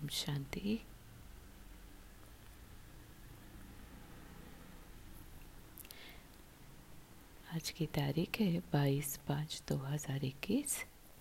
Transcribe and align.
ओम 0.00 0.08
शांति। 0.08 0.78
आज 7.54 7.70
की 7.70 7.86
तारीख 7.86 8.40
है 8.40 8.60
बाईस 8.72 9.16
पाँच 9.28 9.62
दो 9.68 9.76
हज़ार 9.76 10.24
इक्कीस। 10.24 10.76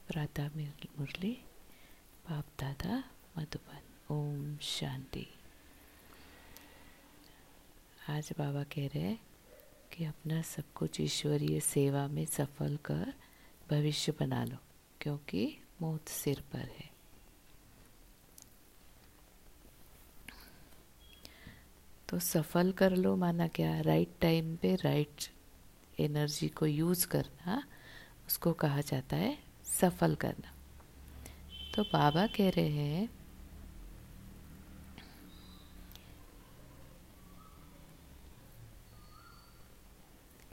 प्रातः 0.07 0.49
मुरली। 0.55 1.31
बाप 2.29 2.45
दादा, 2.59 3.03
मधुबन। 3.37 4.13
ओम 4.13 4.57
शांति। 4.61 5.25
आज 8.09 8.31
बाबा 8.37 8.63
कह 8.63 8.87
रहे 8.87 9.03
हैं 9.03 9.19
कि 9.93 10.05
अपना 10.05 10.41
सब 10.41 10.71
कुछ 10.75 11.01
ईश्वरीय 11.01 11.59
सेवा 11.59 12.07
में 12.07 12.25
सफल 12.27 12.77
कर 12.85 13.13
भविष्य 13.69 14.13
बना 14.19 14.43
लो, 14.43 14.57
क्योंकि 15.01 15.45
मौत 15.81 16.07
सिर 16.09 16.43
पर 16.53 16.69
है। 16.69 16.88
तो 22.09 22.19
सफल 22.19 22.71
कर 22.71 22.95
लो 22.95 23.15
माना 23.15 23.47
क्या 23.47 23.79
राइट 23.81 24.13
टाइम 24.21 24.55
पे 24.55 24.75
राइट 24.75 25.27
एनर्जी 25.99 26.47
को 26.47 26.65
यूज़ 26.65 27.07
करना, 27.07 27.63
उसको 28.27 28.53
कहा 28.53 28.81
जाता 28.81 29.15
है 29.15 29.37
सफल 29.65 30.15
करना। 30.15 30.53
तो 31.75 31.83
बाबा 31.83 32.25
कह 32.27 32.49
रहे 32.49 32.69
हैं, 32.69 33.09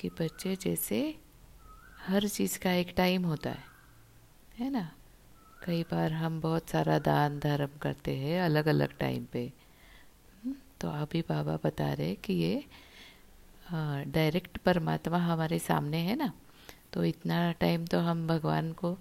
कि 0.00 0.09
बच्चे 0.09 0.56
जैसे 0.56 0.98
हर 2.06 2.28
चीज़ 2.28 2.59
का 2.59 2.73
एक 2.73 2.95
टाइम 2.97 3.25
होता 3.25 3.50
है 3.50 3.64
है 4.59 4.70
ना? 4.70 4.91
कई 5.64 5.83
बार 5.83 6.12
हम 6.12 6.41
बहुत 6.41 6.70
सारा 6.70 6.98
दान 6.98 7.39
धर्म 7.39 7.78
करते 7.83 8.17
हैं 8.17 8.41
अलग 8.42 8.67
अलग 8.67 8.98
टाइम 8.98 9.25
पे। 9.25 9.52
तो 10.87 10.91
अभी 10.92 11.20
बाबा 11.20 11.59
बता 11.65 11.92
रहे 11.92 12.15
कि 12.15 12.33
ये 12.33 12.65
डायरेक्ट 14.15 14.59
परमात्मा 14.59 15.19
हमारे 15.19 15.59
सामने 15.59 15.98
है 15.98 16.15
ना? 16.17 16.33
तो 16.92 17.05
इतना 17.05 17.39
टाइम 17.53 17.84
तो 17.84 17.98
हम 17.98 18.27
भगवान 18.27 18.73
को 18.73 18.92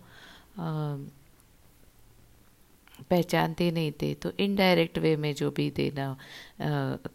पहचानते 3.10 3.70
नहीं 3.72 3.92
थे। 3.92 4.14
तो 4.14 4.32
इनडायरेक्ट 4.40 4.98
वे 4.98 5.16
में 5.16 5.34
जो 5.36 5.52
भी 5.52 5.70
देना 5.72 6.10
आ, 6.10 6.18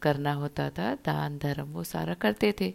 करना 0.02 0.32
होता 0.32 0.68
था 0.70 0.94
दान 0.94 1.38
धर्म 1.38 1.72
वो 1.72 1.84
सारा 1.84 2.14
करते 2.14 2.52
थे। 2.60 2.72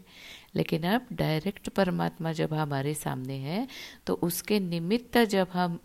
लेकिन 0.56 0.84
अब 0.84 1.08
डायरेक्ट 1.14 1.70
परमात्मा 1.70 2.32
जब 2.34 2.54
हमारे 2.54 2.94
सामने 2.94 3.38
है 3.42 3.68
तो 4.08 4.14
उसके 4.14 4.60
निमित्त 4.60 5.18
जब 5.18 5.48
हम 5.54 5.80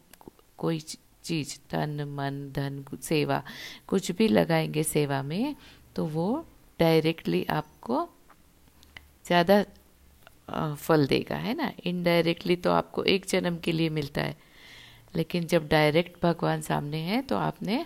कोई 0.59 0.81
चीज़ 1.25 1.59
तन 1.71 2.01
मन 2.09 2.51
धन 2.53 2.85
सेवा 3.03 3.43
कुछ 3.87 4.11
भी 4.13 4.29
लगाएँगे 4.29 4.83
सेवा 4.83 5.23
में 5.23 5.55
तो 5.97 6.05
वो 6.07 6.45
डायरेक्टली 6.79 7.45
आपको 7.51 8.09
ज़्यादा 9.27 9.65
फल 10.77 11.07
देगा 11.07 11.37
है 11.37 11.55
ना? 11.55 11.73
इनडायरेक्टली 11.85 12.57
तो 12.57 12.71
आपको 12.73 13.03
एक 13.05 13.27
जन्म 13.29 13.59
के 13.65 13.73
लिए 13.73 13.89
मिलता 13.91 14.23
है। 14.23 14.37
लेकिन 15.17 15.47
जब 15.47 15.69
डायरेक्ट 15.69 16.23
भगवान 16.23 16.61
सामने 16.63 16.99
हैं 17.01 17.23
तो 17.27 17.37
आपने 17.39 17.85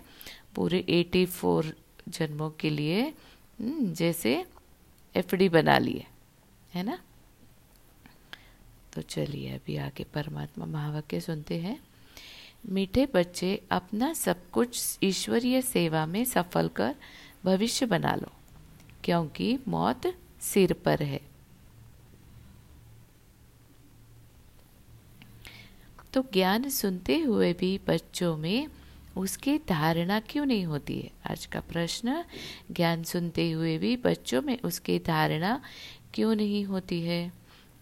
पूरे 0.54 0.84
एटी 0.90 1.24
फोर 1.26 1.72
जन्मों 2.08 2.50
के 2.50 2.70
लिए 2.70 3.02
हम्म, 3.02 3.92
जैसे 3.92 4.44
एफडी 5.14 5.48
बना 5.48 5.78
लिए 5.78 6.04
है 6.74 6.82
ना? 6.82 6.98
तो 8.92 9.02
चलिए 9.02 9.54
अभी 9.54 9.76
आगे 9.78 10.04
परमात्मा 10.14 10.66
महावाक्य 10.66 11.20
सुनते 11.20 11.58
हैं। 11.58 11.78
मीठे 12.68 13.06
बच्चे 13.14 13.60
अपना 13.70 14.12
सब 14.14 14.50
कुछ 14.50 14.98
ईश्वरीय 15.02 15.60
सेवा 15.62 16.04
में 16.06 16.24
सफल 16.24 16.68
कर 16.76 16.94
भविष्य 17.44 17.86
बना 17.86 18.14
लो, 18.14 18.32
क्योंकि 19.04 19.58
मौत 19.68 20.14
सिर 20.40 20.72
पर 20.72 21.02
है। 21.02 21.20
तो 26.12 26.22
ज्ञान 26.32 26.68
सुनते 26.68 27.18
हुए 27.18 27.52
भी 27.52 27.80
बच्चों 27.88 28.36
में 28.36 28.68
उसकी 29.16 29.58
धारणा 29.58 30.20
क्यों 30.20 30.46
नहीं 30.46 30.64
होती 30.64 31.00
है? 31.00 31.10
आज 31.30 31.46
का 31.46 31.60
प्रश्न, 31.60 32.24
ज्ञान 32.70 33.02
सुनते 33.04 33.50
हुए 33.50 33.78
भी 33.78 33.96
बच्चों 33.96 34.42
में 34.42 34.58
उसकी 34.60 34.98
धारणा 34.98 35.60
क्यों 36.14 36.34
नहीं 36.34 36.64
होती 36.64 37.00
है? 37.02 37.32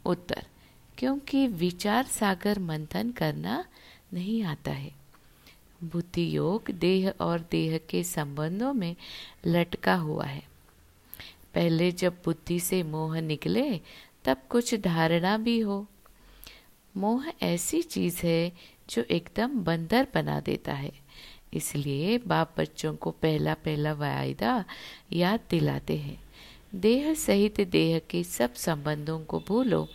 उत्तर, 0.05 0.47
क्योंकि 0.99 1.47
विचार 1.47 2.05
सागर 2.05 2.59
मंथन 2.59 3.11
करना 3.11 3.65
नहीं 4.13 4.43
आता 4.43 4.71
है। 4.71 5.02
बुद्धि 5.85 6.37
योग, 6.37 6.71
देह 6.71 7.15
और 7.21 7.47
देह 7.51 7.79
के 7.79 8.05
संबंधों 8.05 8.73
में 8.73 8.97
लटका 9.47 9.95
हुआ 9.95 10.25
है। 10.25 10.43
पहले 11.55 11.93
जब 11.93 12.17
बुद्धि 12.25 12.61
से 12.61 12.83
मोह 12.83 13.21
निकले, 13.21 13.81
तब 14.25 14.37
कुछ 14.51 14.75
धारणा 14.75 15.39
भी 15.39 15.61
हो। 15.61 15.87
मोह 16.97 17.27
ऐसी 17.43 17.83
चीज़ 17.83 18.27
है 18.27 18.53
जो 18.91 19.03
एकदम 19.03 19.65
बंदर 19.65 20.07
बना 20.15 20.41
देता 20.41 20.73
है। 20.73 20.93
इसलिए 21.55 22.19
बाप 22.19 22.55
बच्चों 22.59 22.97
को 22.97 23.11
पहला 23.11 23.55
पहला 23.55 23.93
वायदा 23.93 24.65
याद 25.13 25.41
दिलाते 25.51 25.97
हैं। 25.97 26.23
देह 26.75 27.15
सहित 27.15 27.61
देह 27.61 27.99
के 27.99 28.25
सब 28.25 28.55
संबंधों 28.55 29.21
को 29.21 29.41
भूलो 29.49 29.89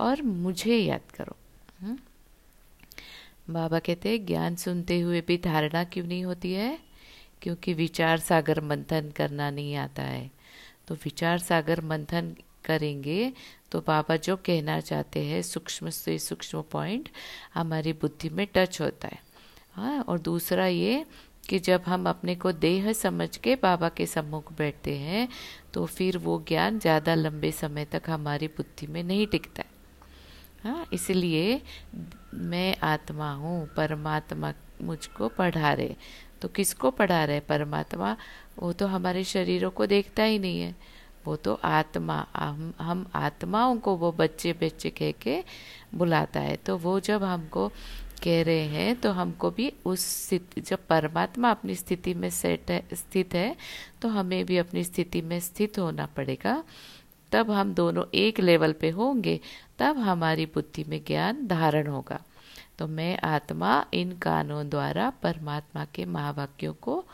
और 0.00 0.22
मुझे 0.22 0.76
याद 0.76 1.12
करो। 1.14 1.36
हुँ? 1.82 1.98
बाबा 3.48 3.78
कहते 3.78 4.08
हैं, 4.08 4.24
ज्ञान 4.26 4.56
सुनते 4.56 4.98
हुए 5.00 5.20
भी 5.20 5.36
धारणा 5.38 5.82
क्यों 5.84 6.06
नहीं 6.06 6.24
होती 6.24 6.52
है? 6.52 6.78
क्योंकि 7.42 7.72
विचार 7.74 8.18
सागर 8.18 8.60
मंथन 8.62 9.10
करना 9.16 9.50
नहीं 9.50 9.74
आता 9.76 10.02
है। 10.02 10.30
तो 10.88 10.94
विचार 10.94 11.38
सागर 11.38 11.80
मंथन 11.84 12.34
करेंगे 12.64 13.32
तो 13.72 13.80
बाबा 13.80 14.16
जो 14.18 14.36
कहना 14.38 14.78
चाहते 14.80 15.20
हैं, 15.20 15.40
सूक्ष्म 15.42 15.90
से 15.90 16.18
सूक्ष्म 16.18 16.62
पॉइंट 16.72 17.08
हमारी 17.54 17.92
बुद्धि 17.92 18.28
में 18.28 18.46
टच 18.54 18.80
होता 18.80 19.08
है। 19.08 19.20
हाँ 19.72 20.00
और 20.02 20.18
दूसरा 20.20 20.66
ये 20.66 21.04
कि 21.48 21.58
जब 21.60 21.82
हम 21.86 22.08
अपने 22.08 22.34
को 22.34 22.52
देह 22.54 22.92
समझ 22.92 23.36
के 23.36 23.54
बाबा 23.54 23.88
के 23.88 24.06
सम्मुख 24.06 24.52
बैठते 24.52 24.96
हैं 24.96 25.28
तो 25.74 25.84
फिर 25.86 26.18
वो 26.18 26.42
ज्ञान 26.48 26.78
ज़्यादा 26.78 27.14
लंबे 27.14 27.52
समय 27.52 27.84
तक 27.84 28.10
हमारी 28.10 28.46
बुद्धि 28.48 28.86
में 28.86 29.02
नहीं 29.02 29.26
टिकता 29.26 29.62
है। 29.62 29.76
हाँ 30.64 30.86
इसलिए 30.92 31.60
मैं 32.34 32.76
आत्मा 32.82 33.30
हूँ, 33.32 33.68
परमात्मा 33.76 34.52
मुझको 34.82 35.28
पढ़ा 35.28 35.72
रहे। 35.72 35.96
तो 36.42 36.48
किसको 36.48 36.90
पढ़ा 36.90 37.24
रहे? 37.24 37.40
परमात्मा? 37.40 38.16
वो 38.58 38.72
तो 38.72 38.86
हमारे 38.86 39.24
शरीरों 39.24 39.70
को 39.70 39.86
देखता 39.86 40.22
ही 40.22 40.38
नहीं 40.38 40.60
है। 40.60 40.74
वो 41.26 41.36
तो 41.36 41.54
आत्मा, 41.64 42.26
हम 42.36 42.72
हम 42.80 43.06
आत्माओं 43.14 43.76
को 43.76 43.94
वो 43.96 44.10
बच्चे 44.12 44.52
बच्चे 44.52 44.90
कह 44.90 45.10
के 45.22 45.42
बुलाता 45.94 46.40
है। 46.40 46.56
तो 46.56 46.76
वो 46.76 46.98
जब 47.00 47.24
हमको 47.24 47.68
कह 48.24 48.42
रहे 48.42 48.66
हैं 48.66 48.94
तो 49.00 49.10
हमको 49.12 49.50
भी 49.50 49.72
उस 49.84 50.04
स्थिति, 50.26 50.60
जब 50.60 50.86
परमात्मा 50.88 51.50
अपनी 51.50 51.74
स्थिति 51.74 52.14
में 52.14 52.28
सेट 52.30 52.70
है, 52.70 52.82
स्थित 52.92 53.34
है 53.34 53.56
तो 54.02 54.08
हमें 54.08 54.44
भी 54.46 54.56
अपनी 54.58 54.84
स्थिति 54.84 55.22
में 55.22 55.38
स्थित 55.40 55.78
होना 55.78 56.06
पड़ेगा। 56.06 56.62
तब 57.32 57.50
हम 57.50 57.74
दोनों 57.74 58.04
एक 58.14 58.40
लेवल 58.40 58.72
पे 58.72 58.90
होंगे, 58.90 59.40
तब 59.78 59.98
हमारी 59.98 60.46
बुद्धि 60.46 60.84
में 60.84 61.00
ज्ञान 61.06 61.46
धारण 61.46 61.86
होगा। 61.86 62.20
तो 62.78 62.86
मैं 62.86 63.18
आत्मा 63.18 63.86
इन 63.94 64.12
कानों 64.12 64.68
द्वारा 64.68 65.10
परमात्मा 65.10 65.84
के 65.84 66.04
महावाक्यों 66.04 66.74
को 66.74 67.04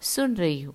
सुन 0.00 0.34
रही 0.34 0.62
हूँ। 0.62 0.74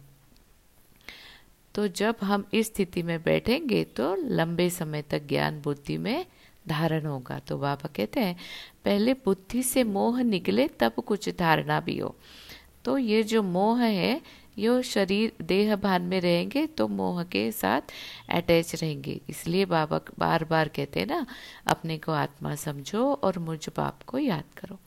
तो 1.76 1.88
जब 1.88 2.16
हम 2.24 2.46
इस 2.54 2.68
स्थिति 2.68 3.04
में 3.04 3.24
बैठेंगे 3.24 3.84
तो 3.84 4.16
लंबे 4.16 4.70
समय 4.70 5.02
तक 5.02 5.28
ज्ञान 5.28 5.62
बुद्धि 5.62 5.98
में 5.98 6.26
धारण 6.68 7.06
होगा। 7.06 7.40
तो 7.40 7.58
बाबा 7.58 7.90
कहते 7.96 8.20
हैं, 8.20 8.36
पहले 8.86 9.14
बुद्धि 9.14 9.64
से 9.64 9.84
मोह 9.84 10.22
निकले, 10.22 10.68
तब 10.68 10.94
कुछ 10.94 11.30
धारणा 11.30 11.80
भी 11.80 11.98
हो। 12.00 12.16
तो 12.86 12.98
ये 12.98 13.24
जो 13.24 13.44
मोह 13.44 13.82
है 13.82 14.22
यो 14.58 14.82
शरीर 14.82 15.32
देह 15.42 15.76
भान 15.76 16.02
में 16.02 16.20
रहेंगे 16.22 16.66
तो 16.68 16.88
मोह 16.88 17.24
के 17.24 17.52
साथ 17.52 17.92
अटैच 18.30 18.76
रहेंगे। 18.76 19.20
इसलिए 19.30 19.66
बाबा 19.66 20.00
बार 20.20 20.44
बार 20.44 20.68
कहते 20.68 21.00
हैं 21.00 21.08
ना, 21.08 21.26
अपने 21.68 21.98
को 21.98 22.12
आत्मा 22.12 22.56
समझो 22.56 23.14
और 23.14 23.40
मुझ 23.40 23.70
बाप 23.70 24.04
को 24.04 24.18
याद 24.18 24.44
करो। 24.58 24.78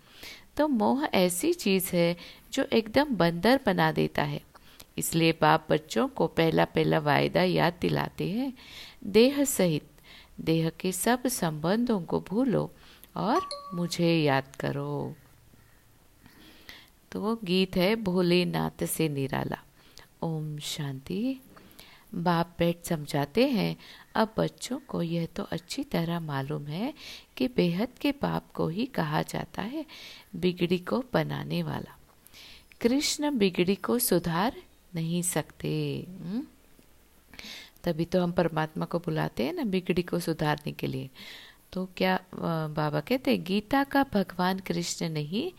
तो 0.56 0.69
मोह 0.69 1.05
ऐसी 1.14 1.53
चीज़ 1.53 1.91
है 1.93 2.17
जो 2.53 2.64
एकदम 2.73 3.17
बंदर 3.17 3.61
बना 3.67 3.93
देता 3.93 4.23
है। 4.23 4.41
इसलिए 4.99 5.32
बाप 5.32 5.67
बच्चों 5.70 6.08
को 6.08 6.26
पहला 6.26 6.65
पहला 6.65 6.99
वायदा 6.99 7.43
याद 7.43 7.75
दिलाते 7.81 8.29
हैं, 8.31 8.53
देह 9.05 9.44
सहित। 9.44 9.88
देह 10.41 10.70
के 10.81 10.93
सब 10.93 11.26
संबंधों 11.26 12.00
को 12.00 12.20
भूलो 12.20 12.70
और 13.17 13.49
मुझे 13.75 14.15
याद 14.15 14.56
करो। 14.61 15.15
तो 17.12 17.20
वो 17.20 17.41
गीत 17.44 17.76
है, 17.76 17.97
भोलेनाथ 17.97 18.87
से 18.87 19.09
निराला। 19.09 19.59
ओम 20.23 20.59
शांति। 20.59 21.41
बाप 22.14 22.56
बैठ 22.59 22.76
समझाते 22.85 23.49
हैं, 23.49 23.76
अब 24.14 24.35
बच्चों 24.38 24.79
को 24.79 25.03
यह 25.03 25.26
तो 25.26 25.43
अच्छी 25.43 25.85
तरह 25.85 26.20
मालूम 26.20 26.67
है 26.67 26.94
कि 27.37 27.49
बेहद 27.49 27.88
के 28.00 28.12
बाप 28.12 28.53
को 28.53 28.69
ही 28.69 28.87
कहा 28.87 29.23
जाता 29.23 29.62
है, 29.62 29.87
बिगड़ी 30.37 30.79
को 30.79 31.05
बनाने 31.12 31.62
वाला। 31.62 31.99
कृष्ण 32.81 33.38
बिगड़ी 33.38 33.75
को 33.75 33.99
सुधार 33.99 34.56
नहीं 34.94 35.23
सकते। 35.23 36.06
हम्म? 36.08 36.43
तभी 37.85 38.05
तो 38.05 38.23
हम 38.23 38.32
परमात्मा 38.32 38.85
को 38.85 38.99
बुलाते 38.99 39.44
हैं 39.44 39.53
ना, 39.53 39.65
बिगड़ी 39.65 40.03
को 40.03 40.20
सुधारने 40.20 40.73
के 40.73 40.87
लिए। 40.87 41.11
तो 41.73 41.88
क्या 41.97 42.20
बाबा 42.35 43.00
कहते 43.00 43.37
गीता 43.37 43.85
का 43.85 44.06
भगवान 44.15 44.58
कृष्ण 44.58 45.08
नहीं, 45.08 45.53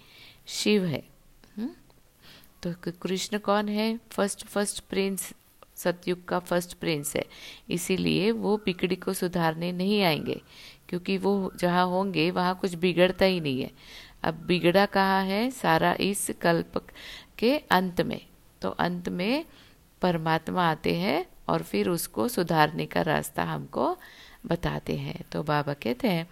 शिव 0.47 0.85
हुँ? 0.85 1.12
तो 2.63 2.91
कृष्ण 3.01 3.37
कौन 3.37 3.69
है? 3.69 3.99
फ़र्स्ट 4.09 4.45
फ़र्स्ट 4.45 4.83
प्रिंस 4.89 5.33
सतयुग 5.75 6.25
का 6.25 6.39
फ़र्स्ट 6.39 6.73
प्रिंस 6.73 7.15
है। 7.15 7.25
इसीलिए 7.69 8.31
वो 8.31 8.57
बिगड़ी 8.57 8.95
को 8.95 9.13
सुधारने 9.13 9.71
नहीं 9.71 10.03
आएँगे 10.03 10.41
क्योंकि 10.89 11.17
वो 11.17 11.51
जहाँ 11.55 11.85
होंगे 11.85 12.31
वहाँ 12.31 12.57
कुछ 12.61 12.73
बिगड़ता 12.73 13.25
ही 13.25 13.39
नहीं 13.39 13.61
है। 13.61 13.71
अब 14.23 14.33
बिगड़ा 14.33 14.85
कहाँ 14.85 15.23
है? 15.23 15.51
सारा 15.51 15.95
इस 15.99 16.31
कल्प 16.41 16.87
के 17.39 17.57
अंत 17.57 18.01
में। 18.01 18.21
तो 18.61 18.69
अंत 18.69 19.09
में 19.09 19.45
परमात्मा 20.01 20.69
आते 20.69 20.95
हैं 20.95 21.25
और 21.47 21.63
फिर 21.63 21.89
उसको 21.89 22.27
सुधारने 22.27 22.85
का 22.85 23.01
रास्ता 23.01 23.43
हमको 23.43 23.97
बताते 24.45 24.97
हैं। 24.97 25.23
तो 25.31 25.43
बाबा 25.43 25.73
कहते 25.73 26.07
हैं 26.07 26.27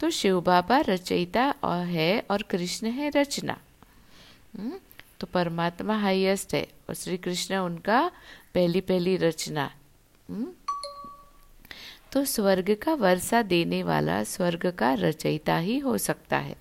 तो 0.00 0.10
शिव 0.10 0.40
बाबा 0.40 0.80
रचयिता 0.80 1.54
है 1.66 2.22
और 2.30 2.42
कृष्ण 2.42 2.86
है 2.86 3.10
रचना। 3.10 3.58
हम्म, 4.58 4.72
तो 5.20 5.26
परमात्मा 5.26 5.96
हाईएस्ट 5.96 6.54
है 6.54 6.68
और 6.88 6.94
श्री 6.94 7.16
कृष्ण 7.16 7.56
उनका 7.56 8.10
पहली 8.54 8.80
पहली 8.80 9.16
रचना। 9.16 9.70
हम्म, 10.30 10.46
तो 12.12 12.24
स्वर्ग 12.24 12.74
का 12.74 12.94
वर्षा 12.94 13.42
देने 13.42 13.82
वाला 13.82 14.24
स्वर्ग 14.24 14.70
का 14.70 14.94
रचयिता 14.94 15.56
ही 15.56 15.78
हो 15.78 15.98
सकता 15.98 16.38
है। 16.38 16.56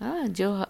हाँ 0.00 0.26
जो 0.26 0.66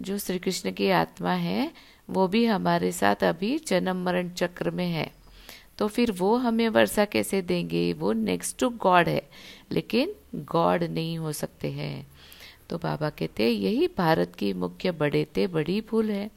जो 0.00 0.18
श्री 0.18 0.38
कृष्ण 0.38 0.72
की 0.72 0.90
आत्मा 0.90 1.32
है 1.32 1.70
वो 2.10 2.28
भी 2.28 2.46
हमारे 2.46 2.92
साथ 2.92 3.24
अभी 3.24 3.58
जन्म 3.58 4.04
मरण 4.04 4.28
चक्र 4.28 4.70
में 4.70 4.88
है। 4.88 5.10
तो 5.78 5.88
फिर 5.88 6.12
वो 6.12 6.36
हमें 6.36 6.68
वर्षा 6.68 7.04
कैसे 7.04 7.42
देंगे? 7.42 7.92
वो 7.92 8.12
नेक्स्ट 8.12 8.58
टू 8.58 8.68
गॉड 8.70 9.08
है 9.08 9.22
लेकिन 9.72 10.12
गॉड 10.34 10.82
नहीं 10.82 11.18
हो 11.18 11.32
सकते 11.32 11.70
हैं। 11.72 12.09
तो 12.70 12.78
बाबा 12.78 13.10
कहते, 13.10 13.48
यही 13.48 13.86
भारत 13.98 14.34
की 14.34 14.52
मुख्य 14.52 14.90
बड़े 14.90 15.24
ते 15.24 15.46
बड़ी 15.46 15.80
भूल 15.80 16.10
है 16.10 16.30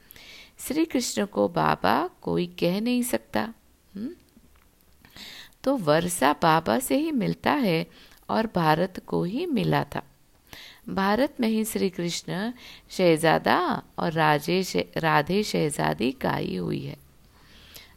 श्री 0.58 0.84
कृष्ण 0.84 1.26
को 1.26 1.48
बाबा 1.48 2.10
कोई 2.22 2.46
कह 2.46 2.80
नहीं 2.80 3.02
सकता? 3.02 3.52
हम्म? 3.96 4.10
तो 5.64 5.76
वर्षा 5.76 6.32
बाबा 6.32 6.78
से 6.78 6.96
ही 6.96 7.10
मिलता 7.10 7.52
है 7.52 7.86
और 8.28 8.46
भारत 8.54 9.02
को 9.06 9.24
ही 9.24 9.46
मिला 9.46 9.84
था 9.84 10.02
भारत 10.88 11.34
में 11.40 11.48
ही 11.48 11.64
श्री 11.64 11.90
कृष्ण 11.90 12.52
शहजादा 12.90 13.82
और 13.98 14.12
राजे 14.12 14.90
राधे 14.96 15.42
शहजादी 15.42 16.16
गाई 16.22 16.56
हुई 16.56 16.80
है 16.80 17.03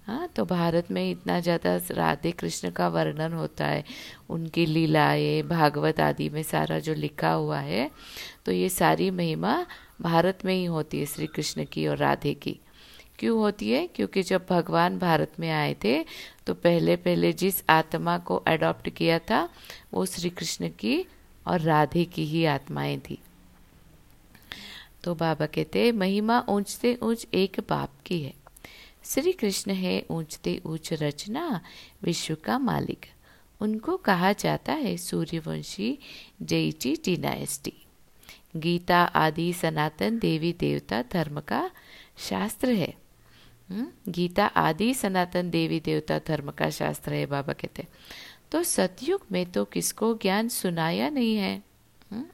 हाँ 0.08 0.28
तो 0.36 0.44
भारत 0.46 0.92
में 0.92 1.10
इतना 1.12 1.40
ज़्यादा 1.40 1.76
राधे 1.92 2.32
कृष्ण 2.32 2.70
का 2.72 2.88
वर्णन 2.88 3.34
होता 3.34 3.66
है, 3.66 3.84
उनकी 4.30 4.66
लीलाएँ, 4.66 5.42
भागवत 5.44 6.00
आदि 6.00 6.30
में 6.30 6.42
सारा 6.44 6.78
जो 6.80 6.94
लिखा 6.94 7.32
हुआ 7.32 7.60
है 7.60 7.90
तो 8.46 8.52
ये 8.52 8.70
सारी 8.70 9.10
महिमा 9.12 9.66
भारत 10.02 10.46
में 10.46 10.54
ही 10.54 10.64
होती 10.66 11.00
है 11.00 11.06
श्री 11.06 11.28
कृष्ण 11.28 11.66
की 11.66 11.86
और 11.88 11.98
राधे 11.98 12.34
की। 12.34 12.60
क्यों 13.20 13.38
होती 13.40 13.72
है? 13.72 13.86
क्योंकि 13.88 14.24
जब 14.24 14.46
भगवान 14.50 14.98
भारत 15.00 15.32
में 15.40 15.50
आए 15.52 15.76
थे 15.84 16.04
तो 16.48 16.54
पहले 16.56 16.96
पहले 16.96 17.34
जिस 17.34 17.64
आत्मा 17.70 18.18
को 18.20 18.36
अडॉप्ट 18.48 18.90
किया 18.90 19.20
था, 19.20 19.48
वो 19.94 20.06
श्री 20.06 20.30
कृष्ण 20.30 20.70
की 20.80 21.06
और 21.46 21.62
राधे 21.62 22.06
की 22.06 22.26
ही 22.26 22.46
आत्माएँ 22.48 22.98
थी। 23.00 23.20
तो 25.04 25.16
बाबा 25.16 25.46
कहते 25.46 25.92
महिमा 25.92 26.44
ऊंचते 26.50 26.98
ऊंच 27.04 27.28
एक 27.34 27.60
बाप 27.70 27.90
की 28.06 28.22
है। 28.22 28.34
श्री 29.08 29.32
कृष्ण 29.32 29.72
है 29.72 30.06
ऊंचते 30.12 30.62
ऊंच 30.66 30.92
रचना 30.94 31.62
विश्व 32.04 32.36
का 32.36 32.58
मालिक। 32.60 33.06
उनको 33.62 33.98
कहा 33.98 34.32
जाता 34.34 34.74
है 34.74 34.96
सूर्यवंशी 34.98 35.98
जयची 36.42 36.96
डिनाइस्टी 37.06 37.74
गीता 38.56 38.98
आदि 38.98 39.54
सनातन 39.54 40.18
देवी 40.20 40.54
देवता 40.54 41.02
धर्म 41.14 41.40
का 41.40 41.70
शास्त्र 42.20 42.70
है। 42.70 42.94
गीता 44.10 44.46
आदि 44.46 44.94
सनातन 44.94 45.50
देवी 45.50 45.80
देवता 45.80 46.20
धर्म 46.28 46.52
का 46.52 46.70
शास्त्र 46.70 47.14
है, 47.14 47.26
बाबा 47.26 47.54
कहते 47.54 47.86
तो 48.52 48.64
सतयुग 48.64 49.26
में 49.32 49.46
तो 49.52 49.66
किसको 49.66 50.14
ज्ञान 50.14 50.48
सुनाया 50.50 51.10
नहीं 51.10 51.36
है? 51.36 51.64
हुँ? 52.12 52.30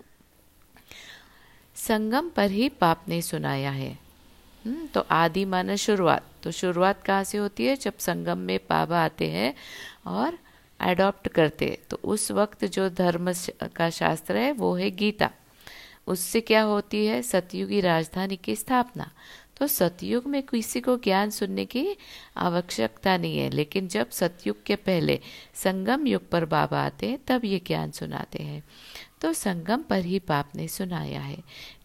संगम 1.76 2.30
पर 2.30 2.52
ही 2.52 2.69
पाप 2.69 3.06
ने 3.08 3.22
सुनाया 3.22 3.72
है। 3.72 3.98
तो 4.94 5.02
आदि 5.02 5.46
माना 5.46 5.76
शुरुआत। 5.76 6.32
तो 6.44 6.51
शुरुआत 6.51 7.04
कहाँ 7.04 7.24
से 7.24 7.38
होती 7.38 7.66
है? 7.66 7.75
जब 7.75 7.98
संगम 7.98 8.38
में 8.38 8.60
पावा 8.60 9.04
आते 9.04 9.30
हैं 9.30 9.54
और 10.07 10.38
अडॉप्ट 10.80 11.28
करते 11.28 11.78
तो 11.90 12.00
उस 12.04 12.31
वक्त 12.31 12.66
जो 12.66 12.90
धर्म 12.90 13.34
का 13.75 13.90
शास्त्र 13.90 14.38
है, 14.38 14.51
वो 14.51 14.75
है 14.75 14.92
गीता। 14.92 15.30
उससे 16.07 16.42
क्या 16.42 16.62
होती 16.62 17.06
है? 17.06 17.22
सतयुगी 17.22 17.80
राजधानी 17.81 18.36
की 18.36 18.56
स्थापना। 18.56 19.12
तो 19.57 19.68
सतयुग 19.68 20.25
में 20.25 20.42
किसी 20.44 20.81
को 20.81 20.95
ज्ञान 20.98 21.30
सुनने 21.30 21.66
की 21.66 21.95
आवश्यकता 22.38 23.18
नहीं 23.18 23.38
है, 23.38 23.50
लेकिन 23.50 23.88
जब 23.88 24.10
सतयुग 24.10 24.63
के 24.63 24.75
पहले 24.75 25.19
संगम 25.56 26.07
युग 26.07 26.30
पर 26.30 26.45
बाबा 26.45 26.81
आते 26.84 27.10
हैं, 27.10 27.19
तब 27.28 27.45
ये 27.45 27.62
ज्ञान 27.68 27.92
सुनाते 27.92 28.44
हैं। 28.44 28.63
तो 29.24 29.34
संगम 29.34 29.81
पर 29.81 30.00
ही 30.00 30.20
पाप 30.20 30.50
ने 30.56 30.68
सुनाया 30.68 31.20
है। 31.22 31.38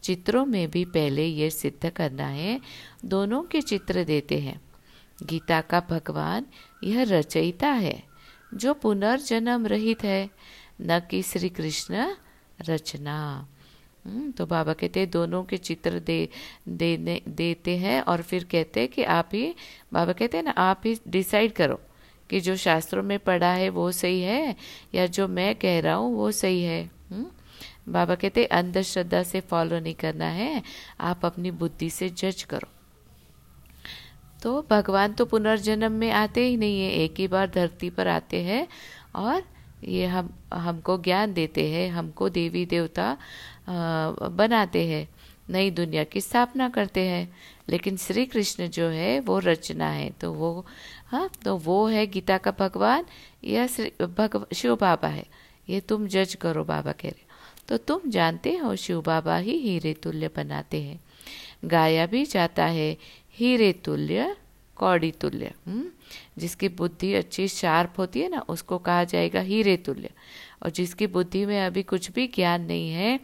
चित्रों 0.02 0.44
में 0.46 0.70
भी 0.70 0.84
पहले 0.84 1.26
ये 1.26 1.50
सिद्ध 1.50 1.90
करना 1.90 2.26
है 2.26 2.60
दोनों 3.04 3.42
के 3.42 3.60
चित्र 3.60 4.04
देते 4.04 4.38
हैं। 4.38 4.60
गीता 5.22 5.60
का 5.60 5.80
भगवान 5.80 6.46
यह 6.84 7.02
रचयिता 7.02 7.68
है 7.68 8.02
जो 8.54 8.74
पुनर्जन्म 8.74 9.66
रहित 9.66 10.02
है 10.04 10.30
न 10.80 11.00
कि 11.00 11.22
श्री 11.22 11.48
कृष्ण 11.48 12.14
रचना। 12.60 13.46
हम्म, 14.06 14.30
तो 14.30 14.46
बाबा 14.46 14.72
कहते 14.72 15.06
दोनों 15.06 15.44
के 15.44 15.56
चित्र 15.56 15.98
दे 16.00 16.28
देने 16.68 17.20
देते 17.28 17.76
हैं 17.76 18.00
और 18.02 18.22
फिर 18.22 18.44
कहते 18.44 18.80
हैं 18.80 18.88
कि 18.88 19.02
आप 19.02 19.30
ही 19.32 19.54
बाबा 19.92 20.12
कहते 20.12 20.36
हैं 20.36 20.44
ना 20.44 20.50
आप 20.50 20.82
ही 20.84 20.98
डिसाइड 21.08 21.52
करो 21.52 21.80
कि 22.30 22.40
जो 22.40 22.56
शास्त्रों 22.56 23.02
में 23.02 23.18
पढ़ा 23.18 23.52
है 23.52 23.68
वो 23.68 23.90
सही 23.92 24.20
है 24.22 24.56
या 24.94 25.06
जो 25.06 25.28
मैं 25.28 25.54
कह 25.54 25.80
रहा 25.80 25.94
हूँ 25.94 26.16
वो 26.16 26.30
सही 26.32 26.62
है। 26.62 26.97
हम्म? 27.10 27.26
बाबा 27.92 28.14
कहते, 28.14 28.44
अंधश्रद्धा 28.44 29.22
से 29.22 29.40
फॉलो 29.40 29.78
नहीं 29.80 29.94
करना 29.94 30.24
है, 30.24 30.62
आप 31.00 31.24
अपनी 31.24 31.50
बुद्धि 31.50 31.90
से 31.90 32.08
जज 32.08 32.42
करो। 32.42 32.68
तो 34.42 34.66
भगवान 34.70 35.12
तो 35.12 35.24
पुनर्जन्म 35.24 35.92
में 35.92 36.10
आते 36.10 36.46
ही 36.46 36.56
नहीं 36.56 36.80
है, 36.82 36.90
एक 36.94 37.14
ही 37.18 37.28
बार 37.28 37.50
धरती 37.50 37.90
पर 37.90 38.08
आते 38.08 38.42
हैं 38.42 38.66
और 39.14 39.42
ये 39.84 40.06
हम, 40.06 40.30
हमको 40.54 40.96
ज्ञान 40.98 41.32
देते 41.32 41.68
हैं, 41.70 41.90
हमको 41.90 42.28
देवी 42.28 42.64
देवता 42.66 43.16
बनाते 43.68 44.86
हैं, 44.86 45.08
नई 45.50 45.70
दुनिया 45.70 46.04
की 46.04 46.20
स्थापना 46.20 46.68
करते 46.68 47.00
हैं। 47.00 47.32
लेकिन 47.68 47.96
श्री 47.96 48.24
कृष्ण 48.26 48.68
जो 48.68 48.88
है, 48.88 49.18
वो 49.20 49.38
रचना 49.38 49.88
है 49.88 50.10
तो 50.10 50.32
वो 50.32 50.66
हाँ 51.06 51.28
तो 51.44 51.56
वो 51.56 51.86
है 51.88 52.06
गीता 52.06 52.38
का 52.38 52.50
भगवान 52.50 53.04
या 53.44 53.66
श्री, 53.66 53.92
भगव, 54.00 54.46
शिव 54.54 54.76
बाबा 54.76 55.08
है। 55.08 55.24
ये 55.68 55.80
तुम 55.80 56.06
जज 56.06 56.34
करो 56.34 56.64
बाबा 56.64 56.92
कह 56.92 57.08
रहे 57.08 57.26
तो 57.68 57.76
तुम 57.76 58.10
जानते 58.10 58.56
हो 58.56 58.76
शिव 58.76 59.00
बाबा 59.02 59.36
ही 59.36 59.58
हीरे 59.58 59.94
तुल्य 59.94 60.28
बनाते 60.36 60.82
हैं। 60.82 61.00
गाया 61.64 62.06
भी 62.06 62.24
जाता 62.24 62.66
है 62.66 62.96
हीरे 63.32 63.72
तुल्य 63.72 64.36
कौड़ी 64.76 65.10
तुल्य। 65.12 65.52
हम्म? 65.66 65.84
जिसकी 66.38 66.68
बुद्धि 66.68 67.14
अच्छी 67.14 67.48
शार्प 67.48 67.98
होती 67.98 68.20
है 68.20 68.28
ना 68.28 68.40
उसको 68.48 68.78
कहा 68.78 69.04
जाएगा 69.04 69.40
हीरे 69.40 69.76
तुल्य। 69.76 70.10
और 70.62 70.70
जिसकी 70.70 71.06
बुद्धि 71.06 71.44
में 71.46 71.60
अभी 71.66 71.82
कुछ 71.82 72.10
भी 72.10 72.26
ज्ञान 72.26 72.62
नहीं 72.62 72.90
है 72.90 73.18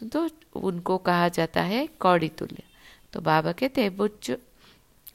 तो, 0.00 0.28
तो 0.28 0.60
उनको 0.60 0.98
कहा 0.98 1.28
जाता 1.28 1.62
है 1.62 1.86
कौड़ी 2.00 2.28
तुल्य। 2.28 2.62
तो 3.12 3.20
बाबा 3.20 3.52
कहते 3.52 3.82
हैं 3.82 3.96
बच्चों 3.96 4.36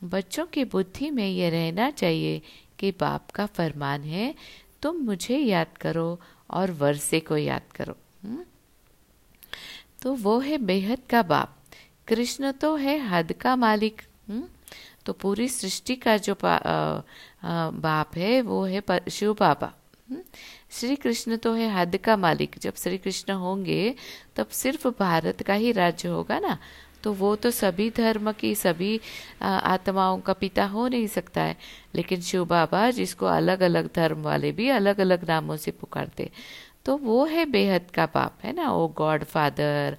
बच्चों 0.04 0.46
की 0.46 0.64
बुद्धि 0.66 1.10
में 1.10 1.28
ये 1.28 1.50
रहना 1.50 1.90
चाहिए 1.92 2.42
कि 2.80 2.92
बाप 2.92 3.32
का 3.32 3.46
फरमान 3.46 4.02
है 4.04 4.36
तुम 4.82 4.96
मुझे 4.96 5.38
याद 5.38 5.78
करो 5.82 6.20
और 6.50 6.72
वर्षे 6.72 7.20
को 7.20 7.38
याद 7.38 7.62
करो। 7.76 7.98
हुँ? 8.26 8.46
तो 10.02 10.14
वो 10.14 10.40
है 10.40 10.58
बेहद 10.58 11.00
का 11.10 11.22
बाप। 11.22 11.58
कृष्ण 12.08 12.52
तो 12.52 12.76
है 12.76 13.00
हद 13.00 13.34
का 13.34 13.56
मालिक। 13.56 14.02
हुँ? 14.30 14.50
तो 15.06 15.14
पूरी 15.14 15.48
सृष्टि 15.50 15.96
का 15.96 16.18
जो 16.18 16.36
आ, 16.44 16.56
आ, 16.56 17.70
बाप 17.70 18.18
है 18.18 18.42
वो 18.42 18.66
है 18.66 18.84
शिव 19.12 19.34
बाबा। 19.34 19.74
श्री 20.72 20.96
कृष्ण 20.96 21.38
तो 21.38 21.54
है 21.54 21.74
हद 21.74 21.98
का 21.98 22.18
मालिक। 22.18 22.56
जब 22.58 22.76
श्री 22.76 22.98
कृष्ण 22.98 23.34
होंगे 23.34 23.96
तब 24.36 24.48
सिर्फ़ 24.48 24.88
भारत 24.88 25.44
का 25.44 25.54
ही 25.54 25.72
राज्य 25.72 26.10
होगा 26.10 26.40
ना। 26.40 26.58
तो 27.04 27.14
वो 27.14 27.36
तो 27.36 27.52
सभी 27.52 27.90
धर्म 27.90 28.32
की 28.32 28.54
सभी 28.56 29.00
आत्माओं 29.42 30.20
का 30.20 30.34
पिता 30.34 30.66
हो 30.66 30.88
नहीं 30.88 31.08
सकता 31.08 31.42
है। 31.42 31.56
लेकिन 31.96 32.22
शिव 32.22 32.46
बाबा 32.46 32.90
जिसको 32.92 33.26
अलग 33.28 33.62
अलग 33.62 33.90
धर्म 33.96 34.22
वाले 34.24 34.52
भी 34.52 34.70
अलग 34.72 35.00
अलग 35.00 35.28
नामों 35.30 35.58
से 35.58 35.72
पुकारते 35.72 36.30
तो 36.86 36.98
वो 36.98 37.24
है 37.26 37.46
बेहद 37.46 37.90
का 37.94 38.06
बाप 38.06 38.38
है 38.44 38.54
ना? 38.56 38.72
ओ 38.72 38.88
गॉड 38.98 39.24
फादर 39.24 39.98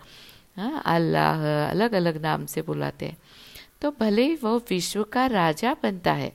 हाँ 0.57 0.83
अल्लाह 0.87 1.45
अलग 1.71 1.93
अलग 1.95 2.21
नाम 2.23 2.47
से 2.47 2.63
बुलाते 2.63 3.07
हैं। 3.07 3.17
तो 3.83 3.91
भले 4.01 4.23
ही 4.23 4.35
वो 4.43 4.57
विश्व 4.71 5.03
का 5.13 5.27
राजा 5.27 5.75
बनता 5.83 6.13
है 6.13 6.33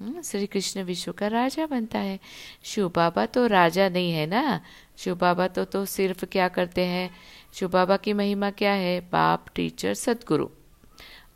हम्म, 0.00 0.20
श्री 0.22 0.46
कृष्ण 0.46 0.82
विश्व 0.84 1.12
का 1.12 1.26
राजा 1.28 1.66
बनता 1.66 1.98
है। 1.98 2.18
शिव 2.64 2.88
बाबा 2.96 3.24
तो 3.26 3.46
राजा 3.46 3.88
नहीं 3.88 4.12
है 4.12 4.26
ना? 4.26 4.60
शिव 4.98 5.14
बाबा 5.16 5.46
तो 5.48 5.64
तो 5.64 5.84
सिर्फ़ 5.86 6.24
क्या 6.24 6.48
करते 6.48 6.84
हैं? 6.86 7.10
शिव 7.54 7.68
बाबा 7.68 7.96
की 7.96 8.12
महिमा 8.12 8.50
क्या 8.50 8.72
है? 8.72 9.00
बाप 9.00 9.46
टीचर 9.54 9.94
सदगुरु। 9.94 10.48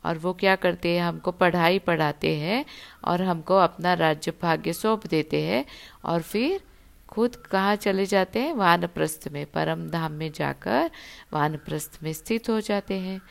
और 0.04 0.18
वो 0.18 0.32
क्या 0.32 0.56
करते 0.56 0.88
हैं? 0.88 1.02
हमको 1.02 1.32
पढ़ाई 1.32 1.78
पढ़ाते 1.78 2.36
हैं 2.36 2.64
और 3.04 3.22
हमको 3.22 3.56
अपना 3.56 3.94
राज्य 3.94 4.32
भाग्य 4.42 4.72
सौंप 4.72 5.06
देते 5.06 5.42
हैं 5.42 5.64
और 6.04 6.22
फिर 6.22 6.60
खुद 7.08 7.36
कहाँ 7.36 7.76
चले 7.76 8.06
जाते 8.06 8.40
हैं? 8.40 8.54
वानप्रस्थ 8.54 9.28
में, 9.32 9.46
परम 9.46 9.90
धाम 9.90 10.12
में 10.12 10.32
जाकर 10.32 10.90
वानप्रस्थ 11.32 11.98
में 12.02 12.12
स्थित 12.12 12.50
हो 12.50 12.60
जाते 12.60 12.94
हैं। 12.94 13.22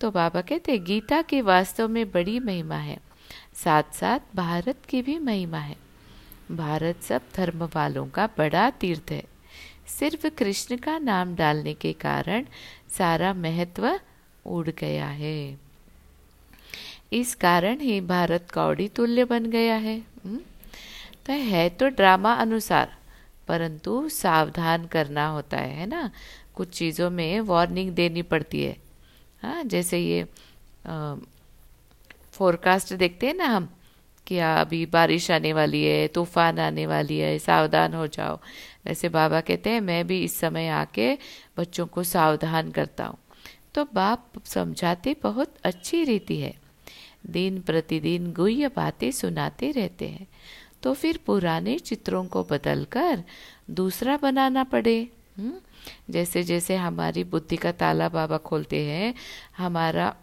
तो 0.00 0.10
बाबा 0.10 0.40
कहते 0.40 0.78
गीता 0.78 1.22
की 1.22 1.40
वास्तव 1.40 1.88
में 1.88 2.10
बड़ी 2.10 2.40
महिमा 2.40 2.74
है। 2.74 2.98
साथ 3.54 3.82
साथ 3.92 4.20
भारत 4.36 4.78
की 4.88 5.02
भी 5.02 5.18
महिमा 5.18 5.58
है। 5.58 5.76
भारत 6.52 7.02
सब 7.02 7.22
धर्म 7.34 7.68
वालों 7.74 8.06
का 8.06 8.26
बड़ा 8.26 8.70
तीर्थ 8.70 9.10
है। 9.10 9.31
सिर्फ़ 9.98 10.26
कृष्ण 10.28 10.76
का 10.76 10.98
नाम 10.98 11.34
डालने 11.36 11.74
के 11.74 11.92
कारण 11.92 12.44
सारा 12.90 13.32
महत्व 13.34 13.88
उड़ 14.46 14.68
गया 14.70 15.06
है। 15.06 15.58
इस 17.12 17.34
कारण 17.34 17.80
ही 17.80 18.00
भारत 18.00 18.50
कौड़ी 18.54 18.88
तुल्य 18.88 19.24
बन 19.24 19.46
गया 19.46 19.74
है। 19.76 19.98
हम्म? 19.98 20.38
तो 21.26 21.32
है 21.32 21.68
तो 21.70 21.88
ड्रामा 21.88 22.32
अनुसार, 22.34 22.96
परंतु 23.48 24.08
सावधान 24.08 24.86
करना 24.86 25.26
होता 25.26 25.56
है 25.56 25.74
है 25.76 25.86
ना? 25.86 26.10
कुछ 26.54 26.68
चीज़ों 26.68 27.10
में 27.10 27.40
वार्निंग 27.42 27.90
देनी 27.90 28.22
पड़ती 28.22 28.62
है। 28.62 28.76
हाँ 29.42 29.62
जैसे 29.64 29.98
ये 29.98 30.24
फोरकास्ट 32.32 32.92
देखते 32.94 33.26
हैं 33.26 33.34
ना 33.34 33.46
हम, 33.46 33.68
कि 34.26 34.38
अभी 34.38 34.84
बारिश 34.86 35.30
आने 35.30 35.52
वाली 35.52 35.84
है, 35.84 36.06
तूफ़ान 36.08 36.58
आने 36.58 36.86
वाली 36.86 37.18
है, 37.18 37.38
सावधान 37.38 37.94
हो 37.94 38.06
जाओ। 38.06 38.38
वैसे 38.84 39.08
बाबा 39.08 39.40
कहते 39.40 39.70
हैं, 39.70 39.80
मैं 39.80 40.06
भी 40.06 40.22
इस 40.24 40.38
समय 40.38 40.68
आके 40.68 41.14
बच्चों 41.58 41.86
को 41.86 42.02
सावधान 42.02 42.70
करता 42.70 43.06
हूँ 43.06 43.18
तो 43.74 43.84
बाप 43.94 44.32
समझाते 44.44 45.16
बहुत 45.22 45.54
अच्छी 45.64 46.02
रीति 46.04 46.36
है 46.36 46.54
दिन 47.30 47.60
प्रतिदिन 47.60 48.32
गुह्य 48.32 48.68
बातें 48.68 49.10
सुनाते 49.10 49.70
रहते 49.70 50.08
हैं 50.08 50.26
तो 50.82 50.92
फिर 50.94 51.18
पुराने 51.26 51.78
चित्रों 51.78 52.24
को 52.24 52.42
बदलकर 52.44 53.22
दूसरा 53.70 54.16
बनाना 54.16 54.64
पड़े 54.64 54.98
हुँ? 55.38 55.44
हम्म? 55.44 55.60
जैसे 56.10 56.42
जैसे 56.42 56.76
हमारी 56.76 57.24
बुद्धि 57.24 57.56
का 57.56 57.72
ताला 57.72 58.08
बाबा 58.08 58.36
खोलते 58.38 58.84
हैं, 58.84 59.14
हमारा 59.58 60.14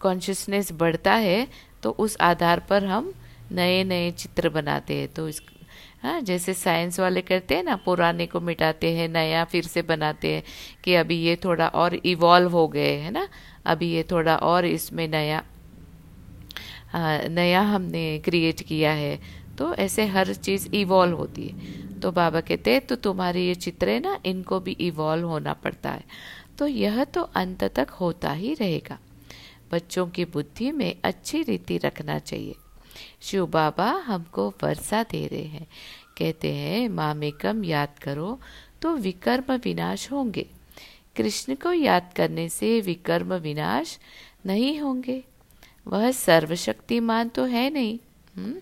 कॉन्शियसनेस 0.00 0.72
बढ़ता 0.72 1.14
है 1.14 1.46
तो 1.82 1.90
उस 1.90 2.16
आधार 2.20 2.60
पर 2.60 2.84
हम 2.84 3.12
नए 3.52 3.82
नए 3.84 4.10
चित्र 4.10 4.48
बनाते 4.48 4.94
हैं 4.94 5.08
तो 5.08 5.28
इस 5.28 5.40
हाँ 6.02 6.20
जैसे 6.20 6.54
साइंस 6.54 7.00
वाले 7.00 7.20
करते 7.20 7.54
हैं 7.54 7.64
ना 7.64 7.76
पुराने 7.76 8.26
को 8.26 8.40
मिटाते 8.40 8.92
हैं 8.96 9.08
नया 9.08 9.44
फिर 9.44 9.64
से 9.64 9.82
बनाते 9.82 10.34
हैं 10.34 10.42
कि 10.84 10.94
अभी 10.94 11.16
ये 11.16 11.36
थोड़ा 11.36 11.68
और 11.68 11.94
इवॉल्व 11.94 12.52
हो 12.52 12.68
गए 12.68 12.92
है 12.96 13.10
ना 13.10 13.28
अभी 13.66 13.90
ये 13.92 14.02
थोड़ा 14.02 14.36
और 14.36 14.64
इसमें 14.64 15.08
नया 15.08 15.44
आ, 16.94 17.18
नया 17.28 17.60
हमने 17.60 18.18
क्रिएट 18.18 18.62
किया 18.62 18.92
है। 18.92 19.18
तो 19.58 19.74
ऐसे 19.74 20.06
हर 20.06 20.34
चीज़ 20.34 20.68
इवॉल्व 20.74 21.16
होती 21.16 21.46
है। 21.48 22.00
तो 22.00 22.12
बाबा 22.12 22.40
कहते 22.40 22.72
हैं 22.72 22.80
तो 22.80 22.96
तुम्हारे 22.96 23.42
ये 23.42 23.54
चित्र 23.54 23.88
है 23.88 24.00
ना 24.00 24.18
इनको 24.26 24.60
भी 24.60 24.72
इवॉल्व 24.72 25.28
होना 25.28 25.52
पड़ता 25.52 25.90
है। 25.90 26.04
तो 26.58 26.66
यह 26.66 27.04
तो 27.04 27.22
अंत 27.22 27.64
तक 27.64 27.90
होता 27.90 28.32
ही 28.32 28.54
रहेगा। 28.54 28.98
बच्चों 29.72 30.06
की 30.06 30.24
बुद्धि 30.24 30.72
में 30.72 30.94
अच्छी 31.04 31.42
रीति 31.42 31.78
रखना 31.78 32.18
चाहिए। 32.18 32.54
शिव 33.20 33.46
बाबा 33.46 33.90
हमको 33.90 34.48
वर्षा 34.62 35.02
दे 35.02 35.26
रहे 35.26 35.44
हैं। 35.44 35.66
कहते 36.18 36.52
हैं 36.54 36.88
मामेकम 36.88 37.64
याद 37.64 37.98
करो 38.02 38.38
तो 38.82 38.96
विकर्म 38.96 39.54
विनाश 39.54 40.10
होंगे। 40.12 40.46
कृष्ण 41.16 41.54
को 41.54 41.72
याद 41.72 42.12
करने 42.16 42.48
से 42.48 42.80
विकर्म 42.80 43.34
विनाश 43.34 43.98
नहीं 44.46 44.78
होंगे। 44.80 45.24
वह 45.86 46.10
सर्वशक्तिमान 46.10 47.28
तो 47.28 47.44
है 47.44 47.70
नहीं। 47.70 47.98
हम्म? 48.36 48.60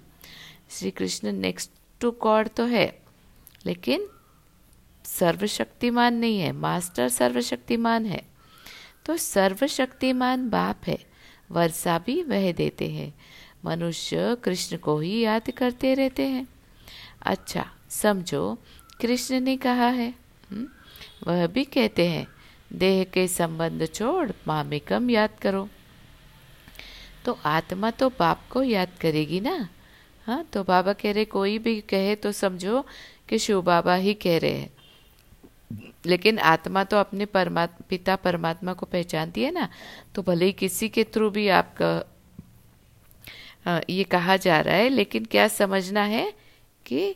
Shri 0.70 0.90
Krishna 0.90 1.32
next 1.32 1.70
to 2.00 2.10
God 2.10 2.48
तो 2.48 2.64
है, 2.64 3.02
लेकिन 3.66 4.06
सर्वशक्तिमान 5.04 6.14
नहीं 6.14 6.38
है। 6.40 6.52
मास्टर 6.52 7.08
सर्वशक्तिमान 7.08 8.06
है। 8.06 8.22
तो 9.06 9.16
सर्वशक्तिमान 9.16 10.48
बाप 10.50 10.80
है। 10.86 10.98
वर्षा 11.50 11.98
भी 11.98 12.22
वह 12.22 12.52
देते 12.52 12.88
हैं। 12.90 13.14
मनुष्य 13.64 14.36
कृष्ण 14.44 14.76
को 14.76 14.98
ही 14.98 15.18
याद 15.20 15.50
करते 15.58 15.94
रहते 15.94 16.26
हैं 16.28 16.46
अच्छा 17.22 17.64
समझो, 17.90 18.58
कृष्ण 19.00 19.40
ने 19.40 19.56
कहा 19.56 19.86
है? 19.88 20.12
हम्म? 20.50 20.66
वह 21.26 21.46
भी 21.46 21.64
कहते 21.64 22.06
हैं, 22.08 22.26
देह 22.72 23.02
के 23.04 23.26
संबंध 23.28 23.86
छोड़ 23.94 24.30
मामिकम 24.48 25.10
याद 25.10 25.38
करो 25.42 25.68
तो 27.24 27.38
आत्मा 27.46 27.90
तो 27.90 28.08
बाप 28.18 28.40
को 28.50 28.62
याद 28.62 28.88
करेगी 29.00 29.40
ना 29.40 29.56
हाँ 30.26 30.44
तो 30.52 30.62
बाबा 30.64 30.92
कह 30.92 31.12
रहे, 31.12 31.24
कोई 31.24 31.58
भी 31.58 31.80
कहे 31.80 32.14
तो 32.16 32.32
समझो 32.32 32.84
कि 33.28 33.38
शिव 33.38 33.62
बाबा 33.62 33.94
ही 33.94 34.14
कह 34.14 34.38
रहे 34.38 34.52
हैं 34.52 34.72
लेकिन 36.06 36.38
आत्मा 36.38 36.82
तो 36.84 36.96
अपने 36.96 37.24
परमात्मा 37.26 37.86
पिता 37.88 38.16
परमात्मा 38.16 38.72
को 38.72 38.86
पहचानती 38.86 39.42
है 39.42 39.50
ना 39.50 39.68
तो 40.14 40.22
भले 40.22 40.44
ही 40.46 40.52
किसी 40.52 40.88
के 40.88 41.04
थ्रू 41.04 41.30
भी 41.30 41.48
आपका 41.48 41.92
ये 43.66 44.04
कहा 44.04 44.36
जा 44.36 44.60
रहा 44.60 44.74
है, 44.74 44.88
लेकिन 44.88 45.24
क्या 45.24 45.46
समझना 45.48 46.02
है 46.02 46.32
कि 46.86 47.14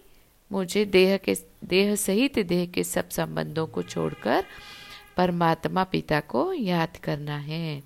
मुझे 0.50 0.84
देह 0.84 1.16
के, 1.16 1.36
देह 1.64 1.94
सहित 1.96 2.38
देह 2.38 2.64
के 2.66 2.84
सब 2.84 3.08
संबंधों 3.08 3.66
को 3.66 3.82
छोड़कर 3.82 4.44
परमात्मा 5.16 5.84
पिता 5.84 6.20
को 6.20 6.52
याद 6.52 6.96
करना 6.96 7.36
है। 7.36 7.82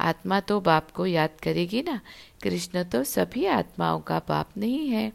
आत्मा 0.00 0.40
तो 0.40 0.60
बाप 0.60 0.90
को 0.90 1.06
याद 1.06 1.40
करेगी 1.42 1.82
ना, 1.82 2.00
कृष्ण 2.42 2.82
तो 2.84 3.02
सभी 3.04 3.44
आत्माओं 3.46 4.00
का 4.00 4.18
बाप 4.28 4.50
नहीं 4.56 4.88
है। 4.88 5.12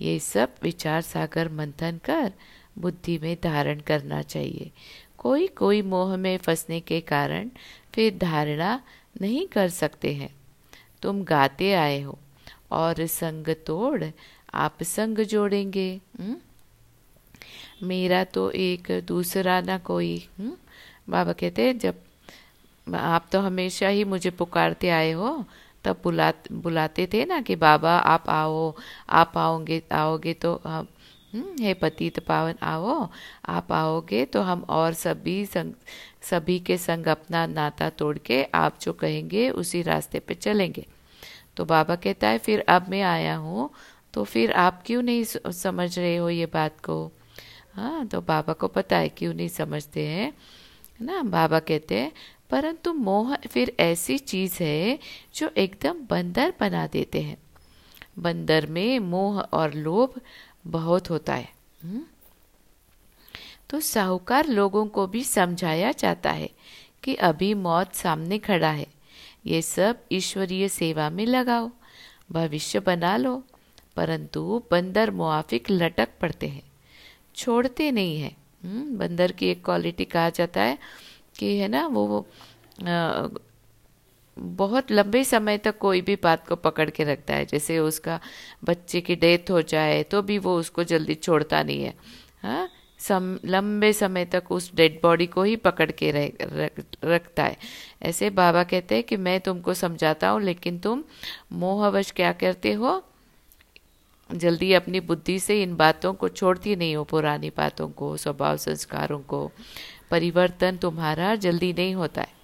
ये 0.00 0.18
सब 0.18 0.54
विचार 0.62 1.00
सागर 1.00 1.48
मंथन 1.48 2.00
कर 2.04 2.32
बुद्धि 2.78 3.18
में 3.18 3.36
धारण 3.42 3.80
करना 3.80 4.20
चाहिए। 4.22 4.70
कोई 5.18 5.46
कोई 5.46 5.82
मोह 5.82 6.16
में 6.16 6.36
फंसने 6.36 6.80
के 6.80 7.00
कारण 7.00 7.50
फिर 7.94 8.16
धारणा 8.18 8.80
नहीं 9.20 9.46
कर 9.46 9.68
सकते 9.68 10.14
हैं। 10.14 10.34
तुम 11.02 11.24
गाते 11.24 11.72
आए 11.72 12.00
हो 12.02 12.18
और 12.70 13.06
संग 13.06 13.48
तोड़ 13.66 14.04
आप 14.54 14.82
संग 14.82 15.18
जोड़ेंगे 15.18 16.00
हुँ? 16.20 16.26
हम्म? 16.26 16.36
मेरा 17.86 18.24
तो 18.24 18.50
एक, 18.50 19.04
दूसरा 19.06 19.60
ना 19.60 19.78
कोई 19.78 20.28
हुँ? 20.40 20.46
हम्म? 20.46 20.56
बाबा 21.08 21.32
कहते 21.32 21.62
हैं, 21.62 21.78
जब 21.78 21.94
आप 22.94 23.26
तो 23.32 23.40
हमेशा 23.40 23.88
ही 23.88 24.04
मुझे 24.04 24.30
पुकारते 24.30 24.88
आए 24.88 25.12
हो, 25.12 25.44
तब 25.84 26.00
बुला 26.04 26.32
बुलाते 26.52 27.08
थे 27.12 27.24
ना 27.24 27.40
कि 27.40 27.56
बाबा 27.56 27.98
आप 27.98 28.28
आओ, 28.28 28.74
आप 29.08 29.38
आओगे 29.38 29.82
आओगे 29.92 30.34
तो 30.34 30.60
हम 30.66 30.86
हे 31.32 31.72
पतित 31.74 32.18
पावन, 32.18 32.54
आओ, 32.62 33.08
आप 33.46 33.72
आओगे 33.72 34.24
तो 34.24 34.40
हम 34.42 34.64
और 34.70 34.92
सभी 34.94 35.44
संग, 35.46 35.72
सभी 36.22 36.58
के 36.60 36.76
संग 36.78 37.06
अपना 37.08 37.46
नाता 37.46 37.88
तोड़ 37.90 38.16
के 38.18 38.42
आप 38.54 38.78
जो 38.80 38.92
कहेंगे 38.92 39.48
उसी 39.50 39.82
रास्ते 39.82 40.18
पे 40.18 40.34
चलेंगे। 40.34 40.86
तो 41.56 41.64
बाबा 41.64 41.94
कहता 41.96 42.28
है, 42.28 42.38
फिर 42.38 42.64
अब 42.68 42.88
मैं 42.88 43.02
आया 43.02 43.36
हूँ 43.36 43.70
तो 44.14 44.24
फिर 44.24 44.52
आप 44.52 44.82
क्यों 44.86 45.02
नहीं 45.02 45.24
समझ 45.24 45.98
रहे 45.98 46.16
हो 46.16 46.28
ये 46.30 46.46
बात 46.46 46.80
को? 46.80 47.10
हाँ 47.74 48.06
तो 48.06 48.20
बाबा 48.20 48.52
को 48.52 48.68
पता 48.68 48.96
है 48.96 49.08
क्यों 49.08 49.34
नहीं 49.34 49.48
समझते 49.48 50.06
हैं 50.06 50.32
ना? 51.00 51.22
बाबा 51.22 51.58
कहते 51.60 51.98
हैं, 51.98 52.12
परंतु 52.50 52.92
मोह 52.94 53.34
फिर 53.46 53.74
ऐसी 53.80 54.18
चीज़ 54.18 54.62
है 54.62 54.98
जो 55.34 55.50
एकदम 55.56 56.06
बंदर 56.10 56.52
बना 56.60 56.86
देते 56.86 57.20
हैं। 57.20 57.36
बंदर 58.18 58.66
में 58.66 58.98
मोह 59.00 59.40
और 59.40 59.74
लोभ 59.74 60.20
बहुत 60.64 61.10
होता 61.10 61.34
है 61.34 61.48
हम्म? 61.82 62.02
तो 63.70 63.80
साहूकार 63.80 64.46
लोगों 64.48 64.86
को 64.86 65.06
भी 65.06 65.22
समझाया 65.24 65.92
जाता 65.92 66.30
है 66.30 66.48
कि 67.04 67.14
अभी 67.28 67.52
मौत 67.56 67.94
सामने 67.94 68.38
खड़ा 68.38 68.70
है 68.70 68.86
ये 69.46 69.62
सब 69.62 70.02
ईश्वरीय 70.12 70.68
सेवा 70.68 71.08
में 71.10 71.24
लगाओ 71.26 71.70
भविष्य 72.32 72.80
बना 72.80 73.16
लो 73.16 73.42
परंतु 73.96 74.62
बंदर 74.70 75.10
मुआफिक 75.10 75.70
लटक 75.70 76.08
पड़ते 76.20 76.48
हैं 76.48 76.62
छोड़ते 77.36 77.90
नहीं 77.90 78.20
है 78.20 78.36
हम्म? 78.62 78.96
बंदर 78.98 79.32
की 79.32 79.46
एक 79.46 79.64
क्वालिटी 79.64 80.04
कहा 80.04 80.28
जाता 80.30 80.62
है 80.62 80.78
कि 81.38 81.56
है 81.58 81.68
ना 81.68 81.86
वो 81.86 82.26
आ, 82.80 83.26
बहुत 84.36 84.92
लंबे 84.92 85.24
समय 85.24 85.58
तक 85.58 85.78
कोई 85.78 86.00
भी 86.00 86.16
बात 86.16 86.46
को 86.48 86.56
पकड़ 86.56 86.90
के 86.90 87.04
रखता 87.04 87.34
है। 87.34 87.46
जैसे 87.46 87.78
उसका 87.78 88.20
बच्चे 88.64 89.00
की 89.00 89.16
डेथ 89.16 89.50
हो 89.50 89.62
जाए 89.62 90.02
तो 90.02 90.22
भी 90.22 90.38
वो 90.38 90.56
उसको 90.58 90.84
जल्दी 90.84 91.14
छोड़ता 91.14 91.62
नहीं 91.62 91.82
है। 91.84 91.94
हाँ? 92.42 92.68
सम 92.98 93.38
लंबे 93.44 93.92
समय 93.92 94.24
तक 94.24 94.50
उस 94.50 94.70
डेड 94.74 95.00
बॉडी 95.02 95.26
को 95.26 95.42
ही 95.42 95.56
पकड़ 95.56 95.90
के 95.90 96.10
रह, 96.10 96.30
रख, 96.42 96.84
रखता 97.04 97.44
है। 97.44 97.56
ऐसे 98.02 98.30
बाबा 98.30 98.62
कहते 98.64 98.94
हैं 98.94 99.04
कि 99.04 99.16
मैं 99.16 99.40
तुमको 99.40 99.74
समझाता 99.74 100.28
हूँ 100.28 100.42
लेकिन 100.42 100.78
तुम 100.78 101.04
मोहवश 101.52 102.10
क्या 102.10 102.32
करते 102.32 102.72
हो? 102.72 103.02
जल्दी 104.30 104.72
अपनी 104.72 105.00
बुद्धि 105.00 105.38
से 105.38 105.62
इन 105.62 105.76
बातों 105.76 106.12
को 106.14 106.28
छोड़ती 106.28 106.76
नहीं 106.76 106.96
हो 106.96 107.04
पुरानी 107.04 107.50
बातों 107.50 107.88
को 107.88 108.16
स्वभाव 108.16 108.56
संस्कारों 108.56 109.18
को। 109.18 109.50
परिवर्तन 110.10 110.76
तुम्हारा 110.76 111.34
जल्दी 111.34 111.72
नहीं 111.72 111.94
होता 111.94 112.20
है। 112.20 112.41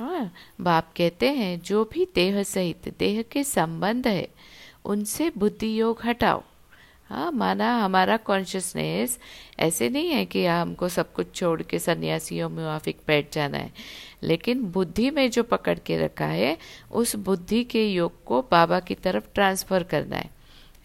हाँ 0.00 0.30
बाप 0.60 0.92
कहते 0.96 1.28
हैं, 1.30 1.60
जो 1.60 1.84
भी 1.84 2.06
देह 2.14 2.42
सहित 2.42 2.88
देह 2.98 3.20
के 3.22 3.42
संबंध 3.44 4.06
है, 4.06 4.28
उनसे 4.84 5.30
बुद्धि 5.36 5.68
योग 5.80 6.00
हटाओ। 6.04 6.42
हाँ 7.10 7.30
माना 7.32 7.72
हमारा 7.76 8.16
कॉन्शियसनेस 8.16 9.18
ऐसे 9.58 9.88
नहीं 9.88 10.08
है 10.08 10.24
कि 10.26 10.44
हमको 10.46 10.88
सब 10.88 11.12
कुछ 11.12 11.34
छोड़ 11.34 11.62
के 11.62 11.78
सन्यासियों 11.78 12.48
में 12.48 12.64
वाफिक 12.64 13.00
बैठ 13.06 13.32
जाना 13.34 13.58
है, 13.58 13.72
लेकिन 14.22 14.62
बुद्धि 14.72 15.10
में 15.10 15.30
जो 15.30 15.42
पकड़ 15.42 15.78
के 15.78 15.98
रखा 15.98 16.26
है, 16.26 16.56
उस 16.92 17.14
बुद्धि 17.18 17.62
के 17.64 17.86
योग 17.86 18.24
को 18.24 18.42
बाबा 18.42 18.80
की 18.80 18.94
तरफ़ 18.94 19.24
ट्रांसफ़र 19.34 19.82
करना 19.82 20.16
है। 20.16 20.30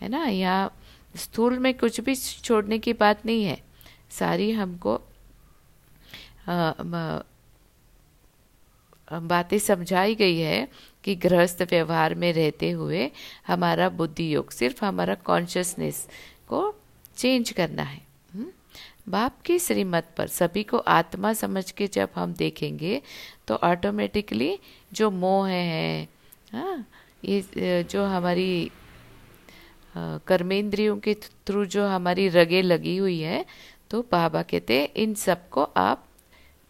है 0.01 0.10
ना? 0.10 0.25
यहाँ 0.25 0.74
स्थूल 1.15 1.57
में 1.60 1.74
कुछ 1.74 2.00
भी 2.01 2.15
छोड़ने 2.15 2.79
की 2.79 2.93
बात 2.93 3.25
नहीं 3.25 3.43
है। 3.45 3.57
सारी 4.12 4.51
हमको 4.51 5.01
बातें 9.08 9.58
समझाई 9.60 10.16
गई 10.16 10.38
है 10.38 10.68
कि 11.04 11.16
गृहस्थ 11.16 11.62
व्यवहार 11.62 12.16
में 12.16 12.32
रहते 12.34 12.70
हुए 12.72 13.10
हमारा 13.48 13.90
बुद्धि 13.90 14.34
योग 14.36 14.52
सिर्फ़ 14.52 14.84
हमारा 14.86 15.16
कॉन्शियसनेस 15.26 16.08
को 16.50 16.62
चेंज 17.18 17.52
करना 17.52 17.84
है 17.84 18.02
हम्म? 18.34 18.48
बाप 19.10 19.42
की 19.46 19.58
श्रीमत 19.60 20.08
पर 20.18 20.28
सभी 20.28 20.64
को 20.64 20.78
आत्मा 20.78 21.34
समझ 21.34 21.70
के 21.72 21.88
जब 21.88 22.10
हम 22.16 22.34
देखेंगे 22.34 23.02
तो 23.48 23.56
ऑटोमेटिकली 23.64 24.58
जो 24.94 25.12
मोह 25.12 25.48
है 25.48 26.08
हाँ 26.54 26.86
ये 27.26 27.84
जो 27.90 28.06
हमारी 28.06 28.72
कर्मेंद्रियों 30.28 30.98
के 30.98 31.14
थ्रू 31.48 31.66
जो 31.66 31.86
हमारी 31.88 32.28
रगे 32.30 32.62
लगी 32.62 32.98
हुई 32.98 33.20
है 33.20 33.46
तो 33.92 34.02
बाबा 34.12 34.42
कहते 34.42 34.80
हैं, 34.80 34.90
इन 34.96 35.14
सबको 35.14 35.64
आप 35.78 36.06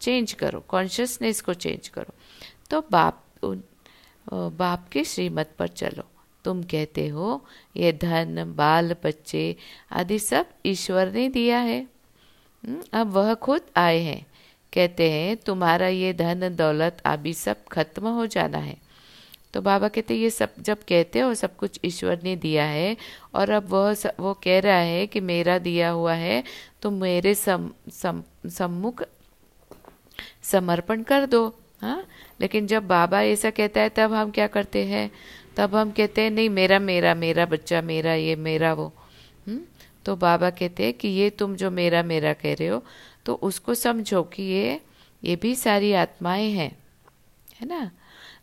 चेंज 0.00 0.32
करो 0.32 0.60
कॉन्शियसनेस 0.68 1.40
को 1.40 1.54
चेंज 1.54 1.88
करो 1.88 2.14
तो 2.70 2.80
बाप 2.90 3.22
बाप 4.26 4.88
के 4.92 5.02
श्रीमत 5.04 5.50
पर 5.58 5.68
चलो। 5.68 6.04
तुम 6.44 6.62
कहते 6.62 7.06
हो 7.08 7.44
ये 7.76 7.92
धन 7.92 8.54
बाल 8.56 8.94
बच्चे 9.04 9.44
आदि 9.92 10.18
सब 10.18 10.46
ईश्वर 10.66 11.12
ने 11.12 11.28
दिया 11.28 11.58
है। 11.58 11.86
अब 12.92 13.10
वह 13.12 13.34
खुद 13.34 13.62
आए 13.76 14.00
हैं। 14.00 14.24
कहते 14.72 15.10
हैं 15.10 15.36
तुम्हारा 15.36 15.88
ये 15.88 16.12
धन 16.12 16.54
दौलत 16.56 17.02
अभी 17.06 17.34
सब 17.34 17.64
खत्म 17.64 18.08
हो 18.08 18.26
जाना 18.26 18.58
है। 18.58 18.76
तो 19.54 19.60
बाबा 19.62 19.88
कहते 19.88 20.14
ये 20.14 20.30
सब 20.30 20.54
जब 20.60 20.78
कहते 20.78 21.20
हो 21.20 21.34
सब 21.34 21.56
कुछ 21.56 21.78
ईश्वर 21.84 22.20
ने 22.24 22.34
दिया 22.36 22.64
है। 22.64 22.96
और 23.34 23.50
अब 23.50 23.68
वह 23.68 23.92
सब 23.94 24.16
वो 24.20 24.34
कह 24.34 24.58
रहा 24.60 24.78
है 24.78 25.06
कि 25.06 25.20
मेरा 25.20 25.58
दिया 25.58 25.90
हुआ 25.90 26.14
है 26.14 26.42
तो 26.82 26.90
मेरे 26.90 27.34
सम, 27.34 27.70
सम, 27.92 28.22
सम्मुख 28.48 29.02
समर्पण 30.42 31.02
कर 31.02 31.26
दो। 31.26 31.54
हाँ? 31.82 32.06
लेकिन 32.40 32.66
जब 32.66 32.86
बाबा 32.86 33.22
ऐसा 33.22 33.50
कहता 33.50 33.80
है, 33.80 33.88
तब 33.88 34.12
हम 34.12 34.30
क्या 34.30 34.46
करते 34.46 34.84
हैं? 34.84 35.10
तब 35.56 35.74
हम 35.76 35.90
कहते 35.90 36.20
हैं, 36.20 36.30
नहीं, 36.30 36.50
मेरा 36.50 36.78
मेरा 36.78 37.14
मेरा 37.14 37.46
बच्चा, 37.46 37.82
मेरा 37.82 38.14
ये, 38.14 38.36
मेरा 38.36 38.72
वो। 38.72 38.84
हुँ? 38.84 39.54
हम्म? 39.54 39.64
तो 40.04 40.16
बाबा 40.16 40.50
कहते 40.50 40.84
हैं 40.84 40.92
कि 40.92 41.08
ये 41.08 41.30
तुम 41.30 41.56
जो 41.56 41.70
मेरा 41.70 42.02
मेरा 42.02 42.32
कह 42.32 42.54
रहे 42.54 42.68
हो 42.68 42.82
तो 43.24 43.34
उसको 43.34 43.74
समझो 43.74 44.22
कि 44.22 44.42
ये 44.42 44.80
ये 45.24 45.36
भी 45.36 45.54
सारी 45.54 45.92
आत्माएँ 45.92 46.50
हैं, 46.50 46.78
है 47.60 47.68
ना? 47.68 47.90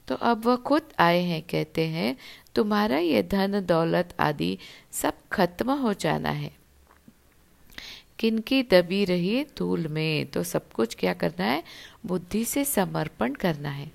तो 0.07 0.15
अब 0.15 0.45
वह 0.45 0.55
खुद 0.55 0.81
आए 0.99 1.21
हैं, 1.21 1.41
कहते 1.41 1.87
हैं, 1.87 2.17
तुम्हारा 2.55 2.97
ये 2.97 3.23
धन, 3.23 3.65
दौलत 3.65 4.15
आदि 4.19 4.57
सब 4.91 5.13
खत्म 5.31 5.71
हो 5.71 5.93
जाना 5.93 6.29
है। 6.29 6.51
किनकी 8.19 8.63
दबी 8.63 9.05
रही 9.05 9.45
धूल 9.57 9.87
में? 9.87 10.25
तो 10.25 10.43
सब 10.43 10.71
कुछ 10.71 10.95
क्या 10.95 11.13
करना 11.13 11.45
है? 11.45 11.63
बुद्धि 12.03 12.43
से 12.45 12.63
समर्पण 12.65 13.33
करना 13.35 13.69
है। 13.69 13.91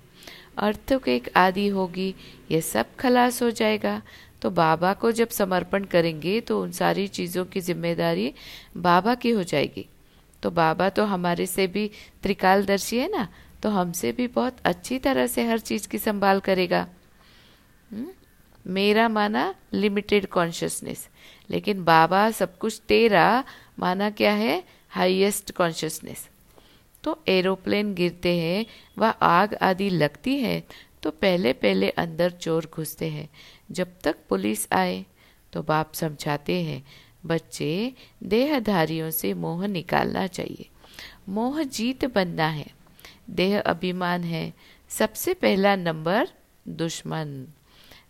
अर्थ 0.57 0.93
की 0.95 1.11
एक 1.11 1.29
आदि 1.37 1.67
होगी 1.69 2.13
ये 2.51 2.61
सब 2.61 2.95
खलास 2.99 3.41
हो 3.43 3.49
जाएगा। 3.51 4.01
तो 4.41 4.49
बाबा 4.51 4.93
को 4.93 5.11
जब 5.11 5.29
समर्पण 5.29 5.83
करेंगे 5.85 6.39
तो 6.41 6.61
उन 6.61 6.71
सारी 6.71 7.07
चीज़ों 7.09 7.45
की 7.45 7.59
ज़िम्मेदारी 7.61 8.33
बाबा 8.77 9.15
की 9.15 9.29
हो 9.31 9.43
जाएगी। 9.43 9.85
तो 10.43 10.51
बाबा 10.51 10.89
तो 10.89 11.05
हमारे 11.05 11.45
से 11.45 11.67
भी 11.67 11.89
त्रिकालदर्शी 12.23 12.97
है 12.97 13.11
ना 13.11 13.27
तो 13.63 13.69
हमसे 13.69 14.11
भी 14.11 14.27
बहुत 14.29 14.57
अच्छी 14.65 14.99
तरह 14.99 15.27
से 15.27 15.45
हर 15.45 15.59
चीज़ 15.59 15.87
की 15.87 15.97
संभाल 15.97 16.39
करेगा? 16.39 16.87
हम्म? 17.91 18.07
मेरा 18.65 19.07
माना 19.09 19.53
लिमिटेड 19.73 20.25
कॉन्शियसनेस 20.27 21.07
लेकिन 21.49 21.83
बाबा 21.83 22.29
सब 22.31 22.57
कुछ 22.57 22.81
तेरा 22.87 23.43
माना 23.79 24.09
क्या 24.11 24.31
है? 24.33 24.63
हाईएस्ट 24.89 25.51
कॉन्शियसनेस 25.51 26.27
तो 27.03 27.23
एरोप्लेन 27.27 27.93
गिरते 27.93 28.37
हैं 28.37 28.65
व 28.97 29.13
आग 29.21 29.53
आदि 29.53 29.89
लगती 29.89 30.35
है 30.35 30.63
तो 31.03 31.11
पहले 31.11 31.53
पहले 31.53 31.89
अंदर 31.89 32.31
चोर 32.31 32.69
घुसते 32.73 33.09
हैं। 33.09 33.29
जब 33.71 33.87
तक 34.03 34.15
पुलिस 34.29 34.67
आए 34.73 35.05
तो 35.53 35.61
बाप 35.63 35.93
समझाते 35.93 36.61
हैं, 36.63 36.83
बच्चे, 37.25 37.93
देहधारियों 38.23 39.11
से 39.11 39.33
मोह 39.33 39.65
निकालना 39.67 40.27
चाहिए। 40.27 40.69
मोह 41.29 41.63
जीत 41.63 42.05
बनना 42.05 42.47
है। 42.47 42.67
देह 43.29 43.59
अभिमान 43.59 44.23
है। 44.23 44.53
सबसे 44.89 45.33
पहला 45.33 45.75
नंबर, 45.75 46.27
दुश्मन। 46.67 47.47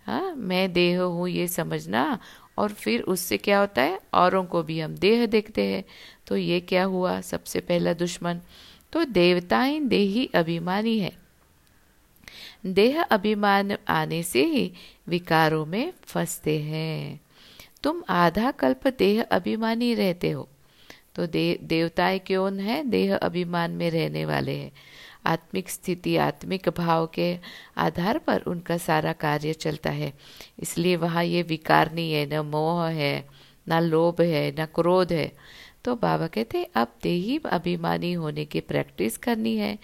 हाँ 0.08 0.36
मैं 0.36 0.74
देह 0.74 1.02
हूँ, 1.02 1.30
ये 1.30 1.48
समझना। 1.48 2.20
और 2.58 2.74
फिर 2.74 3.02
उससे 3.02 3.38
क्या 3.38 3.60
होता 3.60 3.82
है? 3.82 4.00
औरों 4.14 4.44
को 4.46 4.64
भी 4.64 4.80
हम 4.80 4.96
देह 4.96 5.26
देखते 5.26 5.64
हैं। 5.64 5.84
तो 6.28 6.38
ये 6.38 6.60
क्या 6.60 6.84
हुआ? 6.84 7.22
सबसे 7.22 7.60
पहला 7.60 7.94
दुश्मन। 7.94 8.42
तो 8.94 9.06
देवताएँ 9.06 9.80
देही 9.80 10.30
अभिमानी 10.36 11.00
है। 11.00 11.12
देह 12.66 13.02
अभिमान 13.04 13.78
आने 13.88 14.24
से 14.24 14.46
ही 14.46 14.72
विकारों 15.08 15.66
में 15.66 15.94
फंसते 16.04 16.60
हैं। 16.60 17.20
तुम 17.84 18.04
आधा 18.10 18.52
कल्प 18.52 18.88
देह 18.88 19.24
अभिमानी 19.24 19.94
रहते 19.94 20.30
हो। 20.30 20.50
तो 21.16 21.28
दे, 21.28 21.60
देवताएँ 21.64 22.20
क्यों 22.20 22.60
है? 22.60 22.84
देह 22.84 23.16
अभिमान 23.16 23.72
में 23.72 23.90
रहने 23.92 24.26
वाले 24.26 24.56
हैं। 24.56 24.72
आत्मिक 25.26 25.70
स्थिति 25.70 26.18
आत्मिक 26.18 26.70
भाव 26.70 27.08
के 27.08 27.38
आधार 27.78 28.18
पर 28.18 28.42
उनका 28.42 28.78
सारा 28.78 29.14
कार्य 29.14 29.54
चलता 29.54 29.90
है। 29.90 30.14
इसलिए 30.60 30.96
वहाँ 30.96 31.24
ये 31.24 31.42
विकार 31.42 31.92
नहीं 31.94 32.14
है 32.14 32.26
न 32.26 32.46
मोह 32.46 32.88
है 32.88 33.28
न 33.70 33.80
लोभ 33.80 34.22
है 34.22 34.56
न 34.60 34.66
क्रोध 34.66 35.14
है। 35.14 35.32
तो 35.86 35.96
बाबा 35.96 36.28
कहते 36.28 36.64
अब 36.76 36.96
देही 37.04 37.40
अभिमानी 37.46 38.12
होने 38.14 38.46
की 38.46 38.60
प्रैक्टिस 38.62 39.18
करनी 39.18 39.56
है। 39.58 39.78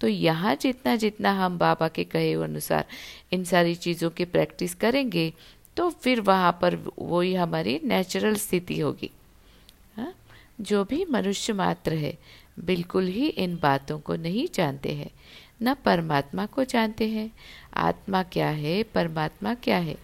तो 0.00 0.08
यहाँ 0.08 0.54
जितना 0.54 0.94
जितना 0.96 1.32
हम 1.34 1.58
बाबा 1.58 1.88
के 1.88 2.04
कहे 2.04 2.32
अनुसार 2.34 2.84
इन 3.32 3.44
सारी 3.44 3.74
चीज़ों 3.74 4.10
की 4.10 4.24
प्रैक्टिस 4.24 4.74
करेंगे 4.74 5.32
तो 5.76 5.88
फिर 5.92 6.20
वहाँ 6.20 6.52
पर 6.62 6.76
वही 6.98 7.34
हमारी 7.34 7.80
नेचुरल 7.84 8.34
स्थिति 8.36 8.78
होगी। 8.80 9.10
हाँ? 9.96 10.12
जो 10.60 10.84
भी 10.84 11.04
मनुष्य 11.10 11.52
मात्र 11.52 11.94
है, 11.94 12.16
बिल्कुल 12.58 13.06
ही 13.06 13.26
इन 13.28 13.58
बातों 13.62 13.98
को 13.98 14.16
नहीं 14.16 14.46
जानते 14.54 14.92
हैं, 14.92 15.10
न 15.62 15.74
परमात्मा 15.74 16.46
को 16.46 16.64
जानते 16.64 17.08
हैं। 17.08 17.30
आत्मा 17.76 18.22
क्या 18.22 18.48
है, 18.48 18.82
परमात्मा 18.84 19.54
क्या 19.54 19.78
है? 19.78 19.96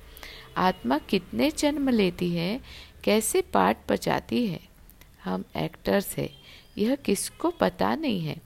आत्मा 0.57 0.99
कितने 0.99 1.51
जन्म 1.51 1.89
लेती 1.89 2.31
है, 2.31 2.61
कैसे 3.05 3.41
पाठ 3.43 3.79
बचाती 3.89 4.47
है? 4.47 4.61
हम 5.25 5.45
एक्टर्स 5.57 6.17
हैं 6.17 6.29
यह 6.79 6.95
किसको 6.95 7.51
पता 7.51 7.95
नहीं 7.95 8.21
है 8.21 8.37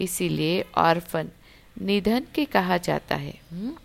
इसीलिए 0.00 0.64
ऑर्फन 0.76 1.30
निधन 1.82 2.26
के 2.34 2.44
कहा 2.44 2.76
जाता 2.76 3.14
है 3.14 3.34
हुँ? 3.52 3.60
हम्म? 3.60 3.76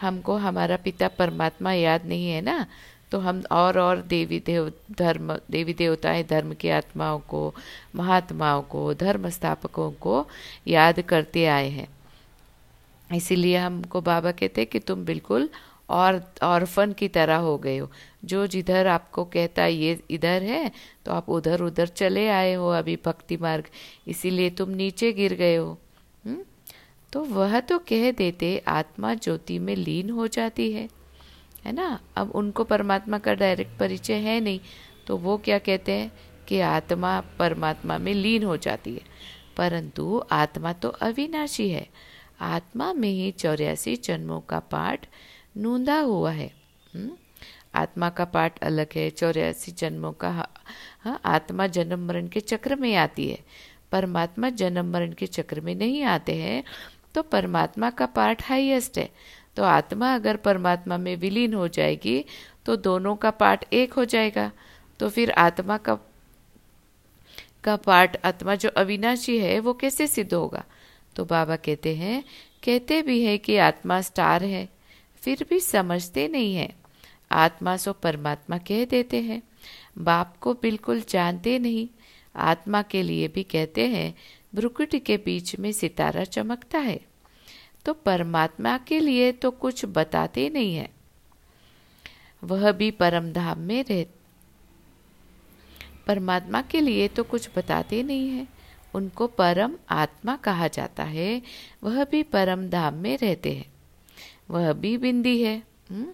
हमको 0.00 0.36
हमारा 0.36 0.76
पिता 0.76 1.08
परमात्मा 1.08 1.72
याद 1.72 2.06
नहीं 2.06 2.30
है 2.30 2.40
ना 2.40 2.66
तो 3.10 3.18
हम 3.18 3.42
और 3.52 3.78
और 3.78 4.00
देवी 4.02 4.38
देव 4.40 4.72
धर्म, 4.90 5.38
देवी 5.50 5.74
देवताएँ 5.74 6.24
धर्म 6.24 6.54
की 6.54 6.68
आत्माओं 6.68 7.18
को, 7.18 7.54
महात्माओं 7.94 8.62
को, 8.62 8.94
धर्म 8.94 9.28
स्थापकों 9.28 9.90
को 9.90 10.26
याद 10.66 11.00
करते 11.00 11.46
आए 11.46 11.68
हैं 11.68 11.88
इसीलिए 13.16 13.56
हमको 13.56 14.00
बाबा 14.00 14.30
कहते 14.30 14.60
हैं 14.60 14.70
कि 14.70 14.78
तुम 14.78 15.04
बिल्कुल 15.04 15.48
और 15.88 16.34
ऑर्फन 16.42 16.92
की 16.92 17.08
तरह 17.08 17.36
हो 17.36 17.58
गए 17.58 17.78
हो। 17.78 17.90
जो 18.24 18.46
जिधर 18.46 18.86
आपको 18.86 19.24
कहता 19.24 19.62
है, 19.62 19.72
ये 19.72 20.00
इधर 20.10 20.42
है 20.42 20.70
तो 21.04 21.12
आप 21.12 21.28
उधर 21.28 21.60
उधर 21.60 21.86
चले 21.86 22.28
आए 22.28 22.54
हो 22.54 22.68
अभी 22.68 22.98
भक्ति 23.04 23.36
मार्ग। 23.36 23.64
इसीलिए 24.08 24.50
तुम 24.50 24.70
नीचे 24.70 25.12
गिर 25.12 25.34
गए 25.34 25.56
हो। 25.56 25.66
हुँ? 25.66 25.78
हम्म? 26.26 26.44
तो 27.12 27.24
वह 27.24 27.60
तो 27.60 27.78
कह 27.78 28.12
देते, 28.12 28.62
आत्मा 28.68 29.14
ज्योति 29.14 29.58
में 29.58 29.76
लीन 29.76 30.10
हो 30.10 30.26
जाती 30.26 30.72
है। 30.72 30.88
है 31.64 31.72
ना? 31.72 32.00
अब 32.16 32.30
उनको 32.30 32.64
परमात्मा 32.64 33.18
का 33.18 33.34
डायरेक्ट 33.34 33.78
परिचय 33.78 34.14
है 34.14 34.40
नहीं 34.40 34.60
तो 35.06 35.16
वो 35.16 35.38
क्या 35.38 35.58
कहते 35.58 35.92
हैं 35.92 36.12
कि 36.48 36.60
आत्मा 36.60 37.20
परमात्मा 37.20 37.98
में 37.98 38.14
लीन 38.14 38.42
हो 38.42 38.56
जाती 38.56 38.94
है। 38.94 39.00
परंतु 39.56 40.24
आत्मा 40.32 40.72
तो 40.72 40.88
अविनाशी 40.88 41.70
है। 41.70 41.88
आत्मा 42.40 42.92
में 42.92 43.08
ही 43.08 43.30
चौरासी 43.30 43.96
जन्मों 43.96 44.40
का 44.40 44.58
पाठ 44.58 45.06
नूंदा 45.58 45.98
हुआ 46.00 46.30
है? 46.30 46.50
हम्म? 46.94 47.10
आत्मा 47.74 48.08
का 48.10 48.24
पाठ 48.24 48.58
अलग 48.58 48.86
है, 48.94 49.08
चौरासी 49.10 49.72
जन्मों 49.72 50.12
का 50.12 50.30
हाँ 51.00 51.20
आत्मा 51.24 51.66
जन्म 51.66 52.06
मरण 52.08 52.28
के 52.28 52.40
चक्र 52.40 52.76
में 52.76 52.94
आती 52.96 53.28
है। 53.28 53.38
परमात्मा 53.92 54.50
जन्म 54.50 54.92
मरण 54.92 55.12
के 55.12 55.26
चक्र 55.26 55.60
में 55.60 55.74
नहीं 55.74 56.02
आते 56.02 56.34
हैं 56.34 56.62
तो 57.14 57.22
परमात्मा 57.22 57.90
का 57.90 58.06
पार्ट 58.06 58.42
हाईएस्ट 58.42 58.98
है। 58.98 59.08
तो 59.56 59.64
आत्मा 59.64 60.14
अगर 60.14 60.36
परमात्मा 60.36 60.96
में 60.96 61.16
विलीन 61.16 61.54
हो 61.54 61.68
जाएगी 61.68 62.24
तो 62.66 62.76
दोनों 62.76 63.14
का 63.16 63.30
पार्ट 63.30 63.64
एक 63.72 63.92
हो 63.92 64.04
जाएगा। 64.04 64.50
तो 65.00 65.08
फिर 65.08 65.30
आत्मा 65.30 65.76
का 65.78 65.98
का 67.64 67.76
पार्ट 67.76 68.16
आत्मा 68.24 68.54
जो 68.54 68.68
अविनाशी 68.68 69.38
है, 69.38 69.58
वो 69.60 69.72
कैसे 69.74 70.06
सिद्ध 70.06 70.32
होगा? 70.34 70.64
तो 71.16 71.24
बाबा 71.24 71.56
कहते 71.56 71.94
हैं, 71.96 72.22
कहते 72.64 73.02
भी 73.02 73.22
है 73.24 73.38
कि 73.38 73.56
आत्मा 73.56 74.00
स्टार 74.00 74.44
है। 74.44 74.68
फिर 75.28 75.46
भी 75.50 75.60
समझते 75.60 76.28
नहीं 76.28 76.54
है। 76.54 76.72
आत्मा 77.32 77.76
सो 77.76 77.92
परमात्मा 77.92 78.58
कह 78.58 78.84
देते 78.84 79.20
हैं। 79.20 79.42
बाप 79.98 80.36
को 80.36 80.54
बिल्कुल 80.54 81.00
जानते 81.08 81.58
नहीं। 81.58 81.88
आत्मा 82.36 82.82
के 82.82 83.02
लिए 83.02 83.28
भी 83.28 83.42
कहते 83.42 83.88
हैं, 83.88 84.14
भ्रुकुट 84.54 84.96
के 84.96 85.16
बीच 85.16 85.58
में 85.58 85.72
सितारा 85.72 86.24
चमकता 86.24 86.78
है। 86.78 87.00
तो 87.84 87.92
परमात्मा 87.92 88.78
के 88.78 89.00
लिए 89.00 89.32
तो 89.32 89.50
कुछ 89.50 89.84
बताते 89.84 90.50
नहीं 90.50 90.76
है। 90.76 90.90
वह 92.44 92.72
भी 92.72 92.90
परम 92.90 93.32
धाम 93.32 93.58
में 93.58 93.84
रह, 93.90 94.04
परमात्मा 96.06 96.62
के 96.62 96.80
लिए 96.80 97.08
तो 97.08 97.24
कुछ 97.24 97.50
बताते 97.56 98.02
नहीं 98.02 98.28
है। 98.28 98.48
उनको 98.94 99.26
परम 99.26 99.76
आत्मा 99.90 100.36
कहा 100.36 100.68
जाता 100.68 101.04
है। 101.04 101.42
वह 101.82 102.04
भी 102.04 102.22
परम 102.22 102.68
धाम 102.68 102.94
में 102.94 103.18
रहते 103.18 103.52
हैं। 103.52 103.77
वह 104.48 104.72
भी 104.72 104.96
बिंदी 104.98 105.40
है? 105.42 105.62
हम्म? 105.90 106.06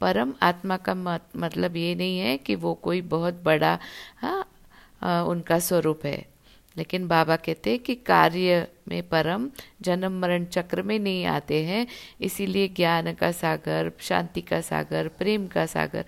परम 0.00 0.32
आत्मा 0.42 0.76
का 0.76 0.94
मत, 0.94 1.28
मतलब 1.36 1.76
ये 1.76 1.94
नहीं 1.94 2.18
है 2.18 2.36
कि 2.38 2.54
वो 2.54 2.74
कोई 2.82 3.00
बहुत 3.10 3.42
बड़ा 3.44 3.78
हाँ 4.22 5.24
उनका 5.24 5.58
स्वरूप 5.58 6.04
है 6.06 6.24
लेकिन 6.76 7.06
बाबा 7.08 7.36
कहते 7.36 7.70
हैं 7.70 7.78
कि 7.78 7.94
कार्य 8.06 8.66
में 8.88 9.02
परम 9.08 9.48
जन्म 9.82 10.18
मरण 10.20 10.44
चक्र 10.44 10.82
में 10.82 10.98
नहीं 10.98 11.24
आते 11.26 11.62
हैं 11.64 11.86
इसीलिए 12.20 12.68
ज्ञान 12.68 13.12
का 13.14 13.30
सागर 13.32 13.90
शांति 14.00 14.40
का 14.40 14.60
सागर 14.60 15.08
प्रेम 15.08 15.46
का 15.46 15.66
सागर 15.66 16.04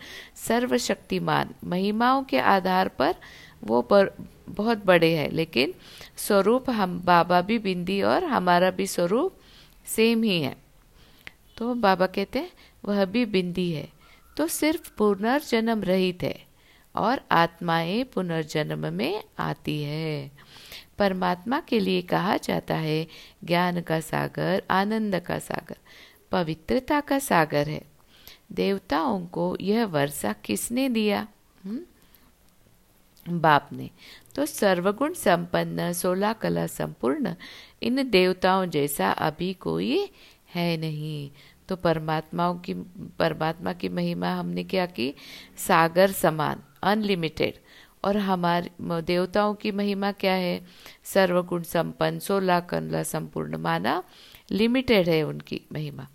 सर्वशक्तिमान 0.49 1.55
महिमाओं 1.65 2.23
के 2.23 2.39
आधार 2.39 2.89
पर 2.99 3.15
वो 3.65 3.81
पर 3.83 4.11
बहुत 4.49 4.85
बड़े 4.85 5.15
हैं 5.17 5.31
लेकिन 5.31 5.75
स्वरूप 6.27 6.71
हम 6.71 7.01
बाबा 7.05 7.41
भी 7.41 7.59
बिंदी 7.59 8.01
और 8.03 8.25
हमारा 8.25 8.71
भी 8.71 8.87
स्वरूप 8.87 9.37
सेम 9.87 10.23
ही 10.23 10.41
है 10.43 10.57
तो 11.59 11.75
बाबा 11.75 12.07
कहते 12.07 12.39
हैं, 12.39 12.51
वह 12.85 13.05
भी 13.05 13.25
बिंदी 13.25 13.73
है। 13.73 13.89
तो 14.37 14.47
सिर्फ़ 14.47 14.91
पुनर्जन्म 14.99 15.83
रहित 15.83 16.23
है 16.23 16.45
और 16.97 17.21
आत्माएँ 17.33 18.05
पुनर्जन्म 18.05 18.93
में 18.93 19.25
आती 19.39 19.83
है। 19.83 20.31
परमात्मा 20.99 21.61
के 21.61 21.81
लिए 21.81 22.03
कहा 22.03 22.37
जाता 22.37 22.75
है, 22.75 23.07
ज्ञान 23.45 23.81
का 23.81 24.01
सागर, 24.01 24.63
आनंद 24.71 25.21
का 25.21 25.39
सागर, 25.39 25.77
पवित्रता 26.33 27.01
का 27.01 27.19
सागर 27.19 27.69
है। 27.69 27.83
देवताओं 28.53 29.27
को 29.27 29.57
यह 29.61 29.85
वर्षा 29.85 30.33
किसने 30.33 30.89
दिया? 30.89 31.29
हुँ? 31.65 31.87
हम्म? 33.29 33.41
बाप 33.41 33.69
ने। 33.73 33.91
तो 34.35 34.47
सर्वगुण 34.47 35.13
संपन्न 35.13 35.93
सोलह 35.93 36.33
कला 36.33 36.67
संपूर्ण, 36.67 37.35
इन 37.83 38.11
देवताओं 38.11 38.67
जैसा 38.67 39.11
अभी 39.11 39.55
कोई 39.55 40.11
है 40.55 40.77
नहीं। 40.77 41.31
तो 41.69 41.77
परमात्माओं 41.77 42.59
की, 42.59 42.75
परमात्मा 43.19 43.73
की 43.73 43.89
महिमा 43.89 44.35
हमने 44.35 44.65
क्या 44.65 44.87
की? 44.87 45.15
सागर 45.57 46.11
समान 46.11 46.63
अनलिमिटेड 46.83 47.55
और 48.05 48.17
हमारे, 48.17 48.71
देवताओं 48.83 49.55
की 49.55 49.73
महिमा 49.73 50.13
क्या 50.13 50.33
है? 50.33 50.67
सर्वगुण 51.05 51.63
संपन्न, 51.63 52.19
सोलह 52.19 52.61
कनला 52.61 53.03
संपूर्ण 53.03 53.57
माना 53.57 54.03
लिमिटेड 54.51 55.09
है 55.09 55.23
उनकी 55.23 55.61
महिमा। 55.73 56.07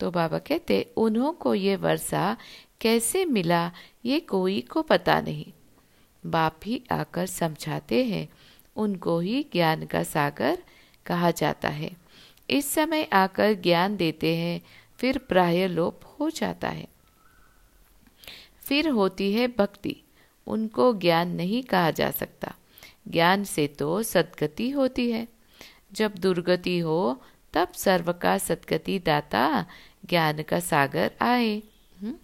तो 0.00 0.10
बाबा 0.10 0.38
कहते, 0.38 0.92
उन्हों 0.96 1.32
को 1.32 1.54
ये 1.54 1.76
वर्षा 1.76 2.36
कैसे 2.80 3.24
मिला? 3.24 3.72
ये 4.04 4.20
कोई 4.20 4.60
को 4.60 4.82
पता 4.82 5.20
नहीं। 5.20 5.52
बाप 6.30 6.60
ही 6.66 6.82
आकर 6.92 7.26
समझाते 7.26 8.04
हैं, 8.04 8.28
उनको 8.76 9.20
ही 9.20 9.46
ज्ञान 9.52 9.86
का 9.86 10.02
सागर 10.02 10.62
कहा 11.06 11.30
जाता 11.30 11.68
है। 11.68 11.90
इस 12.50 12.74
समय 12.74 13.02
आकर 13.02 13.54
ज्ञान 13.54 13.96
देते 13.96 14.36
हैं 14.36 14.60
फिर 14.98 15.18
प्राय 15.18 15.68
लोप 15.68 16.16
हो 16.20 16.30
जाता 16.30 16.68
है। 16.68 16.88
फिर 18.60 18.88
होती 18.88 19.32
है 19.32 19.48
भक्ति। 19.48 19.96
उनको 20.46 20.94
ज्ञान 20.94 21.28
नहीं 21.28 21.62
कहा 21.62 21.90
जा 21.90 22.10
सकता। 22.10 22.54
ज्ञान 23.08 23.44
से 23.44 23.66
तो 23.66 24.02
सदगति 24.02 24.70
होती 24.70 25.10
है। 25.10 25.28
जब 25.92 26.14
दुर्गति 26.14 26.78
हो, 26.78 27.22
तब 27.52 27.72
सर्व 27.72 28.12
का 28.12 28.38
सदगति 28.38 28.98
दाता 28.98 29.66
ज्ञान 30.06 30.42
का 30.42 30.60
सागर 30.60 31.10
आए। 31.20 31.62
हम्म? 32.00 32.14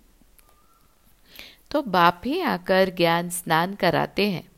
तो 1.71 1.83
बाप 1.83 2.23
ही 2.25 2.41
आकर 2.41 2.91
ज्ञान 2.91 3.31
स्नान 3.31 3.75
कराते 3.75 4.31
हैं। 4.31 4.53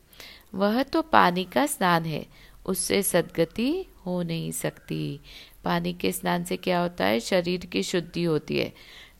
वह 0.55 0.83
तो 0.83 1.01
पानी 1.01 1.43
का 1.43 1.65
स्नान 1.65 2.05
है। 2.05 2.27
उससे 2.65 3.03
सदगति 3.03 3.85
हो 4.05 4.23
नहीं 4.23 4.51
सकती। 4.51 5.19
पानी 5.65 5.93
के 5.93 6.11
स्नान 6.11 6.43
से 6.43 6.57
क्या 6.57 6.79
होता 6.79 7.05
है? 7.05 7.19
शरीर 7.19 7.65
की 7.65 7.83
शुद्धि 7.83 8.23
होती 8.23 8.57
है। 8.57 8.73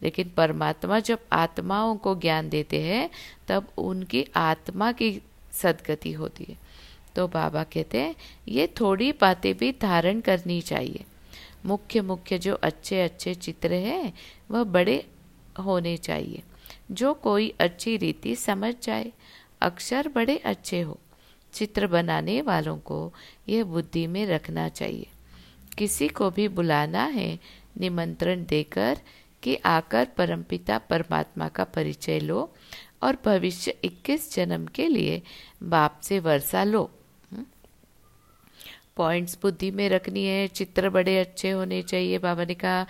लेकिन 0.03 0.29
परमात्मा 0.38 0.99
जब 0.99 1.19
आत्माओं 1.31 1.95
को 1.95 2.15
ज्ञान 2.15 2.49
देते 2.49 2.81
हैं, 2.81 3.10
तब 3.47 3.67
उनकी 3.77 4.27
आत्मा 4.36 4.91
की 4.91 5.21
सदगति 5.51 6.12
होती 6.12 6.43
है। 6.43 6.58
तो 7.15 7.27
बाबा 7.27 7.63
कहते 7.63 7.97
हैं, 7.97 8.15
ये 8.47 8.67
थोड़ी 8.67 9.12
बातें 9.12 9.58
भी 9.58 9.71
धारण 9.71 10.19
करनी 10.19 10.62
चाहिए। 10.62 11.03
मुख्य 11.65 12.01
मुख्य 12.01 12.38
जो 12.38 12.55
अच्छे 12.55 13.01
अच्छे 13.01 13.36
चित्र 13.36 13.73
हैं, 13.73 14.13
वह 14.51 14.63
बड़े 14.63 15.05
होने 15.65 15.97
चाहिए। 15.97 16.43
जो 16.91 17.13
कोई 17.13 17.53
अच्छी 17.60 17.97
रीति 17.97 18.36
समझ 18.36 18.75
जाए 18.84 19.12
अक्षर 19.62 20.08
बड़े 20.08 20.38
अच्छे 20.38 20.81
हो। 20.81 20.97
चित्र 21.53 21.88
बनाने 21.88 22.41
वालों 22.41 22.77
को 22.77 23.13
यह 23.49 23.63
बुद्धि 23.63 24.08
में 24.08 24.25
रखना 24.25 24.69
चाहिए। 24.69 25.08
किसी 25.77 26.07
को 26.07 26.29
भी 26.29 26.47
बुलाना 26.47 27.03
है, 27.03 27.39
निमंत्रण 27.79 28.45
देकर 28.45 28.97
कि 29.43 29.55
आकर 29.55 30.05
परमपिता 30.05 30.77
परमात्मा 30.77 31.47
का 31.47 31.63
परिचय 31.63 32.19
लो 32.19 32.53
और 33.03 33.17
भविष्य 33.25 33.75
21 33.83 34.35
जन्म 34.35 34.65
के 34.65 34.88
लिए 34.88 35.21
बाप 35.63 35.99
से 36.03 36.19
वर्षा 36.19 36.63
लो। 36.63 36.91
पॉइंट्स 38.97 39.38
बुद्धि 39.41 39.71
में 39.71 39.89
रखनी 39.89 40.25
है, 40.25 40.47
चित्र 40.47 40.89
बड़े 40.89 41.19
अच्छे 41.19 41.49
होने 41.49 41.81
चाहिए। 41.81 42.17
बाबा 42.17 42.45
ने 42.45 42.53
कहा, 42.53 42.85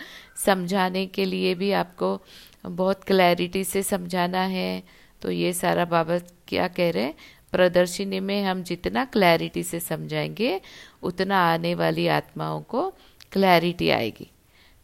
समझाने 0.45 1.05
के 1.05 1.25
लिए 1.25 1.55
भी 1.55 1.71
आपको 1.71 2.21
बहुत 2.65 3.03
क्लैरिटी 3.03 3.63
से 3.63 3.83
समझाना 3.83 4.41
है। 4.41 4.83
तो 5.21 5.31
ये 5.31 5.53
सारा 5.53 5.85
बाबा 5.85 6.17
क्या 6.17 6.67
कह 6.67 6.91
रहे 6.91 7.03
हैं? 7.03 7.13
प्रदर्शनी 7.55 8.19
में 8.19 8.41
हम 8.43 8.63
जितना 8.63 9.05
क्लैरिटी 9.07 9.63
से 9.63 9.79
समझाएँगे, 9.79 10.59
उतना 11.03 11.39
आने 11.51 11.73
वाली 11.75 12.07
आत्माओं 12.11 12.61
को 12.63 12.89
क्लैरिटी 13.31 13.89
आएगी 13.89 14.29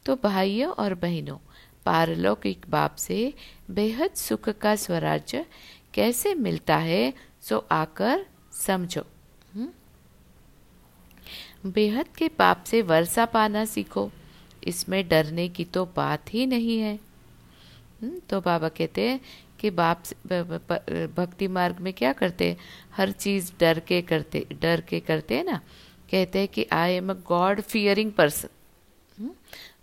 तो 0.06 0.16
भाइयों 0.24 0.72
और 0.74 0.94
बहनों 0.98 1.38
पारलौकिक 1.86 2.66
बाप 2.70 2.96
से 2.96 3.34
बेहद 3.72 4.14
सुख 4.16 4.50
का 4.62 4.76
स्वराज्य 4.76 5.46
कैसे 5.94 6.34
मिलता 6.38 6.78
है, 6.78 7.14
सो 7.42 7.58
आकर 7.72 8.26
समझो 8.56 9.06
हम्म? 9.54 9.68
बेहद 11.72 12.08
के 12.18 12.28
पाप 12.30 12.64
से 12.68 12.82
वर्षा 12.84 13.26
पाना 13.28 13.66
सीखो, 13.66 14.10
इसमें 14.64 15.08
डरने 15.08 15.48
की 15.50 15.66
तो 15.66 15.86
बात 15.96 16.34
ही 16.34 16.46
नहीं 16.46 16.80
है 16.80 16.96
हम्म? 18.02 18.20
तो 18.30 18.42
बाबा 18.42 18.70
कहते 18.70 19.10
हैं 19.10 19.20
कि 19.62 19.70
बाप 19.70 20.04
भक्ति 21.18 21.48
मार्ग 21.48 21.80
में 21.80 21.94
क्या 21.94 22.14
करते 22.14 22.56
हर 22.96 23.12
चीज़ 23.12 23.52
डर 23.60 23.80
के 23.80 24.02
करते 24.02 24.46
डर 24.62 24.82
के 24.82 25.00
करते 25.00 25.36
हैं 25.36 25.44
ना? 25.44 25.62
कहते 26.12 26.40
हैं 26.40 26.48
कि 26.48 26.66
I 26.74 26.94
am 26.94 27.10
a 27.10 27.14
God 27.28 27.62
fearing 27.62 28.12
person 28.12 29.30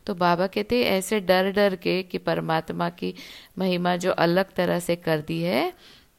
तो 0.06 0.14
बाबा 0.14 0.46
कहते 0.46 0.76
हैं 0.76 0.90
ऐसे 0.92 1.20
डर 1.20 1.50
डर 1.52 1.74
के 1.76 2.02
कि 2.02 2.18
परमात्मा 2.18 2.88
की 2.90 3.14
महिमा 3.58 3.96
जो 3.96 4.12
अलग 4.12 4.52
तरह 4.52 4.78
से 4.80 4.96
कर 4.96 5.20
दी 5.20 5.42
है 5.42 5.66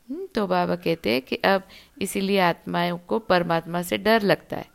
हम्म, 0.10 0.26
तो 0.36 0.48
बाबा 0.48 0.76
कहते 0.76 1.12
हैं 1.12 1.22
कि 1.22 1.36
अब 1.36 1.64
इसीलिए 2.02 2.40
आत्माओं 2.40 2.98
को 2.98 3.20
परमात्मा 3.20 3.82
से 3.82 3.98
डर 3.98 4.22
लगता 4.22 4.58
है। 4.58 4.66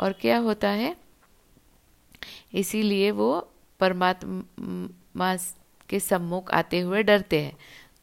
और 0.00 0.12
क्या 0.12 0.38
होता 0.38 0.68
है? 0.68 0.96
इसीलिए 2.54 3.10
वो 3.10 3.30
परमात्मा 3.80 5.36
के 5.88 6.00
सम्मुख 6.00 6.50
आते 6.50 6.80
हुए 6.80 7.02
डरते 7.02 7.40
हैं। 7.40 7.56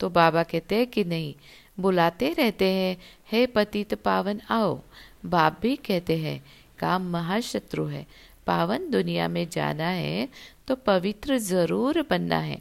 तो 0.04 0.10
बाबा 0.12 0.42
कहते 0.44 0.76
हैं 0.76 0.88
कि 0.88 1.04
नहीं 1.06 1.34
बुलाते 1.80 2.30
रहते 2.38 2.66
हैं 2.72 2.98
हे 3.32 3.46
पतित 3.48 3.94
पावन 4.04 4.42
आओ। 4.52 4.80
बाप 5.26 5.60
भी 5.62 5.76
कहते 5.80 6.18
हैं 6.18 6.40
काम 6.80 7.10
महाशत्रु 7.12 7.86
है 7.86 8.06
पावन 8.48 8.90
दुनिया 8.90 9.28
में 9.28 9.48
जाना 9.50 9.88
है 9.88 10.28
तो 10.68 10.76
पवित्र 10.76 11.38
ज़रूर 11.40 12.02
बनना 12.10 12.38
है। 12.38 12.60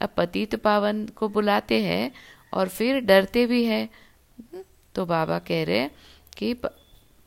अब 0.00 0.08
पतित 0.16 0.54
पावन 0.54 1.04
को 1.16 1.28
बुलाते 1.28 1.82
हैं 1.82 2.10
और 2.52 2.68
फिर 2.68 3.00
डरते 3.00 3.46
भी 3.46 3.64
है। 3.64 3.88
तो 4.94 5.06
बाबा 5.06 5.38
कह 5.38 5.64
रहे 5.64 5.88
कि 6.38 6.52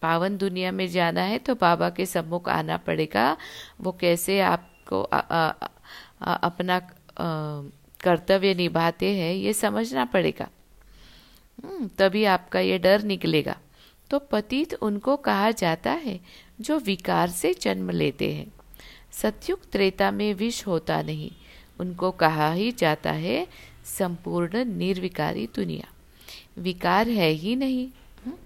पावन 0.01 0.37
दुनिया 0.37 0.71
में 0.71 0.87
जाना 0.89 1.21
है 1.21 1.37
तो 1.39 1.55
बाबा 1.57 1.89
के 1.89 2.05
सम्मुख 2.05 2.49
आना 2.49 2.77
पड़ेगा। 2.79 3.35
वो 3.81 3.91
कैसे 3.91 4.39
आपको 4.41 5.03
आ, 5.03 5.19
आ, 5.19 5.53
आ, 6.21 6.33
अपना 6.33 6.79
कर्तव्य 8.03 8.53
निभाते 8.53 9.15
हैं 9.15 9.33
ये 9.33 9.53
समझना 9.53 10.05
पड़ेगा। 10.05 10.49
हम्म, 11.63 11.89
तभी 11.97 12.23
आपका 12.23 12.59
ये 12.59 12.77
डर 12.77 13.03
निकलेगा। 13.03 13.57
तो 14.09 14.19
पतित 14.19 14.73
उनको 14.73 15.15
कहा 15.15 15.51
जाता 15.51 15.91
है 15.91 16.19
जो 16.61 16.79
विकार 16.79 17.29
से 17.29 17.53
जन्म 17.53 17.89
लेते 17.89 18.33
हैं। 18.33 18.53
सत्युग 19.11 19.69
त्रेता 19.71 20.11
में 20.11 20.33
विष 20.33 20.67
होता 20.67 21.01
नहीं। 21.01 21.31
उनको 21.79 22.11
कहा 22.11 22.53
ही 22.53 22.71
जाता 22.71 23.11
है 23.11 23.47
संपूर्ण 23.85 24.65
निर्विकारी 24.65 25.47
दुनिया। 25.55 25.93
विकार 26.57 27.09
है 27.09 27.29
ही 27.29 27.55
नहीं। 27.55 27.87
हम्म? 28.25 28.37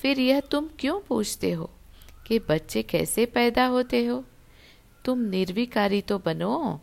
फिर 0.00 0.20
यह 0.20 0.40
तुम 0.40 0.68
क्यों 0.78 1.00
पूछते 1.00 1.50
हो 1.50 1.70
कि 2.26 2.38
बच्चे 2.38 2.82
कैसे 2.82 3.26
पैदा 3.26 3.66
होते 3.66 4.06
हो? 4.06 4.24
तुम 5.04 5.18
निर्विकारी 5.18 6.00
तो 6.00 6.18
बनो 6.18 6.80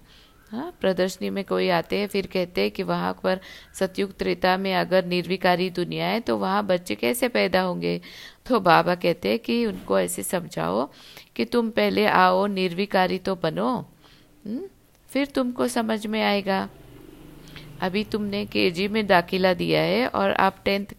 हाँ 0.55 0.71
प्रदर्शनी 0.81 1.29
में 1.29 1.43
कोई 1.45 1.67
आते 1.69 1.97
हैं 1.99 2.07
फिर 2.07 2.27
कहते 2.27 2.61
हैं 2.61 2.71
कि 2.71 2.83
वहाँ 2.83 3.11
पर 3.23 3.39
सतयुग 3.79 4.11
त्रेता 4.17 4.55
में 4.57 4.73
अगर 4.75 5.05
निर्विकारी 5.05 5.69
दुनिया 5.69 6.07
है 6.07 6.19
तो 6.19 6.37
वहाँ 6.37 6.65
बच्चे 6.65 6.95
कैसे 6.95 7.27
पैदा 7.27 7.61
होंगे? 7.61 7.99
तो 8.47 8.59
बाबा 8.59 8.95
कहते 8.95 9.29
हैं 9.29 9.39
कि 9.39 9.65
उनको 9.65 9.99
ऐसे 9.99 10.23
समझाओ 10.23 10.89
कि 11.35 11.45
तुम 11.45 11.69
पहले 11.69 12.05
आओ 12.05 12.45
निर्विकारी 12.47 13.17
तो 13.17 13.35
बनो? 13.35 13.69
हम्म, 14.45 14.61
फिर 15.09 15.25
तुमको 15.25 15.67
समझ 15.67 16.05
में 16.07 16.21
आएगा। 16.21 16.67
अभी 17.81 18.03
तुमने 18.03 18.45
केजी 18.45 18.87
में 18.87 19.05
दाखिला 19.07 19.53
दिया 19.53 19.81
है 19.81 20.07
और 20.07 20.31
आप 20.31 20.61
टेंथ 20.65 20.95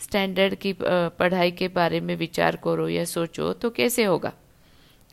स्टैंडर्ड 0.00 0.54
की 0.54 0.74
पढ़ाई 0.82 1.50
के 1.50 1.68
बारे 1.68 2.00
में 2.00 2.14
विचार 2.16 2.56
करो 2.56 2.88
या 2.88 3.04
सोचो 3.04 3.52
तो 3.52 3.70
कैसे 3.70 4.04
होगा? 4.04 4.32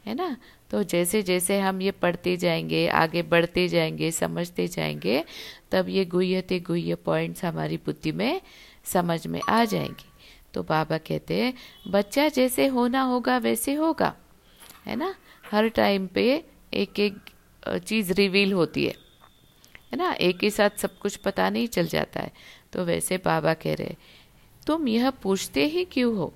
है 0.06 0.16
ना? 0.16 0.38
तो 0.70 0.84
जैसे 0.84 1.24
जैसे 1.24 1.60
हम 1.60 1.82
ये 1.82 1.92
पढ़ते 1.92 2.38
जाएँगे, 2.38 2.88
आगे 2.88 3.22
बढ़ते 3.22 3.68
जाएँगे, 3.68 4.12
समझते 4.12 4.68
जाएँगे, 4.68 5.24
तब 5.72 5.90
ये 5.90 6.06
गुह्यते 6.06 6.60
गुह्य 6.60 6.96
पॉइंट्स 6.96 7.46
हमारी 7.46 7.78
बुद्धि 7.78 8.12
में 8.12 8.42
समझ 8.84 9.28
में 9.28 9.42
आ 9.50 9.66
जाएँगे। 9.66 10.10
तो 10.54 10.64
बाबा 10.64 10.98
कहते 10.98 11.42
हैं, 11.42 11.54
बच्चा 11.88 12.28
जैसे 12.30 12.68
होना 12.68 13.02
होगा, 13.02 13.38
वैसे 13.38 13.74
होगा। 13.74 14.16
है 14.86 14.96
ना? 14.96 15.16
हर 15.52 15.68
टाइम 15.68 16.08
पे 16.08 16.46
एक 16.74 17.00
एक 17.00 17.18
चीज़ 17.68 18.14
रिवील 18.14 18.54
होती 18.54 18.86
है। 18.86 18.96
है 19.92 19.98
ना? 19.98 20.12
एक 20.12 20.44
ही 20.44 20.50
साथ 20.50 20.70
सब 20.78 20.98
कुछ 20.98 21.16
पता 21.16 21.50
नहीं 21.50 21.68
चल 21.68 21.88
जाता 21.88 22.20
है। 22.20 22.32
तो 22.74 22.86
वैसे 22.86 23.18
बाबा 23.18 23.54
कह 23.54 23.74
रहे 23.74 23.96
तुम 24.68 24.88
यह 24.88 25.10
पूछते 25.10 25.66
ही 25.66 25.86
क्यों 25.86 26.16
हो? 26.18 26.34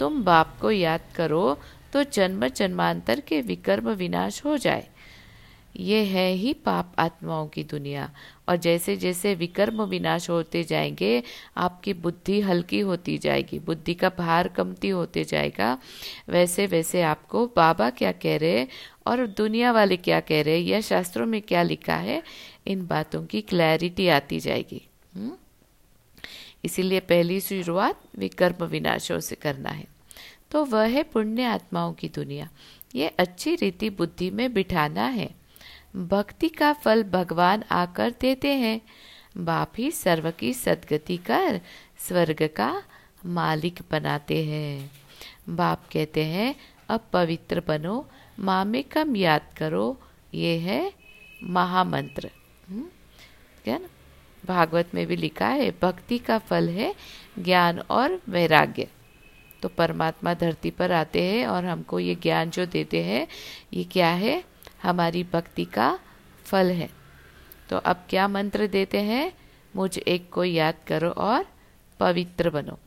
तुम 0.00 0.22
बाप 0.24 0.58
को 0.60 0.70
याद 0.70 1.00
करो 1.16 1.58
तो 1.92 2.02
जन्म 2.02 2.48
जन्मांतर 2.48 3.20
के 3.20 3.40
विकर्म 3.40 3.90
विनाश 3.90 4.44
हो 4.44 4.56
जाए। 4.56 4.88
ये 5.76 6.04
है 6.04 6.32
ही 6.32 6.52
पाप 6.52 6.94
आत्माओं 6.98 7.48
की 7.48 7.64
दुनिया। 7.64 8.12
और 8.48 8.56
जैसे 8.56 8.96
जैसे 8.96 9.34
विकर्म 9.34 9.82
विनाश 9.82 10.30
होते 10.30 10.64
जाएँगे, 10.64 11.22
आपकी 11.56 11.92
बुद्धि 11.92 12.40
हल्की 12.40 12.80
होती 12.80 13.18
जाएगी, 13.18 13.58
बुद्धि 13.58 13.94
का 13.94 14.08
भार 14.08 14.48
कमती 14.48 14.88
होते 14.88 15.24
जाएगा। 15.24 15.78
वैसे 16.28 16.66
वैसे 16.66 17.02
आपको 17.02 17.46
बाबा 17.46 17.90
क्या 17.90 18.12
कह 18.12 18.36
रहे 18.36 18.66
और 19.06 19.26
दुनिया 19.26 19.72
वाले 19.72 19.96
क्या 19.96 20.20
कह 20.20 20.42
रहे 20.42 20.58
या 20.58 20.80
शास्त्रों 20.80 21.26
में 21.26 21.42
क्या 21.42 21.62
लिखा 21.62 21.96
है, 21.96 22.22
इन 22.66 22.86
बातों 22.86 23.26
की 23.26 23.40
क्लैरिटी 23.40 24.08
आती 24.08 24.40
जाएगी। 24.40 24.88
हम्म? 25.14 25.32
इसीलिए 26.64 27.00
पहली 27.00 27.40
शुरुआत 27.40 28.00
विकर्म 28.18 28.64
विनाशों 28.64 29.20
से 29.20 29.34
करना 29.34 29.68
है। 29.68 29.95
तो 30.50 30.64
वह 30.64 30.86
है 30.86 31.02
पुण्य 31.02 31.42
आत्माओं 31.42 31.92
की 31.92 32.08
दुनिया। 32.08 32.48
ये 32.94 33.08
अच्छी 33.08 33.54
रीति 33.54 33.90
बुद्धि 33.90 34.30
में 34.30 34.52
बिठाना 34.52 35.06
है। 35.06 35.34
भक्ति 35.96 36.48
का 36.48 36.72
फल 36.72 37.04
भगवान 37.04 37.64
आकर 37.70 38.14
देते 38.20 38.52
हैं। 38.52 38.80
बाप 39.36 39.72
ही 39.78 39.90
सर्व 39.90 40.30
की 40.30 40.52
सदगति 40.52 41.16
कर 41.16 41.60
स्वर्ग 41.98 42.50
का 42.56 42.82
मालिक 43.26 43.78
बनाते 43.90 44.44
हैं। 44.44 44.92
बाप 45.48 45.82
कहते 45.92 46.24
हैं 46.24 46.54
अब 46.88 47.00
पवित्र 47.12 47.62
बनो 47.68 48.10
माँ 48.38 48.64
में 48.64 48.84
कम 48.84 49.16
याद 49.16 49.42
करो, 49.56 50.00
ये 50.34 50.58
है 50.58 50.92
महामंत्र। 51.42 52.30
हम्म? 52.68 52.86
क्या 53.64 53.78
ना? 53.78 53.88
भागवत 54.46 54.88
में 54.94 55.06
भी 55.06 55.16
लिखा 55.16 55.48
है, 55.48 55.70
भक्ति 55.70 56.18
का 56.18 56.38
फल 56.38 56.68
है 56.68 56.94
ज्ञान 57.38 57.78
और 57.80 58.22
वैराग्य। 58.28 58.88
तो 59.62 59.68
परमात्मा 59.68 60.34
धरती 60.34 60.70
पर 60.70 60.92
आते 60.92 61.22
हैं 61.22 61.46
और 61.46 61.64
हमको 61.64 61.98
ये 61.98 62.14
ज्ञान 62.14 62.50
जो 62.50 62.66
देते 62.66 63.02
हैं, 63.04 63.26
ये 63.72 63.84
क्या 63.84 64.08
है? 64.08 64.44
हमारी 64.82 65.24
भक्ति 65.24 65.64
का 65.64 65.98
फल 66.44 66.70
है। 66.70 66.90
तो 67.70 67.76
अब 67.76 68.04
क्या 68.10 68.28
मंत्र 68.28 68.66
देते 68.66 69.00
हैं? 69.00 69.32
मुझ 69.76 69.98
एक 69.98 70.30
को 70.32 70.44
याद 70.44 70.74
करो 70.86 71.10
और 71.10 71.46
पवित्र 72.00 72.50
बनो। 72.50 72.78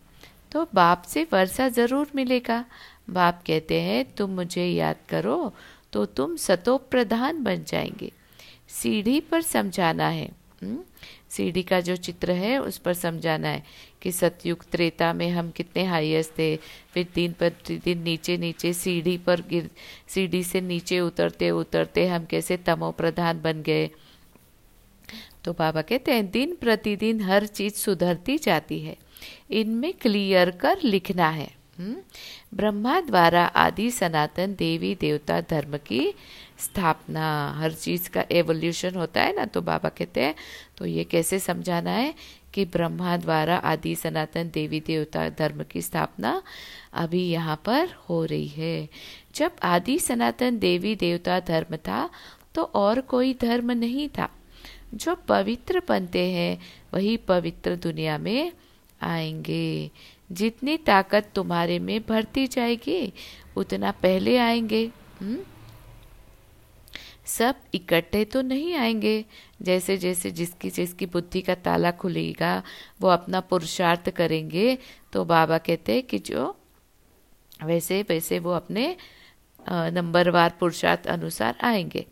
तो 0.51 0.67
बाप 0.75 1.01
से 1.01 1.27
वर्षा 1.33 1.69
ज़रूर 1.69 2.09
मिलेगा। 2.15 2.65
बाप 3.09 3.43
कहते 3.47 3.81
हैं, 3.81 4.05
तुम 4.15 4.29
मुझे 4.29 4.65
याद 4.65 4.95
करो 5.09 5.53
तो 5.93 6.05
तुम 6.05 6.35
सतो 6.35 6.77
प्रधान 6.77 7.43
बन 7.43 7.63
जाएँगे। 7.63 8.11
सीढ़ी 8.69 9.19
पर 9.19 9.41
समझाना 9.41 10.07
है। 10.07 10.29
हुँ? 10.63 10.83
सीढ़ी 11.29 11.63
का 11.63 11.79
जो 11.79 11.95
चित्र 11.95 12.31
है, 12.31 12.61
उस 12.61 12.77
पर 12.77 12.93
समझाना 12.93 13.47
है 13.47 13.63
कि 14.01 14.11
सतयुग 14.11 14.65
त्रेता 14.71 15.13
में 15.13 15.29
हम 15.29 15.51
कितने 15.51 15.83
हाईएस्ट 15.83 16.31
थे। 16.31 16.57
फिर 16.93 17.07
दिन 17.15 17.31
प्रतिदिन 17.33 18.01
नीचे 18.01 18.37
नीचे 18.37 18.73
सीढ़ी 18.73 19.17
पर 19.17 19.41
गिर, 19.41 19.69
सीढ़ी 20.07 20.43
से 20.43 20.61
नीचे 20.61 20.99
उतरते 20.99 21.51
उतरते 21.51 22.07
हम 22.07 22.25
कैसे 22.25 22.57
तमो 22.57 22.91
प्रधान 22.91 23.41
बन 23.41 23.61
गए। 23.61 23.89
तो 25.43 25.53
बाबा 25.53 25.81
कहते 25.81 26.11
हैं, 26.11 26.31
दिन 26.31 26.55
प्रतिदिन 26.55 27.21
हर 27.21 27.45
चीज़ 27.45 27.73
सुधरती 27.73 28.37
जाती 28.37 28.79
है। 28.79 28.97
इनमें 29.51 29.93
क्लियर 29.93 30.51
कर 30.51 30.77
लिखना 30.83 31.29
है। 31.29 31.59
हम्म? 31.77 31.95
ब्रह्मा 32.53 33.01
द्वारा 33.01 33.45
आदि 33.45 33.91
सनातन 33.91 34.55
देवी 34.59 34.95
देवता 34.95 35.41
धर्म 35.41 35.77
की 35.77 36.13
स्थापना। 36.59 37.27
हर 37.57 37.73
चीज़ 37.73 38.09
का 38.09 38.23
एवोल्यूशन 38.31 38.95
होता 38.95 39.21
है 39.21 39.35
ना 39.35 39.45
तो 39.45 39.61
बाबा 39.61 39.89
कहते 39.89 40.21
हैं 40.21 40.35
तो 40.77 40.85
ये 40.85 41.03
कैसे 41.03 41.39
समझाना 41.39 41.91
है 41.91 42.13
कि 42.53 42.65
ब्रह्मा 42.65 43.17
द्वारा 43.17 43.57
आदि 43.57 43.95
सनातन 43.95 44.49
देवी 44.53 44.79
देवता 44.79 45.27
धर्म 45.29 45.63
की 45.63 45.81
स्थापना 45.81 46.41
अभी 46.93 47.23
यहाँ 47.29 47.55
पर 47.65 47.89
हो 48.09 48.23
रही 48.25 48.47
है। 48.47 48.89
जब 49.35 49.51
आदि 49.63 49.99
सनातन 49.99 50.57
देवी 50.59 50.95
देवता 50.95 51.39
धर्म 51.39 51.75
था 51.77 52.09
तो 52.55 52.63
और 52.63 53.01
कोई 53.01 53.33
धर्म 53.33 53.71
नहीं 53.71 54.07
था। 54.09 54.29
जो 54.93 55.15
पवित्र 55.27 55.81
बनते 55.87 56.25
हैं, 56.31 56.57
वही 56.93 57.15
पवित्र 57.17 57.75
दुनिया 57.75 58.17
में 58.17 58.51
आएँगे। 59.01 59.91
जितनी 60.31 60.77
ताकत 60.77 61.29
तुम्हारे 61.35 61.77
में 61.79 61.99
भरती 62.09 62.47
जाएगी, 62.47 63.13
उतना 63.55 63.91
पहले 63.91 64.37
आएँगे। 64.37 64.83
हुँ? 65.21 65.37
सब 67.29 67.55
इकट्ठे 67.73 68.23
तो 68.25 68.41
नहीं 68.41 68.73
आएँगे। 68.75 69.23
जैसे 69.61 69.97
जैसे 69.97 70.31
जिसकी 70.31 70.69
जिसकी 70.69 71.05
बुद्धि 71.05 71.41
का 71.41 71.55
ताला 71.57 71.91
खुलेगा, 71.93 72.61
वो 73.01 73.09
अपना 73.09 73.39
पुरुषार्थ 73.41 74.09
करेंगे। 74.09 74.77
तो 75.13 75.25
बाबा 75.25 75.57
कहते 75.57 75.93
हैं 75.93 76.03
कि 76.03 76.19
जो 76.19 76.55
वैसे 77.63 78.01
वैसे 78.09 78.39
वो 78.39 78.51
अपने 78.51 78.95
नंबरवार 79.65 80.53
पुरुषार्थ 80.59 81.07
अनुसार 81.07 81.57
आएँगे। 81.63 82.05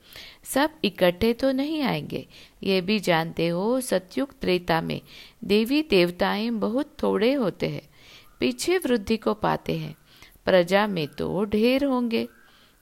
सब 0.46 0.72
इकट्ठे 0.84 1.32
तो 1.34 1.52
नहीं 1.52 1.82
आएँगे। 1.84 2.26
ये 2.64 2.80
भी 2.82 3.00
जानते 3.00 3.48
हो, 3.48 3.80
सत्युग 3.82 4.34
त्रेता 4.42 4.82
में 4.82 5.02
देवी 5.44 5.82
देवताएँ 5.90 6.50
बहुत 6.52 6.96
थोड़े 7.04 7.34
होते 7.34 7.68
हैं, 7.68 7.88
पीछे 8.40 8.78
वृद्धि 8.78 9.18
को 9.18 9.34
पाते 9.36 9.78
हैं। 9.78 9.96
प्रजा 10.46 10.86
में 10.88 11.08
तो 11.10 11.44
ढेर 11.46 11.84
होंगे। 11.86 12.28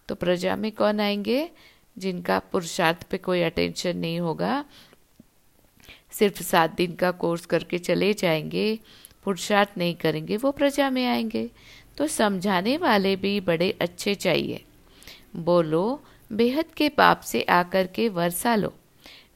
तो 0.10 0.16
प्रजा 0.16 0.56
में 0.56 0.72
कौन 0.72 1.00
आएँगे? 1.00 1.50
जिनका 1.98 2.40
पुरुषार्थ 2.40 3.04
पे 3.04 3.18
कोई 3.18 3.42
अटेंशन 3.42 3.98
नहीं 3.98 4.20
होगा, 4.20 4.66
सिर्फ़ 6.12 6.44
सात 6.44 6.76
दिन 6.76 6.94
का 6.94 7.12
कोर्स 7.12 7.46
करके 7.46 7.78
चले 7.78 8.14
जाएँगे, 8.14 8.80
पुरुषार्थ 9.24 9.70
नहीं 9.78 9.96
करेंगे, 9.96 10.38
वो 10.38 10.52
प्रजा 10.52 10.90
में 10.90 11.08
आएँगे। 11.08 11.50
तो 11.98 12.08
समझाने 12.08 12.78
वाले 12.78 13.16
भी 13.16 13.40
बड़े 13.40 13.78
अच्छे 13.82 14.16
चाहिए। 14.16 14.66
बोलो, 15.36 16.04
बेहद 16.34 16.66
के 16.66 16.90
पाप 16.90 17.22
से 17.22 17.42
आकर 17.42 17.88
के 17.88 18.10
वर्षा 18.10 18.56
लो 18.56 18.74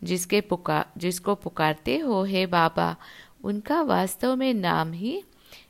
जिसके 0.04 0.41
पुकार 0.41 0.86
जिसको 0.98 1.36
पुकारते 1.36 1.98
हो, 1.98 2.24
हे 2.24 2.45
बाबा, 2.45 2.95
उनका 3.43 3.82
वास्तव 3.82 4.36
में 4.36 4.54
नाम 4.54 4.91
ही 4.91 5.24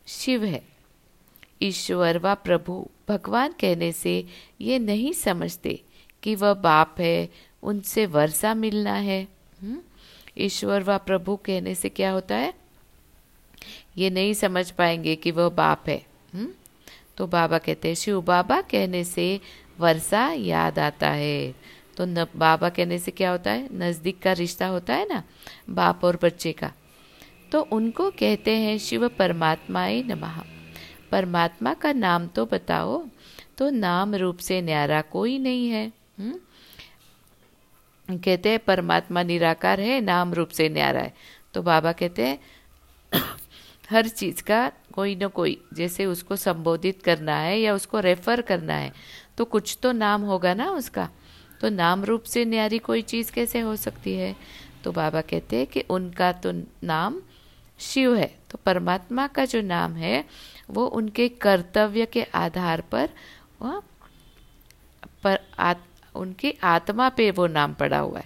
शिव 0.08 0.44
है। 0.44 0.68
ईश्वर 1.62 2.18
व 2.18 2.36
प्रभु, 2.36 2.90
भगवान 3.10 3.52
कहने 3.52 3.92
से 3.92 4.26
ये 4.62 4.80
नहीं 4.80 5.14
समझते। 5.14 5.82
कि 6.24 6.36
वह 6.36 6.54
बाप 6.54 6.96
है, 7.00 7.30
उनसे 7.64 8.06
वर्षा 8.06 8.54
मिलना 8.54 8.94
है। 8.94 9.28
हम्म? 9.62 9.80
ईश्वर 10.38 10.84
व 10.84 10.98
प्रभु 10.98 11.36
कहने 11.36 11.76
से 11.76 11.90
क्या 11.90 12.12
होता 12.12 12.36
है? 12.36 12.54
ये 13.98 14.10
नहीं 14.10 14.34
समझ 14.34 14.72
पाएँगे 14.72 15.16
कि 15.16 15.32
वह 15.32 15.50
बाप 15.50 15.84
है? 15.88 16.06
हम्म? 16.34 16.50
तो 17.18 17.28
बाबा 17.28 17.58
कहते 17.58 17.88
हैं, 17.88 17.96
शिव 17.96 18.22
बाबा 18.22 18.62
कहने 18.62 19.04
से 19.04 19.42
वर्षा 19.80 20.32
याद 20.32 20.80
आता 20.80 21.10
है। 21.10 21.56
तो 21.98 22.06
न, 22.06 22.26
बाबा 22.36 22.70
कहने 22.70 23.00
से 23.00 23.12
क्या 23.12 23.32
होता 23.32 23.52
है? 23.52 23.70
नज़दीक 23.74 24.20
का 24.20 24.32
रिश्ता 24.32 24.68
होता 24.68 24.96
है 24.96 25.08
ना, 25.10 25.24
बाप 25.70 26.04
और 26.04 26.20
बच्चे 26.24 26.52
का। 26.52 26.74
तो 27.52 27.62
उनको 27.62 28.12
कहते 28.12 28.52
हैं, 28.52 28.78
शिव 28.78 29.08
परमात्माए 29.08 30.04
नमः। 30.04 30.44
परमात्मा 31.12 31.74
का 31.74 31.94
नाम 31.94 32.28
तो 32.28 32.46
बताओ 32.46 33.08
तो 33.58 33.70
नाम 33.70 34.16
रूप 34.16 34.38
से 34.38 34.62
न्यारा 34.62 35.02
कोई 35.02 35.38
नहीं 35.38 35.70
है। 35.70 35.99
हम्म? 36.20 38.18
कहते 38.18 38.50
हैं 38.50 38.60
परमात्मा 38.60 39.24
निराकार 39.24 39.80
है 39.80 40.00
नाम 40.02 40.34
रूप 40.34 40.50
से 40.50 40.68
न्यारा 40.70 41.02
है। 41.02 41.14
तो 41.54 41.62
बाबा 41.62 41.92
कहते 41.92 42.26
हैं 42.28 42.40
हर 43.90 44.08
चीज़ 44.08 44.44
का 44.44 44.72
कोई 44.94 45.16
न 45.16 45.28
कोई 45.28 45.58
जैसे 45.74 46.06
उसको 46.06 46.36
संबोधित 46.36 47.02
करना 47.04 47.36
है 47.36 47.60
या 47.60 47.74
उसको 47.76 48.00
रेफर 48.00 48.42
करना 48.42 48.74
है 48.74 48.92
तो 49.38 49.46
कुछ 49.46 49.78
तो 49.84 49.92
नाम 49.92 50.22
होगा 50.22 50.54
ना 50.54 50.70
उसका। 50.72 51.10
तो 51.62 51.70
नाम 51.70 52.04
रूप 52.04 52.24
से 52.24 52.46
न्यारी 52.46 52.80
कोई 52.80 53.02
चीज़ 53.02 53.32
कैसे 53.32 53.60
हो 53.60 53.76
सकती 53.76 54.14
है? 54.16 54.36
तो 54.84 54.92
बाबा 54.92 55.22
कहते 55.22 55.58
हैं 55.58 55.68
कि 55.68 55.82
उनका 55.90 56.32
तो 56.32 56.52
नाम 56.84 57.22
शिव 57.80 58.16
है। 58.16 58.28
तो 58.52 58.60
परमात्मा 58.66 59.28
का 59.28 59.46
जो 59.46 59.62
नाम 59.62 59.96
है 59.96 60.24
वो 60.70 60.86
उनके 60.86 61.28
कर्तव्य 61.30 62.06
के 62.06 62.24
आधार 62.24 62.82
पर 62.82 63.10
वह 63.62 63.82
पर 65.24 65.40
आत, 65.60 65.84
उनकी 66.16 66.54
आत्मा 66.64 67.10
पे 67.10 67.32
वो 67.32 67.48
नाम 67.48 67.74
पड़ा 67.74 68.00
हुआ 68.00 68.20
है। 68.20 68.26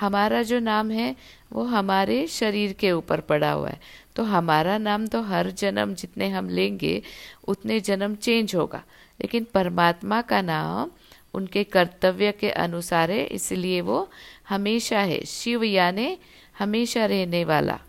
हमारा 0.00 0.42
जो 0.42 0.58
नाम 0.58 0.90
है, 0.90 1.16
वो 1.52 1.64
हमारे 1.64 2.26
शरीर 2.26 2.72
के 2.72 2.92
ऊपर 2.92 3.20
पड़ा 3.20 3.52
हुआ 3.52 3.68
है। 3.68 3.80
तो 4.16 4.22
हमारा 4.22 4.78
नाम 4.78 5.06
तो 5.06 5.22
हर 5.22 5.50
जन्म 5.50 5.94
जितने 5.94 6.28
हम 6.28 6.48
लेंगे, 6.48 7.02
उतने 7.48 7.80
जन्म 7.80 8.14
चेंज 8.14 8.54
होगा। 8.54 8.82
लेकिन 9.20 9.46
परमात्मा 9.54 10.22
का 10.22 10.40
नाम, 10.40 10.90
उनके 11.34 11.64
कर्तव्य 11.64 12.32
के 12.32 12.50
अनुसार 12.50 13.10
है, 13.10 13.26
इसलिए 13.26 13.80
वो 13.80 14.10
हमेशा 14.48 14.98
है। 14.98 15.24
शिव 15.24 15.64
यानी 15.64 16.18
हमेशा 16.58 17.06
रहने 17.06 17.44
वाला। 17.44 17.80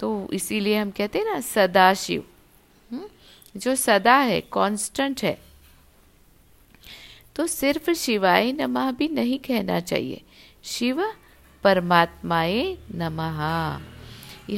तो 0.00 0.28
इसीलिए 0.32 0.78
हम 0.78 0.90
कहते 0.90 1.18
हैं 1.18 1.26
ना 1.26 1.40
सदा 1.40 1.94
शिव 1.94 2.24
हम्म? 2.92 3.08
जो 3.56 3.74
सदा 3.74 4.16
है 4.16 4.40
कांस्टेंट 4.40 5.22
है 5.22 5.47
तो 7.38 7.46
सिर्फ़ 7.46 7.90
शिवाय 7.90 8.52
नमः 8.52 8.90
भी 8.90 9.08
नहीं 9.08 9.38
कहना 9.38 9.80
चाहिए। 9.80 10.22
शिव 10.64 11.04
परमात्माए 11.64 12.76
नमः। 12.94 13.38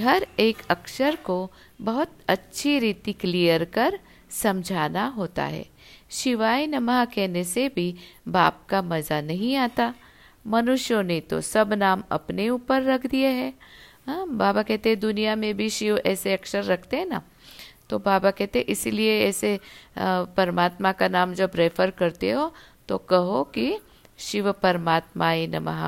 हर 0.02 0.26
एक 0.38 0.56
अक्षर 0.70 1.16
को 1.16 1.50
बहुत 1.80 2.10
अच्छी 2.28 2.78
रीति 2.78 3.12
क्लियर 3.12 3.64
कर 3.64 3.98
समझाना 4.30 5.06
होता 5.06 5.44
है। 5.44 5.64
शिवाय 6.10 6.66
नमः 6.66 7.04
कहने 7.04 7.44
से 7.44 7.68
भी 7.68 7.94
बाप 8.28 8.66
का 8.68 8.82
मज़ा 8.82 9.20
नहीं 9.20 9.56
आता। 9.56 9.94
मनुष्यों 10.46 11.02
ने 11.02 11.20
तो 11.20 11.40
सब 11.40 11.72
नाम 11.72 12.02
अपने 12.10 12.48
ऊपर 12.48 12.82
रख 12.82 13.06
दिए 13.06 13.28
हैं। 13.28 13.52
हाँ 14.06 14.26
बाबा 14.28 14.62
कहते 14.62 14.88
हैं, 14.88 15.00
दुनिया 15.00 15.36
में 15.36 15.56
भी 15.56 15.70
शिव 15.70 15.98
ऐसे 15.98 16.32
अक्षर 16.32 16.64
रखते 16.64 16.96
हैं 16.96 17.06
ना? 17.06 17.22
तो 17.90 17.98
बाबा 17.98 18.30
कहते, 18.30 18.60
इसीलिए 18.60 19.18
ऐसे 19.20 19.58
परमात्मा 19.98 20.92
का 20.92 21.08
नाम 21.08 21.34
जब 21.34 21.50
रेफर 21.56 21.90
करते 21.90 22.30
हो 22.30 22.52
तो 22.88 22.98
कहो 23.00 23.42
कि 23.54 23.78
शिव 24.18 24.50
परमात्माए 24.52 25.46
नमः। 25.46 25.82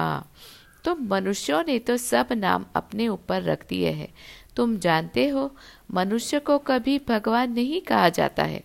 तो 0.85 0.95
मनुष्यों 0.97 1.63
ने 1.67 1.79
तो 1.79 1.97
सब 1.97 2.29
नाम 2.33 2.65
अपने 2.77 3.09
ऊपर 3.09 3.43
रख 3.43 3.67
दिए 3.69 3.91
हैं। 3.91 4.09
तुम 4.57 4.77
जानते 4.79 5.29
हो, 5.29 5.51
मनुष्य 5.91 6.39
को 6.39 6.59
कभी 6.61 6.99
भगवान 7.09 7.53
नहीं 7.53 7.81
कहा 7.83 8.09
जाता 8.11 8.45
है। 8.45 8.63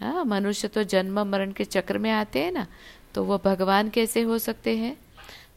हाँ 0.00 0.24
मनुष्य 0.24 0.68
तो 0.68 0.82
जन्म 0.84 1.20
मरण 1.22 1.52
के 1.52 1.64
चक्र 1.66 1.98
में 1.98 2.10
आते 2.10 2.42
हैं 2.42 2.52
ना 2.52 2.66
तो 3.14 3.24
वो 3.24 3.38
भगवान 3.44 3.88
कैसे 3.88 4.22
हो 4.22 4.38
सकते 4.38 4.76
हैं? 4.76 4.96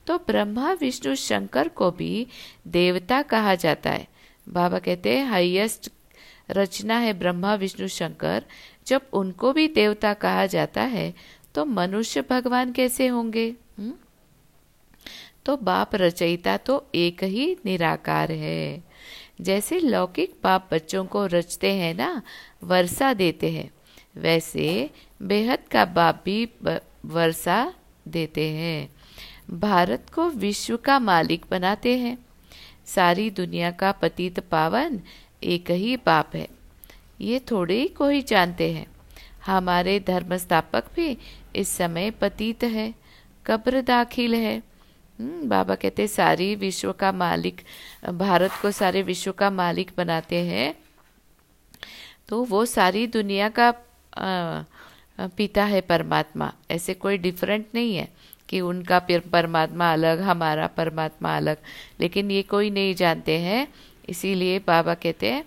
तो 0.07 0.17
ब्रह्मा, 0.17 0.71
विष्णु, 0.73 1.15
शंकर 1.15 1.67
को 1.69 1.89
भी 1.91 2.27
देवता 2.67 3.21
कहा 3.23 3.53
जाता 3.55 3.89
है। 3.89 4.07
बाबा 4.47 4.79
कहते 4.79 5.17
हैं, 5.17 5.25
हाईएस्ट 5.25 5.89
रचना 6.49 6.97
है 6.97 7.13
ब्रह्मा, 7.13 7.53
विष्णु, 7.55 7.87
शंकर 7.87 8.43
जब 8.87 9.01
उनको 9.13 9.53
भी 9.53 9.67
देवता 9.67 10.13
कहा 10.13 10.45
जाता 10.45 10.81
है 10.81 11.13
तो 11.55 11.65
मनुष्य 11.65 12.21
भगवान 12.29 12.71
कैसे 12.71 13.07
होंगे? 13.07 13.47
हम्म? 13.77 13.93
तो 15.45 15.55
बाप 15.57 15.95
रचयिता 15.95 16.57
तो 16.57 16.85
एक 16.95 17.23
ही 17.23 17.55
निराकार 17.65 18.31
है 18.31 18.83
जैसे 19.41 19.79
लौकिक 19.79 20.33
बाप 20.43 20.69
बच्चों 20.73 21.05
को 21.05 21.25
रचते 21.25 21.71
हैं 21.73 21.93
ना, 21.93 22.21
वर्षा 22.63 23.13
देते 23.13 23.51
हैं, 23.51 23.69
वैसे 24.15 24.89
बेहद 25.21 25.67
का 25.71 25.85
बाप 25.85 26.21
भी 26.25 26.49
वर्षा 27.05 27.73
देते 28.07 28.49
हैं 28.49 28.89
भारत 29.49 30.09
को 30.15 30.29
विश्व 30.29 30.77
का 30.77 30.99
मालिक 30.99 31.45
बनाते 31.51 31.97
हैं 31.97 32.17
सारी 32.85 33.29
दुनिया 33.29 33.71
का 33.71 33.91
पतित 33.91 34.39
पावन 34.39 34.99
एक 35.43 35.71
ही 35.71 35.95
बाप 35.97 36.35
है। 36.35 36.47
ये 37.21 37.39
थोड़े 37.51 37.79
ही 37.79 37.87
कोई 37.87 38.21
जानते 38.21 38.71
हैं। 38.71 38.85
हमारे 39.45 39.99
धर्म 39.99 40.35
स्थापक 40.37 40.83
भी 40.95 41.17
इस 41.55 41.69
समय 41.69 42.11
पतित 42.11 42.63
है 42.63 42.93
कब्र 43.45 43.81
दाखिल 43.81 44.35
है। 44.35 44.57
हम्म, 45.19 45.49
बाबा 45.49 45.75
कहते 45.75 46.07
सारी 46.07 46.53
विश्व 46.55 46.91
का 46.91 47.11
मालिक 47.11 47.61
भारत 48.09 48.51
को 48.61 48.71
सारे 48.71 49.01
विश्व 49.01 49.31
का 49.31 49.49
मालिक 49.51 49.91
बनाते 49.97 50.39
हैं। 50.45 50.73
तो 52.29 52.43
वो 52.43 52.65
सारी 52.65 53.05
दुनिया 53.07 53.49
का 53.49 53.73
पिता 55.19 55.63
है 55.65 55.81
परमात्मा। 55.81 56.51
ऐसे 56.71 56.93
कोई 56.93 57.17
डिफरेंट 57.17 57.65
नहीं 57.75 57.95
है 57.95 58.07
कि 58.49 58.61
उनका 58.61 58.99
परमात्मा 59.09 59.91
अलग 59.93 60.21
हमारा 60.21 60.67
परमात्मा 60.67 61.35
अलग। 61.37 61.57
लेकिन 61.99 62.31
ये 62.31 62.41
कोई 62.43 62.69
नहीं 62.69 62.95
जानते 62.95 63.37
हैं 63.39 63.67
इसीलिए 64.09 64.59
बाबा 64.59 64.93
कहते 64.95 65.31
हैं 65.31 65.43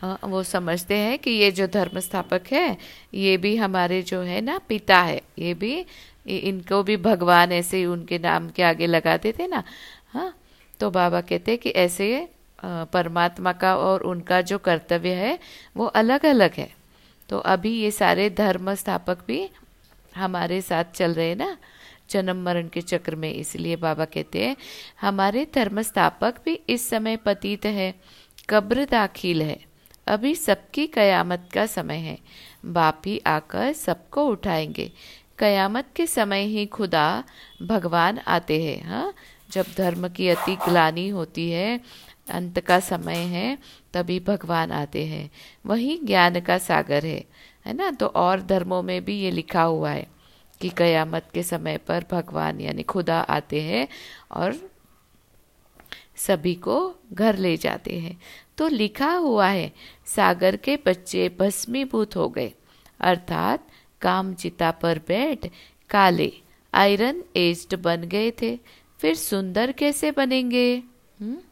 हाँ, 0.00 0.18
वो 0.24 0.42
समझते 0.42 0.96
हैं 0.96 1.18
कि 1.18 1.30
ये 1.30 1.50
जो 1.52 1.66
धर्म 1.66 2.00
स्थापक 2.00 2.46
है 2.52 2.76
ये 3.14 3.36
भी 3.36 3.56
हमारे 3.56 4.00
जो 4.02 4.20
है 4.20 4.40
ना 4.40 4.58
पिता 4.68 4.98
है 5.00 5.20
ये 5.38 5.52
भी 5.54 5.84
इनको 6.26 6.82
भी 6.82 6.96
भगवान 6.96 7.52
ऐसे 7.52 7.76
ही 7.76 7.84
उनके 7.86 8.18
नाम 8.18 8.48
के 8.50 8.62
आगे 8.62 8.86
लगाते 8.86 9.32
थे 9.38 9.46
ना। 9.46 9.62
हाँ 10.12 10.32
तो 10.80 10.90
बाबा 10.90 11.20
कहते 11.20 11.50
हैं 11.50 11.60
कि 11.60 11.70
ऐसे 11.70 12.28
परमात्मा 12.64 13.52
का 13.52 13.76
और 13.76 14.02
उनका 14.02 14.40
जो 14.40 14.58
कर्तव्य 14.58 15.14
है 15.14 15.38
वो 15.76 15.84
अलग 15.86 16.26
अलग 16.26 16.54
है। 16.54 16.68
तो 17.28 17.38
अभी 17.38 17.70
ये 17.72 17.90
सारे 17.90 18.28
धर्म 18.30 18.74
स्थापक 18.74 19.18
भी 19.26 19.48
हमारे 20.16 20.60
साथ 20.62 20.92
चल 20.94 21.14
रहे 21.14 21.28
हैं 21.28 21.36
ना। 21.36 21.56
जन्म 22.12 22.44
मरण 22.44 22.68
के 22.68 22.80
चक्र 22.80 23.16
में 23.16 23.32
इसलिए 23.34 23.76
बाबा 23.76 24.04
कहते 24.04 24.44
हैं, 24.46 24.56
हमारे 25.00 25.46
धर्म 25.54 25.82
स्थापक 25.82 26.34
भी 26.44 26.54
इस 26.68 26.88
समय 26.88 27.16
पतित 27.16 27.66
है, 27.66 27.94
कब्र 28.50 28.84
दाखिल 28.84 29.42
है। 29.42 29.58
अभी 30.06 30.34
सबकी 30.34 30.86
कयामत 30.86 31.48
का 31.54 31.66
समय 31.66 31.96
है। 31.96 32.18
बाप 32.64 33.02
ही 33.06 33.18
आकर 33.26 33.72
सबको 33.72 34.26
उठाएँगे। 34.26 34.92
कयामत 35.38 35.84
के 35.96 36.06
समय 36.06 36.40
ही 36.40 36.66
खुदा, 36.66 37.24
भगवान 37.62 38.18
आते 38.18 38.62
हैं 38.62 38.84
हाँ? 38.88 39.14
जब 39.50 39.66
धर्म 39.76 40.08
की 40.08 40.28
अति 40.28 40.56
ग्लानी 40.56 41.08
होती 41.08 41.50
है, 41.50 41.80
अंत 42.30 42.60
का 42.60 42.80
समय 42.80 43.18
है, 43.18 43.58
तभी 43.94 44.20
भगवान 44.20 44.72
आते 44.72 45.06
हैं। 45.06 45.30
वही 45.66 46.00
ज्ञान 46.04 46.40
का 46.40 46.58
सागर 46.58 47.06
है 47.06 47.24
है 47.66 47.72
ना? 47.74 47.90
तो 47.90 48.06
और 48.06 48.40
धर्मों 48.40 48.82
में 48.82 49.04
भी 49.04 49.20
ये 49.20 49.30
लिखा 49.30 49.62
हुआ 49.62 49.90
है। 49.90 50.06
कि 50.62 50.68
कयामत 50.68 51.28
के 51.34 51.42
समय 51.42 51.76
पर 51.78 52.04
भगवान 52.10 52.60
यानी 52.60 52.82
खुदा 52.84 53.20
आते 53.20 53.60
हैं 53.62 53.86
और 54.32 54.54
सभी 56.18 56.54
को 56.54 56.76
घर 57.12 57.36
ले 57.36 57.56
जाते 57.56 57.98
हैं 57.98 58.18
तो 58.58 58.68
लिखा 58.68 59.12
हुआ 59.12 59.46
है, 59.48 59.72
सागर 60.06 60.56
के 60.56 60.76
बच्चे 60.86 61.28
भस्मीभूत 61.38 62.16
हो 62.16 62.28
गए, 62.28 62.52
अर्थात 63.00 63.66
काम 64.00 64.34
चिता 64.34 64.70
पर 64.72 64.98
बैठ 65.08 65.46
काले, 65.90 66.32
आयरन 66.72 67.22
एज्ड 67.36 67.76
बन 67.76 68.02
गए 68.04 68.30
थे, 68.42 68.58
फिर 69.00 69.14
सुंदर 69.14 69.72
कैसे 69.72 70.10
बनेंगे 70.10 70.82
हुँ? 71.20 71.42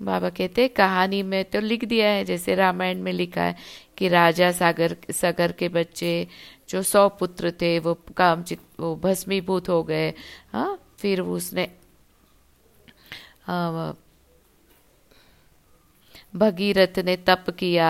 बाबा 0.00 0.28
कहते 0.30 0.68
कहानी 0.68 1.22
में 1.22 1.44
तो 1.44 1.60
लिख 1.60 1.84
दिया 1.84 2.08
है, 2.08 2.24
जैसे 2.24 2.54
रामायण 2.54 3.00
में 3.02 3.12
लिखा 3.12 3.42
है 3.42 3.56
कि 3.98 4.08
राजा 4.08 4.50
सागर 4.52 4.96
सागर 5.10 5.52
के 5.52 5.68
बच्चे 5.68 6.26
जो 6.68 6.82
सौ 6.82 7.08
पुत्र 7.08 7.50
थे, 7.60 7.78
वो 7.78 7.94
काम 8.16 8.44
वो 8.80 8.94
भस्मीभूत 8.96 9.68
हो 9.68 9.82
गए। 9.82 10.12
हाँ 10.52 10.78
फिर 10.98 11.20
उसने 11.20 11.68
भगीरथ 16.36 16.98
ने 16.98 17.16
तप 17.16 17.44
किया 17.50 17.88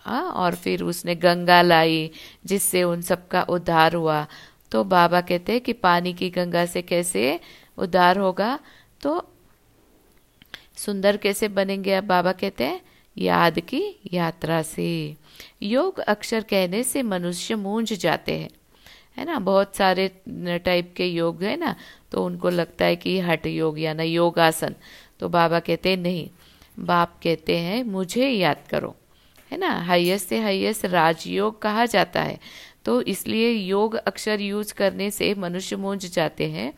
हाँ 0.00 0.22
और 0.32 0.54
फिर 0.54 0.82
उसने 0.82 1.14
गंगा 1.14 1.62
लाई, 1.62 2.10
जिससे 2.46 2.82
उन 2.82 3.02
सबका 3.02 3.42
उद्धार 3.42 3.94
हुआ। 3.94 4.26
तो 4.72 4.84
बाबा 4.84 5.20
कहते 5.20 5.52
हैं 5.52 5.60
कि 5.60 5.72
पानी 5.72 6.12
की 6.14 6.30
गंगा 6.30 6.64
से 6.66 6.82
कैसे 6.82 7.40
उद्धार 7.78 8.18
होगा? 8.18 8.58
तो 9.00 9.28
सुंदर 10.76 11.16
कैसे 11.16 11.48
बनेंगे 11.48 11.94
अब 11.94 12.04
बाबा 12.04 12.32
कहते 12.32 12.64
हैं, 12.64 12.80
याद 13.18 13.58
की 13.60 13.82
यात्रा 14.12 14.62
से। 14.62 15.16
योग 15.62 16.00
अक्षर 16.00 16.42
कहने 16.42 16.82
से 16.82 17.02
मनुष्य 17.02 17.54
मूंझ 17.54 17.92
जाते 17.92 18.38
हैं। 18.38 18.50
है 19.16 19.24
ना? 19.24 19.38
बहुत 19.38 19.76
सारे 19.76 20.08
टाइप 20.58 20.92
के 20.96 21.06
योग 21.06 21.42
है 21.42 21.56
ना 21.56 21.74
तो 22.12 22.24
उनको 22.26 22.50
लगता 22.50 22.84
है 22.84 22.96
कि 22.96 23.18
हट 23.20 23.46
योग 23.46 23.80
या 23.80 23.92
ना 23.94 24.02
योगासन। 24.02 24.74
तो 25.20 25.28
बाबा 25.28 25.60
कहते 25.60 25.96
नहीं, 25.96 26.28
बाप 26.78 27.20
कहते 27.22 27.56
हैं, 27.58 27.82
मुझे 27.84 28.28
याद 28.28 28.56
करो। 28.70 28.96
है 29.50 29.58
ना? 29.58 29.70
हाइएस्ट 29.70 30.28
से 30.28 30.40
हाइएस्ट 30.40 30.84
राजयोग 30.86 31.62
कहा 31.62 31.86
जाता 31.86 32.22
है। 32.22 32.38
तो 32.84 33.02
इसलिए 33.02 33.50
योग 33.50 33.94
अक्षर 33.94 34.40
यूज़ 34.40 34.74
करने 34.74 35.10
से 35.10 35.34
मनुष्य 35.34 35.76
मूंझ 35.76 36.06
जाते 36.06 36.48
हैं। 36.50 36.72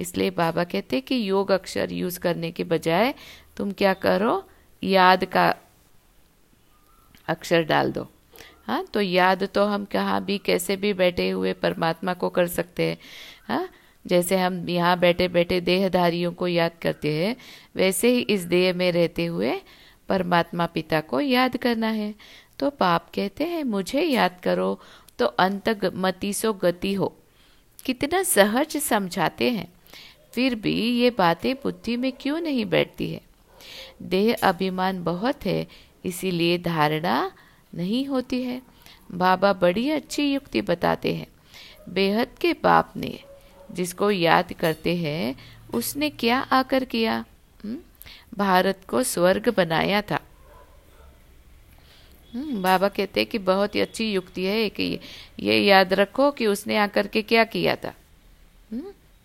इसलिए 0.00 0.30
बाबा 0.30 0.64
कहते 0.64 0.96
हैं 0.96 1.04
कि 1.04 1.28
योग 1.30 1.50
अक्षर 1.50 1.92
यूज़ 1.92 2.18
करने 2.20 2.50
के 2.50 2.64
बजाय, 2.64 3.14
तुम 3.56 3.72
क्या 3.72 3.92
करो? 3.94 4.48
याद 4.82 5.24
का 5.24 5.54
अक्षर 7.28 7.62
डाल 7.62 7.92
दो। 7.92 8.06
हाँ 8.66 8.84
तो 8.94 9.00
याद 9.00 9.42
तो 9.44 9.64
हम 9.64 9.84
कहाँ 9.84 10.24
भी 10.24 10.38
कैसे 10.38 10.76
भी 10.76 10.92
बैठे 10.94 11.28
हुए 11.30 11.52
परमात्मा 11.52 12.14
को 12.14 12.28
कर 12.28 12.46
सकते 12.48 12.82
हैं। 12.82 12.98
हाँ 13.44 13.68
जैसे 14.04 14.36
हम 14.36 14.68
यहाँ 14.68 14.98
बैठे 14.98 15.28
बैठे 15.28 15.60
देहधारियों 15.60 16.32
को 16.32 16.48
याद 16.48 16.72
करते 16.82 17.12
हैं, 17.14 17.36
वैसे 17.76 18.08
ही 18.08 18.20
इस 18.20 18.42
देह 18.44 18.72
में 18.74 18.90
रहते 18.92 19.26
हुए 19.26 19.60
परमात्मा 20.08 20.66
पिता 20.66 21.00
को 21.00 21.20
याद 21.20 21.56
करना 21.56 21.88
है। 21.88 22.14
तो 22.58 22.70
पाप 22.70 23.10
कहते 23.14 23.44
हैं, 23.44 23.62
मुझे 23.64 24.02
याद 24.02 24.40
करो 24.42 24.78
तो 25.18 25.26
अंत 25.26 25.68
मति 25.94 26.32
सो 26.32 26.52
गति 26.54 26.92
हो। 26.94 27.12
कितना 27.84 28.22
सहज 28.22 28.76
समझाते 28.78 29.50
हैं। 29.50 29.72
फिर 30.34 30.54
भी 30.54 30.74
ये 30.92 31.10
बातें 31.10 31.54
बुद्धि 31.54 31.96
में 31.96 32.12
क्यों 32.12 32.40
नहीं 32.40 32.64
बैठती 32.66 33.10
है? 33.10 33.20
देह 34.02 34.36
अभिमान 34.42 35.02
बहुत 35.04 35.46
है 35.46 35.66
इसीलिए 36.04 36.58
धारणा 36.58 37.32
नहीं 37.74 38.06
होती 38.06 38.42
है 38.42 38.62
बाबा 39.12 39.52
बड़ी 39.52 39.90
अच्छी 39.90 40.32
युक्ति 40.34 40.60
बताते 40.62 41.14
हैं 41.14 41.26
बेहद 41.88 42.28
के 42.40 42.52
बाप 42.52 42.92
ने 42.96 43.18
जिसको 43.72 44.10
याद 44.10 44.52
करते 44.52 44.96
हैं 44.96 45.36
उसने 45.74 46.10
क्या 46.10 46.38
आकर 46.38 46.84
किया? 46.84 47.24
हम्म? 47.64 47.78
भारत 48.36 48.80
को 48.88 49.02
स्वर्ग 49.02 49.54
बनाया 49.56 50.02
था 50.02 50.20
हम्म, 52.34 52.62
बाबा 52.62 52.88
कहते 52.88 53.20
हैं 53.20 53.28
कि 53.28 53.38
बहुत 53.38 53.74
ही 53.74 53.80
अच्छी 53.80 54.12
युक्ति 54.12 54.44
है 54.44 54.68
कि 54.68 54.98
ये 55.40 55.58
याद 55.60 55.92
रखो 55.92 56.30
कि 56.30 56.46
उसने 56.46 56.76
आकर 56.76 57.06
के 57.06 57.22
क्या 57.22 57.44
किया 57.44 57.76
था? 57.76 57.94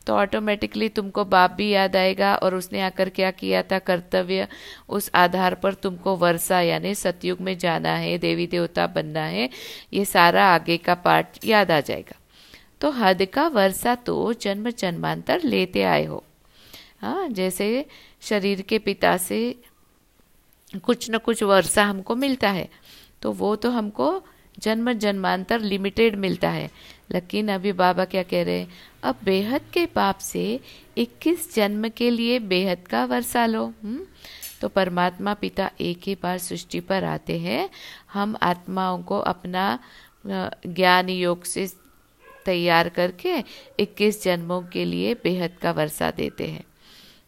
तो 0.07 0.13
ऑटोमेटिकली 0.13 0.87
तुमको 0.89 1.23
बाप 1.25 1.51
भी 1.51 1.69
याद 1.69 1.95
आएगा 1.95 2.35
और 2.35 2.55
उसने 2.55 2.81
आकर 2.81 3.09
क्या 3.09 3.31
किया 3.31 3.63
था? 3.63 3.79
कर्तव्य 3.79 4.47
उस 4.89 5.09
आधार 5.15 5.55
पर 5.55 5.73
तुमको 5.73 6.15
वर्षा 6.15 6.61
यानी 6.61 6.93
सतयुग 6.95 7.41
में 7.41 7.57
जाना 7.57 7.95
है, 7.95 8.17
देवी 8.17 8.47
देवता 8.47 8.87
बनना 8.87 9.23
है, 9.23 9.49
ये 9.93 10.05
सारा 10.05 10.45
आगे 10.45 10.77
का 10.77 10.95
पार्ट 10.95 11.45
याद 11.45 11.71
आ 11.71 11.79
जाएगा। 11.81 12.19
तो 12.81 12.91
हद 12.91 13.25
का 13.33 13.47
वर्षा 13.49 13.95
तो 13.95 14.33
जन्म 14.33 14.69
जन्मांतर 14.71 15.43
लेते 15.43 15.83
आए 15.83 16.05
हो। 16.05 16.23
हाँ 17.01 17.27
जैसे 17.29 17.85
शरीर 18.21 18.61
के 18.61 18.79
पिता 18.79 19.15
से 19.19 19.39
कुछ 20.83 21.09
न 21.11 21.17
कुछ 21.17 21.43
वर्षा 21.43 21.83
हमको 21.83 22.15
मिलता 22.15 22.49
है 22.49 22.67
तो 23.21 23.31
वो 23.33 23.55
तो 23.55 23.69
हमको 23.69 24.09
जन्म 24.57 24.91
जन्मांतर 24.93 25.59
लिमिटेड 25.61 26.15
मिलता 26.15 26.49
है। 26.49 26.69
लेकिन 27.11 27.49
अभी 27.49 27.71
बाबा 27.73 28.05
क्या 28.05 28.23
कह 28.23 28.43
रहे 28.43 28.59
हैं? 28.59 28.67
अब 29.07 29.15
बेहद 29.23 29.61
के 29.73 29.85
पाप 29.85 30.17
से 30.17 30.59
21 30.97 31.55
जन्म 31.55 31.89
के 31.89 32.09
लिए 32.09 32.39
बेहद 32.39 32.87
का 32.87 33.05
वर्षा 33.05 33.45
लो 33.45 33.65
हुँ? 33.83 34.07
तो 34.61 34.67
परमात्मा 34.67 35.33
पिता 35.33 35.71
एक 35.81 36.01
ही 36.05 36.15
बार 36.15 36.37
सृष्टि 36.37 36.79
पर 36.79 37.03
आते 37.03 37.39
हैं 37.39 37.69
हम 38.13 38.35
आत्माओं 38.41 39.03
को 39.03 39.19
अपना 39.19 39.79
ज्ञान 40.67 41.09
योग 41.09 41.43
से 41.43 41.67
तैयार 42.45 42.89
करके 42.89 43.35
21 43.79 44.23
जन्मों 44.23 44.61
के 44.61 44.85
लिए 44.85 45.13
बेहद 45.13 45.57
का 45.61 45.71
वर्षा 45.71 46.11
देते 46.11 46.47
हैं 46.47 46.63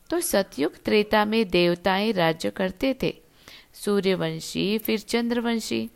तो 0.09 0.19
सतयुग 0.19 0.84
त्रेता 0.86 1.25
में 1.25 1.49
देवताएँ 1.49 2.11
राज्य 2.11 2.49
करते 2.49 2.95
थे 3.01 3.13
सूर्यवंशी, 3.73 4.77
फिर 4.77 4.99
चंद्रवंशी, 4.99 5.89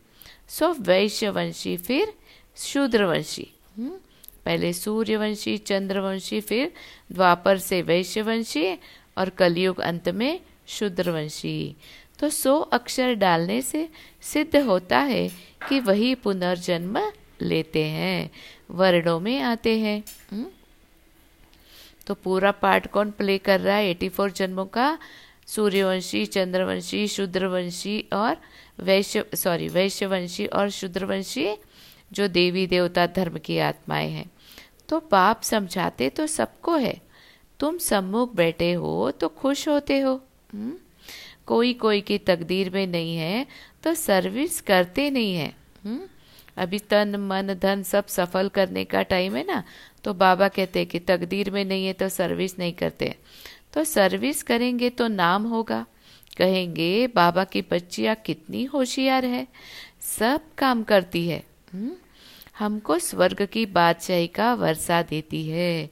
सो 0.47 0.73
वैश्यवंशी, 0.73 1.77
फिर 1.77 2.13
शूद्रवंशी 2.55 3.47
हम्म? 3.79 3.97
पहले 4.45 4.73
सूर्यवंशी, 4.73 5.57
चंद्रवंशी, 5.57 6.41
फिर 6.41 6.73
द्वापर 7.11 7.57
से 7.57 7.81
वैश्यवंशी 7.81 8.73
और 9.17 9.29
कलयुग 9.29 9.79
अंत 9.79 10.09
में 10.09 10.39
शूद्रवंशी। 10.67 11.75
तो 12.19 12.29
सो 12.29 12.59
अक्षर 12.59 13.13
डालने 13.13 13.61
से 13.61 13.89
सिद्ध 14.21 14.55
होता 14.55 14.99
है 14.99 15.29
कि 15.69 15.79
वही 15.79 16.15
पुनर्जन्म 16.15 17.11
लेते 17.41 17.83
हैं, 17.83 18.31
वर्णों 18.71 19.19
में 19.19 19.41
आते 19.41 19.79
हैं। 19.79 20.03
हम्म? 20.31 20.45
तो 22.07 22.13
पूरा 22.13 22.51
पार्ट 22.51 22.87
कौन 22.87 23.11
प्ले 23.11 23.37
कर 23.37 23.59
रहा 23.59 23.75
है? 23.75 23.89
एटी 23.89 24.09
फोर 24.09 24.31
जन्मों 24.31 24.65
का 24.65 24.99
सूर्यवंशी, 25.47 26.25
चंद्रवंशी, 26.25 27.07
शूद्रवंशी 27.07 28.05
और 28.13 28.37
वैश्य 28.79 29.25
सॉरी 29.35 29.67
वैश्यवंशी 29.67 30.45
और 30.45 30.69
शूद्रवंशी, 30.69 31.55
जो 32.13 32.27
देवी 32.27 32.67
देवता 32.67 33.07
धर्म 33.07 33.37
की 33.37 33.59
आत्माएँ 33.59 34.09
हैं। 34.09 34.31
तो 34.89 34.99
बाप 35.11 35.41
समझाते 35.41 36.09
तो 36.09 36.27
सबको 36.27 36.77
है 36.77 37.01
तुम 37.59 37.77
सम्मुख 37.77 38.35
बैठे 38.35 38.73
हो 38.73 39.11
तो 39.11 39.27
खुश 39.27 39.67
होते 39.67 39.99
हो 39.99 40.11
हुँ? 40.11 40.21
हम्म? 40.53 40.73
कोई 41.47 41.73
कोई 41.73 42.01
की 42.01 42.17
तकदीर 42.17 42.69
में 42.69 42.87
नहीं 42.87 43.17
है 43.17 43.47
तो 43.83 43.93
सर्विस 43.93 44.61
करते 44.61 45.09
नहीं 45.09 45.35
है 45.35 45.55
हुँ? 45.85 45.93
हम्म? 45.93 46.07
अभी 46.57 46.79
तन, 46.79 47.15
मन, 47.15 47.53
धन 47.53 47.83
सब 47.83 48.07
सफल 48.07 48.49
करने 48.49 48.85
का 48.85 49.01
टाइम 49.01 49.35
है 49.35 49.43
ना 49.43 49.63
तो 50.03 50.13
बाबा 50.13 50.47
कहते 50.47 50.79
हैं 50.79 50.87
कि 50.87 50.99
तकदीर 50.99 51.51
में 51.51 51.65
नहीं 51.65 51.85
है 51.85 51.93
तो 51.93 52.09
सर्विस 52.09 52.59
नहीं 52.59 52.73
करते 52.73 53.15
तो 53.73 53.83
सर्विस 53.83 54.43
करेंगे 54.43 54.89
तो 54.89 55.07
नाम 55.07 55.43
होगा 55.43 55.85
कहेंगे, 56.37 57.07
बाबा 57.07 57.43
की 57.43 57.61
बच्चियाँ 57.61 58.15
कितनी 58.15 58.63
होशियार 58.63 59.25
है 59.25 59.47
सब 60.01 60.41
काम 60.57 60.83
करती 60.83 61.27
है 61.29 61.43
हुँ? 61.75 62.02
हमको 62.59 62.99
स्वर्ग 62.99 63.45
की 63.45 63.65
बादशाही 63.65 64.27
का 64.27 64.53
वर्षा 64.53 65.01
देती 65.01 65.47
है। 65.49 65.89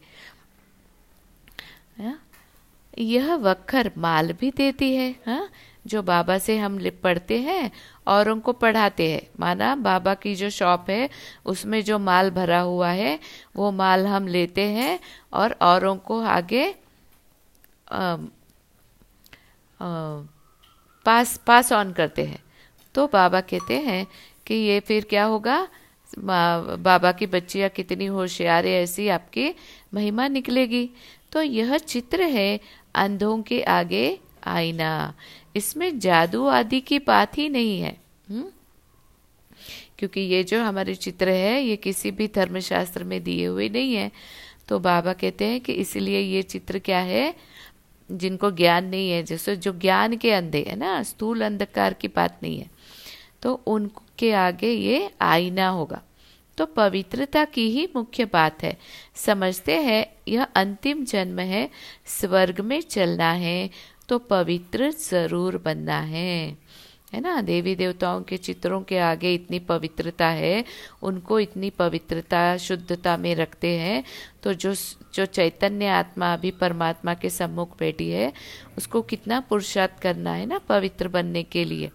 यह 2.97 3.33
वक्खर 3.35 3.91
माल 3.97 4.31
भी 4.33 4.51
देती 4.51 4.93
है 4.95 5.11
हा? 5.27 5.49
जो 5.87 6.01
बाबा 6.03 6.37
से 6.37 6.57
हम 6.57 6.77
पढ़ते 7.03 7.39
हैं 7.39 7.71
औरों 8.07 8.39
को 8.39 8.53
पढ़ाते 8.53 9.11
हैं। 9.11 9.21
माना 9.39 9.75
बाबा 9.75 10.13
की 10.13 10.35
जो 10.35 10.49
शॉप 10.49 10.89
है 10.89 11.09
उसमें 11.45 11.83
जो 11.83 11.99
माल 11.99 12.29
भरा 12.31 12.59
हुआ 12.59 12.89
है 12.89 13.19
वो 13.55 13.71
माल 13.71 14.05
हम 14.07 14.27
लेते 14.27 14.61
हैं 14.61 14.99
और 15.33 15.55
औरों 15.61 15.95
को 15.97 16.21
आगे 16.21 16.75
आ, 17.91 18.17
आ, 19.79 19.87
पास 21.05 21.37
पास 21.47 21.71
ऑन 21.73 21.91
करते 21.93 22.25
हैं। 22.25 22.43
तो 22.95 23.07
बाबा 23.07 23.41
कहते 23.41 23.79
हैं 23.79 24.05
कि 24.47 24.53
ये 24.53 24.79
फिर 24.79 25.05
क्या 25.09 25.23
होगा? 25.23 25.67
बाबा 26.19 27.11
की 27.11 27.25
बच्चियाँ 27.25 27.69
कितनी 27.69 28.05
होशियार 28.05 28.65
है, 28.65 28.83
ऐसी 28.83 29.07
आपकी 29.07 29.55
महिमा 29.93 30.27
निकलेगी। 30.27 30.89
तो 31.31 31.41
यह 31.41 31.77
चित्र 31.77 32.21
है 32.21 32.59
अंधों 32.95 33.41
के 33.41 33.63
आगे 33.63 34.19
आईना। 34.43 35.13
इसमें 35.55 35.99
जादू 35.99 36.47
आदि 36.47 36.81
की 36.81 36.99
बात 36.99 37.37
ही 37.37 37.49
नहीं 37.49 37.81
है 37.81 37.97
हुँ? 38.31 38.37
हम्म? 38.37 38.51
क्योंकि 39.99 40.21
ये 40.21 40.43
जो 40.43 40.63
हमारे 40.63 40.95
चित्र 40.95 41.29
है, 41.29 41.63
ये 41.63 41.75
किसी 41.75 42.11
भी 42.11 42.27
धर्मशास्त्र 42.27 43.03
में 43.03 43.23
दिए 43.23 43.45
हुए 43.45 43.69
नहीं 43.69 43.95
है। 43.95 44.11
तो 44.67 44.79
बाबा 44.79 45.13
कहते 45.13 45.45
हैं 45.45 45.61
कि 45.61 45.73
इसलिए 45.73 46.19
ये 46.19 46.41
चित्र 46.41 46.79
क्या 46.79 46.99
है? 46.99 47.35
जिनको 48.11 48.51
ज्ञान 48.51 48.85
नहीं 48.85 49.11
है, 49.11 49.23
जैसे 49.23 49.55
जो 49.55 49.79
ज्ञान 49.79 50.17
के 50.17 50.31
अंधे, 50.31 50.65
है 50.67 50.75
ना? 50.75 51.03
स्थूल 51.03 51.41
अंधकार 51.41 51.93
की 51.93 52.07
बात 52.07 52.39
नहीं 52.43 52.59
है। 52.59 52.69
तो 53.41 53.53
उनके 53.67 54.31
आगे 54.33 54.71
ये 54.71 55.09
आईना 55.21 55.67
होगा। 55.69 56.01
तो 56.57 56.65
पवित्रता 56.67 57.43
की 57.45 57.69
ही 57.69 57.87
मुख्य 57.95 58.25
बात 58.25 58.63
है। 58.63 58.77
समझते 59.15 59.77
हैं, 59.77 60.05
यह 60.27 60.43
अंतिम 60.45 61.03
जन्म 61.05 61.39
है, 61.39 61.69
स्वर्ग 62.19 62.59
में 62.61 62.79
चलना 62.81 63.31
है 63.31 63.69
तो 64.09 64.17
पवित्र 64.19 64.91
ज़रूर 64.91 65.57
बनना 65.57 65.99
है। 65.99 66.57
है 67.13 67.19
ना? 67.21 67.41
देवी 67.41 67.75
देवताओं 67.75 68.21
के 68.21 68.37
चित्रों 68.37 68.81
के 68.81 68.97
आगे 68.99 69.33
इतनी 69.33 69.59
पवित्रता 69.61 70.27
है, 70.27 70.63
उनको 71.03 71.39
इतनी 71.39 71.69
पवित्रता, 71.69 72.57
शुद्धता 72.57 73.15
में 73.17 73.33
रखते 73.35 73.67
हैं 73.77 74.03
तो 74.43 74.53
जो 74.53 74.73
जो 75.15 75.25
चैतन्य 75.27 75.87
आत्मा 75.89 76.33
अभी 76.33 76.51
परमात्मा 76.53 77.13
के 77.13 77.29
सम्मुख 77.29 77.77
बैठी 77.79 78.09
है, 78.09 78.31
उसको 78.77 79.01
कितना 79.01 79.39
पुरुषार्थ 79.39 80.01
करना 80.01 80.33
है 80.33 80.45
ना, 80.45 80.57
पवित्र 80.59 81.07
बनने 81.07 81.43
के 81.43 81.63
लिए। 81.65 81.91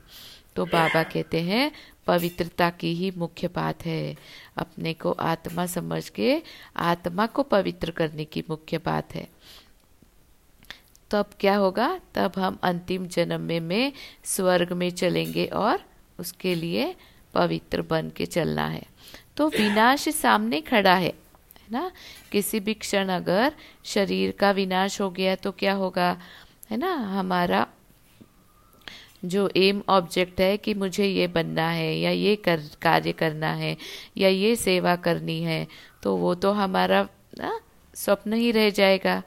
तो 0.56 0.64
बाबा 0.64 1.02
कहते 1.02 1.40
हैं 1.40 1.72
पवित्रता 2.06 2.70
की 2.70 2.94
ही 2.94 3.12
मुख्य 3.16 3.48
बात 3.48 3.86
है। 3.86 4.16
अपने 4.56 4.94
को 4.94 5.10
आत्मा 5.10 5.66
समझ 5.66 6.08
के 6.08 6.42
आत्मा 6.76 7.26
को 7.26 7.42
पवित्र 7.42 7.90
करने 7.90 8.24
की 8.24 8.44
मुख्य 8.50 8.78
बात 8.78 9.14
है। 9.14 9.28
तब 11.10 11.30
क्या 11.40 11.56
होगा? 11.56 12.00
तब 12.14 12.32
हम 12.38 12.58
अंतिम 12.62 13.06
जन्म 13.06 13.40
में, 13.40 13.60
में 13.60 13.92
स्वर्ग 14.24 14.72
में 14.72 14.90
चलेंगे 14.90 15.46
और 15.46 15.84
उसके 16.18 16.54
लिए 16.54 16.96
पवित्र 17.34 17.82
बन 17.82 18.10
के 18.16 18.26
चलना 18.26 18.66
है। 18.66 18.82
तो 19.36 19.48
विनाश 19.48 20.08
सामने 20.08 20.60
खड़ा 20.60 20.94
है 20.94 21.12
है 21.66 21.72
ना? 21.72 21.90
किसी 22.32 22.60
भी 22.60 22.74
क्षण 22.74 23.08
अगर 23.08 23.52
शरीर 23.84 24.30
का 24.30 24.50
विनाश 24.50 25.00
हो 25.00 25.10
गया 25.10 25.34
तो 25.34 25.52
क्या 25.52 25.72
होगा? 25.72 26.16
है 26.70 26.76
ना? 26.76 26.94
हमारा 26.94 27.66
जो 29.24 29.48
एम 29.56 29.82
ऑब्जेक्ट 29.88 30.40
है 30.40 30.56
कि 30.56 30.74
मुझे 30.74 31.06
ये 31.06 31.26
बनना 31.28 31.68
है, 31.68 31.98
या 31.98 32.10
ये 32.10 32.34
कर, 32.36 32.60
कार्य 32.82 33.12
करना 33.12 33.52
है, 33.52 33.76
या 34.16 34.28
ये 34.28 34.54
सेवा 34.56 34.96
करनी 34.96 35.40
है 35.42 35.66
तो 36.02 36.16
वो 36.16 36.34
तो 36.34 36.52
हमारा, 36.52 37.02
ना, 37.38 37.60
स्वप्न 37.94 38.32
ही 38.32 38.50
रह 38.50 38.70
जाएगा। 38.70 39.22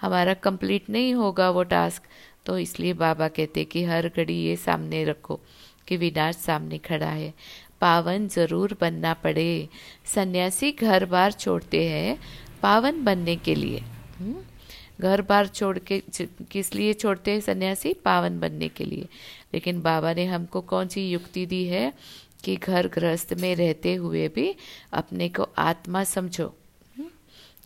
हमारा 0.00 0.34
कंप्लीट 0.34 0.88
नहीं 0.90 1.14
होगा 1.14 1.50
वो 1.50 1.62
टास्क 1.64 2.02
तो 2.46 2.58
इसलिए 2.58 2.92
बाबा 2.94 3.28
कहते 3.28 3.64
कि 3.64 3.84
हर 3.84 4.08
घड़ी 4.08 4.34
ये 4.34 4.56
सामने 4.56 5.04
रखो 5.04 5.40
कि 5.88 5.96
विनाश 5.96 6.36
सामने 6.36 6.78
खड़ा 6.78 7.06
है। 7.06 7.32
पावन 7.80 8.26
ज़रूर 8.28 8.76
बनना 8.80 9.12
पड़े। 9.14 9.68
सन्यासी 10.14 10.70
घर 10.72 11.04
बार 11.04 11.32
छोड़ते 11.32 11.84
हैं 11.88 12.18
पावन 12.62 13.02
बनने 13.04 13.36
के 13.36 13.54
लिए। 13.54 13.78
हम्म? 13.78 14.34
घर 15.00 15.22
बार 15.22 15.46
छोड़ 15.46 15.78
के, 15.78 16.02
किस 16.50 16.74
लिए 16.74 16.92
छोड़ते 16.92 17.30
हैं 17.30 17.40
सन्यासी 17.40 17.92
पावन 17.94 18.40
बनने 18.40 18.68
के 18.68 18.84
लिए 18.84 19.08
लेकिन 19.54 19.80
बाबा 19.82 20.12
ने 20.14 20.24
हमको 20.24 20.60
कौन 20.60 20.88
सी 20.88 21.10
युक्ति 21.10 21.46
दी 21.46 21.64
है 21.64 21.92
कि 22.44 22.56
घर 22.56 22.88
गृहस्थ 22.88 23.32
में 23.32 23.54
रहते 23.56 23.94
हुए 23.94 24.28
भी 24.28 24.54
अपने 24.92 25.28
को 25.28 25.48
आत्मा 25.58 26.04
समझो 26.04 26.46
हम्म? 26.98 27.08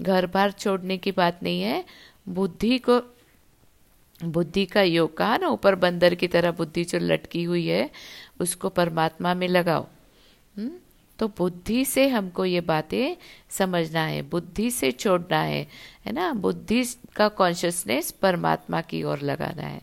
घर 0.05 0.27
बार 0.27 0.51
छोड़ने 0.53 0.99
की 0.99 1.13
बात 1.13 1.43
नहीं 1.43 1.63
है 1.63 1.85
बुद्धि 2.29 2.79
को, 2.79 3.01
बुद्धि 4.25 4.67
का 4.67 4.83
योग 4.83 5.17
कहा 5.17 5.37
ना, 5.37 5.49
ऊपर 5.49 5.75
बंदर 5.75 6.15
की 6.15 6.29
तरह 6.29 6.51
बुद्धि 6.51 6.85
जो 6.85 6.99
लटकी 6.99 7.43
हुई 7.45 7.67
है, 7.67 7.91
उसको 8.41 8.69
परमात्मा 8.69 9.35
में 9.35 9.49
लगाओ 9.49 9.87
हुँ? 10.59 10.71
तो 11.19 11.29
बुद्धि 11.29 11.85
से 11.85 12.09
हमको 12.09 12.45
ये 12.45 12.61
बातें 12.61 13.17
समझना 13.51 14.01
है, 14.01 14.23
बुद्धि 14.23 14.71
से 14.71 14.91
छोड़ना 14.93 15.39
है 15.39 15.67
है 16.07 16.13
ना? 16.13 16.33
बुद्धि 16.33 16.85
का 17.17 17.29
कॉन्शियसनेस 17.29 18.11
परमात्मा 18.11 18.81
की 18.81 19.03
ओर 19.03 19.21
लगाना 19.21 19.63
है। 19.63 19.81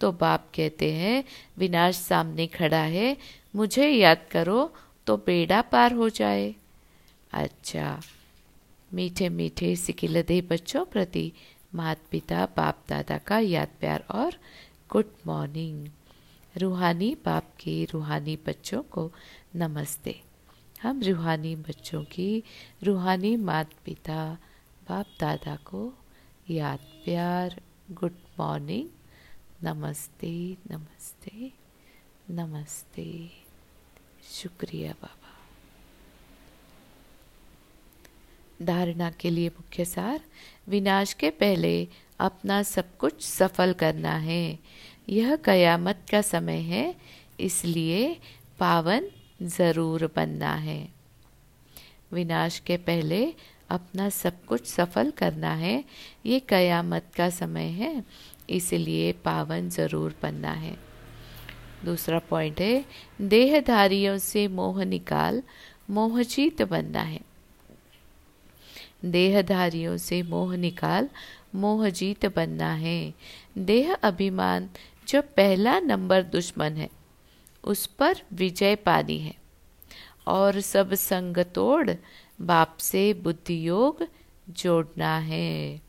तो 0.00 0.12
बाप 0.12 0.46
कहते 0.54 0.92
हैं, 0.92 1.24
विनाश 1.58 1.96
सामने 1.96 2.46
खड़ा 2.46 2.76
है, 2.76 3.16
मुझे 3.56 3.88
याद 3.88 4.26
करो 4.30 4.72
तो 5.06 5.16
बेड़ा 5.16 5.60
पार 5.62 5.92
हो 5.92 6.08
जाए। 6.08 6.54
अच्छा 7.32 8.00
मीठे 8.94 9.28
मीठे 9.28 9.74
सिकिलदे 9.76 10.40
बच्चों 10.40 10.84
प्रति 10.84 11.32
माता 11.74 12.06
पिता 12.10 12.44
बाप 12.56 12.82
दादा 12.88 13.18
का 13.18 13.38
याद 13.38 13.68
प्यार 13.80 14.04
और 14.10 14.34
गुड 14.90 15.10
मॉर्निंग। 15.26 15.86
रूहानी 16.56 17.14
बाप 17.24 17.50
के 17.60 17.84
रूहानी 17.84 18.36
बच्चों 18.46 18.82
को 18.82 19.10
नमस्ते। 19.56 20.20
हम 20.84 21.02
रूहानी 21.02 21.56
बच्चों 21.56 22.04
की 22.04 22.42
रूहानी 22.82 23.36
माता 23.36 23.78
पिता 23.84 24.38
बाप 24.88 25.06
दादा 25.20 25.56
को 25.56 25.94
याद 26.50 26.78
प्यार। 26.78 27.60
गुड 27.90 28.14
मॉर्निंग 28.38 28.88
नमस्ते 29.64 30.56
नमस्ते 30.70 31.52
नमस्ते। 32.30 33.30
शुक्रिया 34.32 34.92
बाबा। 34.92 35.32
धारणा 38.64 39.10
के 39.10 39.30
लिए 39.30 39.48
मुख्य 39.48 39.84
सार, 39.84 40.20
विनाश 40.68 41.12
के 41.12 41.30
पहले 41.30 41.88
अपना 42.20 42.62
सब 42.62 42.96
कुछ 42.96 43.22
सफल 43.22 43.72
करना 43.72 44.16
है। 44.16 44.58
यह 45.08 45.36
कयामत 45.36 46.06
का 46.10 46.22
समय 46.22 46.60
है, 46.60 46.94
इसलिए 47.40 48.20
पावन 48.58 49.10
ज़रूर 49.40 50.06
बनना 50.16 50.54
है। 50.54 50.88
विनाश 52.12 52.58
के 52.58 52.76
पहले 52.76 53.24
अपना 53.70 54.08
सब 54.08 54.44
कुछ 54.44 54.66
सफल 54.66 55.10
करना 55.10 55.52
है। 55.54 55.84
ये 56.26 56.40
कयामत 56.40 57.10
का 57.16 57.28
समय 57.30 57.68
है, 57.72 58.04
इसलिए 58.50 59.12
पावन 59.24 59.68
ज़रूर 59.68 60.14
बनना 60.22 60.52
है। 60.52 60.76
दूसरा 61.84 62.18
पॉइंट 62.18 62.60
है, 62.60 62.84
देहधारियों 63.20 64.16
से 64.18 64.46
मोह 64.48 64.84
निकाल, 64.84 65.42
मोहजीत 65.90 66.62
बनना 66.62 67.02
है। 67.02 67.20
देहधारियों 69.04 69.96
से 69.96 70.22
मोह 70.22 70.56
निकाल, 70.56 71.08
मोहजीत 71.54 72.26
बनना 72.26 72.72
है। 72.72 73.14
देह 73.58 73.94
अभिमान, 73.94 74.68
जो 75.08 75.20
पहला 75.36 75.78
नंबर 75.80 76.22
दुश्मन 76.22 76.76
है। 76.76 76.88
उस 77.64 77.86
पर 77.86 78.20
विजय 78.32 78.76
पानी 78.76 79.18
है। 79.18 79.34
और 80.26 80.60
सब 80.60 80.94
संग 80.94 81.38
तोड़ 81.38 81.90
बाप 82.40 82.76
से 82.76 83.14
बुद्धि 83.14 83.68
योग 83.68 84.06
जोड़ना 84.50 85.18
है। 85.18 85.80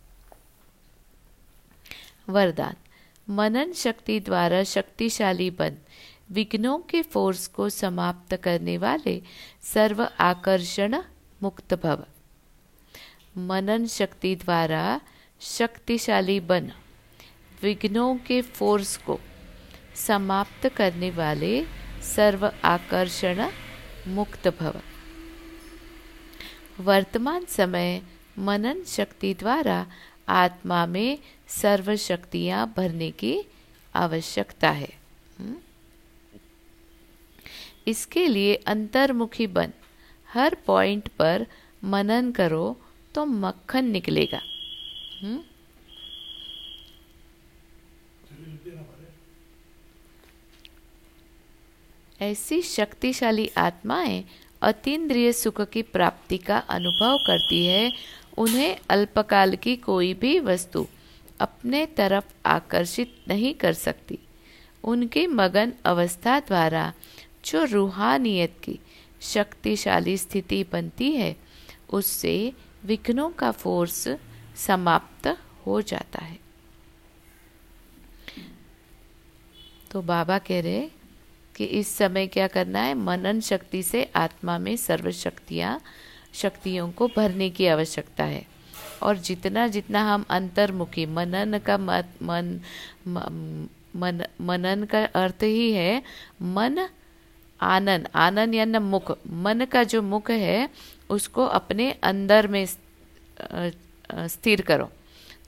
वरदान, 2.29 2.75
मनन 3.29 3.73
शक्ति 3.73 4.19
द्वारा 4.19 4.63
शक्तिशाली 4.63 5.49
बन, 5.51 5.77
विघ्नों 6.31 6.79
के 6.79 7.01
फोर्स 7.01 7.47
को 7.47 7.69
समाप्त 7.69 8.35
करने 8.35 8.77
वाले 8.77 9.21
सर्व 9.63 10.03
आकर्षण 10.19 11.01
मुक्त 11.43 11.73
भव। 11.73 12.05
मनन 13.37 13.85
शक्ति 13.87 14.35
द्वारा 14.35 15.01
शक्तिशाली 15.39 16.39
बन, 16.39 16.71
विघ्नों 17.61 18.15
के 18.17 18.41
फोर्स 18.41 18.97
को 18.97 19.19
समाप्त 19.95 20.67
करने 20.67 21.09
वाले 21.09 21.65
सर्व 22.01 22.51
आकर्षण 22.63 23.49
मुक्त 24.07 24.47
भव। 24.47 24.81
वर्तमान 26.79 27.45
समय 27.45 28.01
मनन 28.39 28.83
शक्ति 28.83 29.33
द्वारा 29.33 29.85
आत्मा 30.29 30.85
में 30.85 31.19
सर्व 31.47 31.95
शक्तियाँ 31.95 32.73
भरने 32.77 33.11
की 33.11 33.41
आवश्यकता 33.95 34.69
है। 34.69 34.89
हम्म? 35.39 35.55
इसके 37.87 38.27
लिए 38.27 38.55
अंतर्मुखी 38.55 39.47
बन, 39.47 39.73
हर 40.33 40.55
पॉइंट 40.65 41.07
पर 41.07 41.47
मनन 41.83 42.31
करो 42.31 42.77
तो 43.15 43.25
मक्खन 43.25 43.85
निकलेगा। 43.85 44.41
हम्म? 45.23 45.39
ऐसी 52.21 52.61
शक्तिशाली 52.61 53.51
आत्माएँ 53.57 54.23
अतीन्द्रिय 54.61 55.33
सुख 55.33 55.61
की 55.61 55.81
प्राप्ति 55.81 56.37
का 56.37 56.57
अनुभव 56.57 57.17
करती 57.17 57.65
है, 57.65 57.93
उन्हें 58.37 58.77
अल्पकाल 58.89 59.55
की 59.55 59.75
कोई 59.75 60.13
भी 60.13 60.39
वस्तु 60.39 60.87
अपने 61.39 61.85
तरफ़ 61.85 62.33
आकर्षित 62.45 63.15
नहीं 63.27 63.53
कर 63.53 63.73
सकती। 63.73 64.19
उनकी 64.83 65.27
मगन 65.27 65.73
अवस्था 65.85 66.39
द्वारा 66.39 66.93
जो 67.45 67.63
रूहानियत 67.63 68.57
की 68.63 68.79
शक्तिशाली 69.21 70.17
स्थिति 70.17 70.63
बनती 70.63 71.11
है, 71.11 71.35
उससे 71.93 72.53
विघ्नों 72.85 73.29
का 73.29 73.51
फोर्स 73.51 74.07
समाप्त 74.55 75.37
हो 75.65 75.81
जाता 75.81 76.25
है। 76.25 76.39
तो 79.91 80.01
बाबा 80.01 80.37
कह 80.37 80.61
रहे 80.61 80.89
कि 81.55 81.65
इस 81.65 81.95
समय 81.97 82.27
क्या 82.27 82.47
करना 82.47 82.79
है? 82.79 82.93
मनन 82.93 83.39
शक्ति 83.41 83.83
से 83.83 84.03
आत्मा 84.15 84.57
में 84.57 84.75
सर्व 84.77 85.11
शक्तियाँ 85.11 85.79
शक्तियों 86.33 86.91
को 86.91 87.07
भरने 87.07 87.49
की 87.49 87.67
आवश्यकता 87.67 88.23
है। 88.23 88.45
और 89.03 89.17
जितना 89.17 89.67
जितना 89.67 90.01
हम 90.13 90.25
अंतर्मुखी, 90.29 91.05
मनन 91.05 91.57
का 91.59 91.77
मत, 91.77 92.09
मन 92.21 92.59
मन, 93.95 94.23
मनन 94.41 94.83
का 94.83 95.05
अर्थ 95.05 95.43
ही 95.43 95.71
है 95.71 96.01
मन 96.41 96.87
आनंद 97.61 98.07
आनंद 98.15 98.55
या 98.55 98.65
न 98.65 98.77
मुख। 98.77 99.17
मन 99.27 99.65
का 99.65 99.83
जो 99.83 100.01
मुख 100.01 100.31
है, 100.31 100.69
उसको 101.09 101.45
अपने 101.45 101.91
अंदर 102.03 102.47
में 102.47 102.65
स्थिर 104.11 104.61
करो। 104.61 104.89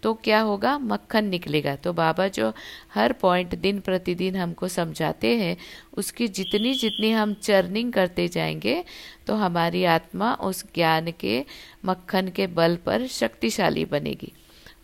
तो 0.04 0.14
क्या 0.14 0.40
होगा? 0.40 0.78
मक्खन 0.78 1.26
निकलेगा। 1.26 1.76
तो 1.76 1.94
बाबा 1.94 2.28
जो 2.28 2.52
हर 2.94 3.12
पॉइंट 3.14 3.56
दिन 3.56 3.80
प्रतिदिन 3.80 4.36
हमको 4.36 4.68
समझाते 4.68 5.36
हैं 5.38 5.56
उसकी 5.94 6.28
जितनी 6.30 6.74
जितनी 6.74 7.12
हम 7.12 7.34
चर्निंग 7.34 7.92
करते 7.94 8.28
जाएँगे 8.28 8.84
तो 9.28 9.36
हमारी 9.36 9.84
आत्मा 9.86 10.34
उस 10.42 10.64
ज्ञान 10.76 11.12
के 11.12 11.44
मक्खन 11.86 12.28
के 12.28 12.48
बल 12.50 12.76
पर 12.86 13.08
शक्तिशाली 13.08 13.86
बनेगी। 13.86 14.32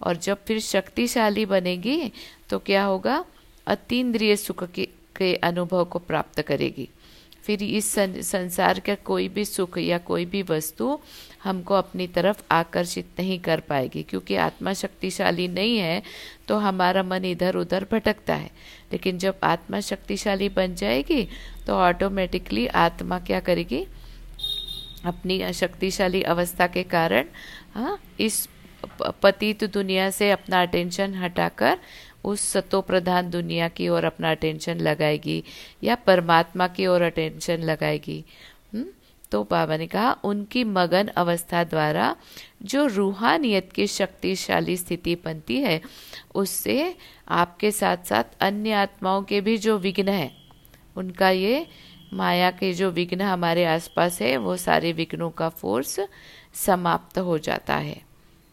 और 0.02 0.18
जब 0.18 0.44
फिर 0.46 0.60
शक्तिशाली 0.60 1.46
बनेगी 1.46 2.12
तो 2.50 2.60
क्या 2.60 2.84
होगा? 2.84 3.24
अतीन्द्रिय 3.68 4.36
सुख 4.36 4.64
के, 4.64 4.86
के 5.16 5.34
अनुभव 5.36 5.86
को 5.86 6.00
प्राप्त 6.00 6.42
करेगी। 6.42 6.90
फिर 7.44 7.64
इस 7.64 7.94
संसार 7.96 8.80
का 8.80 8.96
कोई 8.96 9.28
भी 9.28 9.44
सुख 9.46 9.78
या 9.78 9.98
कोई 9.98 10.26
भी 10.26 10.42
वस्तु 10.44 11.00
हमको 11.44 11.74
अपनी 11.74 12.08
तरफ़ 12.08 12.42
आकर्षित 12.52 13.20
नहीं 13.20 13.40
कर 13.40 13.60
पाएगी। 13.60 14.04
क्योंकि 14.04 14.36
आत्मा 14.38 14.74
शक्तिशाली 14.74 15.48
नहीं 15.48 15.78
है 15.78 16.02
तो 16.48 16.58
हमारा 16.58 17.04
मन 17.04 17.26
इधर 17.26 17.56
उधर 17.56 17.86
भटकता 17.92 18.36
है। 18.36 18.50
लेकिन 18.92 19.18
जब 19.18 19.40
आत्मा 19.44 19.80
शक्तिशाली 19.82 20.50
बन 20.50 20.76
जाएगी 20.76 21.28
तो 21.68 21.76
ऑटोमेटिकली 21.76 22.66
आत्मा 22.68 23.20
क्या 23.20 23.40
करेगी? 23.40 23.86
अपनी 25.06 25.54
शक्तिशाली 25.54 26.22
अवस्था 26.24 26.68
के 26.68 26.84
कारण 26.86 27.26
हाँ 27.74 28.00
इस 28.20 28.48
पतित 29.24 29.64
दुनिया 29.64 30.10
से 30.10 30.30
अपना 30.32 30.62
अटेंशन 30.62 31.14
हटाकर 31.16 31.78
उस 32.24 32.42
सतो 32.52 32.80
प्रधान 32.82 33.30
दुनिया 33.30 33.68
की 33.68 33.88
ओर 33.90 34.04
अपना 34.04 34.32
अटेंशन 34.32 34.80
लगाएगी, 34.80 35.44
या 35.84 35.96
परमात्मा 35.98 36.68
की 36.68 36.86
ओर 36.88 37.02
अटेंशन 37.02 37.64
लगाएगी? 37.64 38.24
तो 39.34 39.44
बाबा 39.44 39.78
ने 39.78 39.88
कहा, 39.88 40.12
उनकी 40.24 40.64
मगन 40.64 41.08
अवस्था 41.08 41.64
द्वारा 41.64 42.16
जो 42.64 42.86
रूहानियत 42.88 43.72
की 43.72 43.88
शक्तिशाली 43.88 44.78
स्थिति 44.78 45.16
बनती 45.16 45.58
है, 45.58 45.82
उससे 46.36 46.96
आपके 47.28 47.72
साथ 47.72 47.98
साथ 47.98 48.24
अन्य 48.40 48.72
आत्माओं 48.72 49.24
के 49.24 49.42
भी 49.42 49.58
जो 49.58 49.78
विघ्न 49.78 50.10
है, 50.10 50.32
उनका 50.96 51.30
ये 51.30 51.68
माया 52.14 52.52
के 52.52 52.74
जो 52.74 52.92
विघ्न 52.92 53.22
हमारे 53.22 53.66
आसपास 53.66 54.22
है, 54.22 54.38
वो 54.38 54.58
सारे 54.58 54.94
विघ्नों 54.94 55.30
का 55.30 55.50
फोर्स 55.50 56.00
समाप्त 56.54 57.18
हो 57.18 57.38
जाता 57.38 57.76
है। 57.76 58.02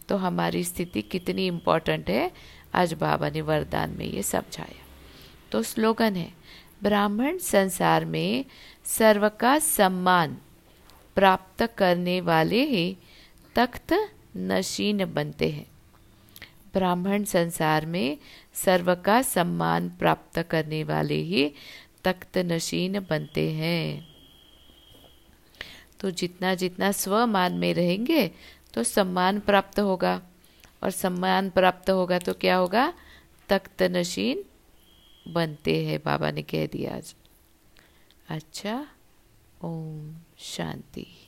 तो 0.09 0.17
हमारी 0.17 0.63
स्थिति 0.63 1.01
कितनी 1.01 1.47
इम्पोर्टेंट 1.47 2.09
है, 2.09 2.31
आज 2.75 2.93
बाबा 2.93 3.29
ने 3.29 3.41
वरदान 3.41 3.89
में 3.89 4.05
ये 4.05 4.23
समझाया। 4.23 4.85
तो 5.51 5.63
स्लोगन 5.63 6.15
है, 6.15 6.33
ब्राह्मण 6.83 7.37
संसार 7.37 8.05
में 8.05 8.45
सर्व 8.85 9.29
का 9.29 9.59
सम्मान 9.59 10.37
प्राप्त 11.15 11.63
करने 11.77 12.21
वाले 12.21 12.63
ही 12.63 12.97
तख्त 13.55 14.11
नशीन 14.37 15.05
बनते 15.05 15.49
हैं। 15.49 15.67
ब्राह्मण 16.73 17.23
संसार 17.23 17.85
में 17.85 18.17
सर्व 18.53 18.95
का 18.95 19.21
सम्मान 19.21 19.89
प्राप्त 19.89 20.39
करने 20.39 20.83
वाले 20.83 21.15
ही 21.15 21.51
तख्त 22.03 22.37
नशीन 22.37 22.99
बनते 22.99 23.51
हैं। 23.51 24.15
तो 25.99 26.11
जितना 26.11 26.55
जितना 26.55 26.91
स्वमान 26.91 27.53
में 27.53 27.73
रहेंगे 27.73 28.31
तो 28.73 28.83
सम्मान 28.83 29.39
प्राप्त 29.39 29.79
होगा। 29.79 30.21
और 30.83 30.91
सम्मान 30.91 31.49
प्राप्त 31.49 31.89
होगा 31.89 32.19
तो 32.19 32.33
क्या 32.33 32.55
होगा? 32.55 32.93
तख्त 33.49 33.83
नशीन 33.83 34.43
बनते 35.27 35.85
हैं, 35.85 35.99
बाबा 36.05 36.31
ने 36.31 36.41
कह 36.41 36.65
दिया 36.65 36.95
आज। 36.95 37.15
अच्छा 38.29 38.87
ओम। 39.63 40.15
शांति 40.41 41.20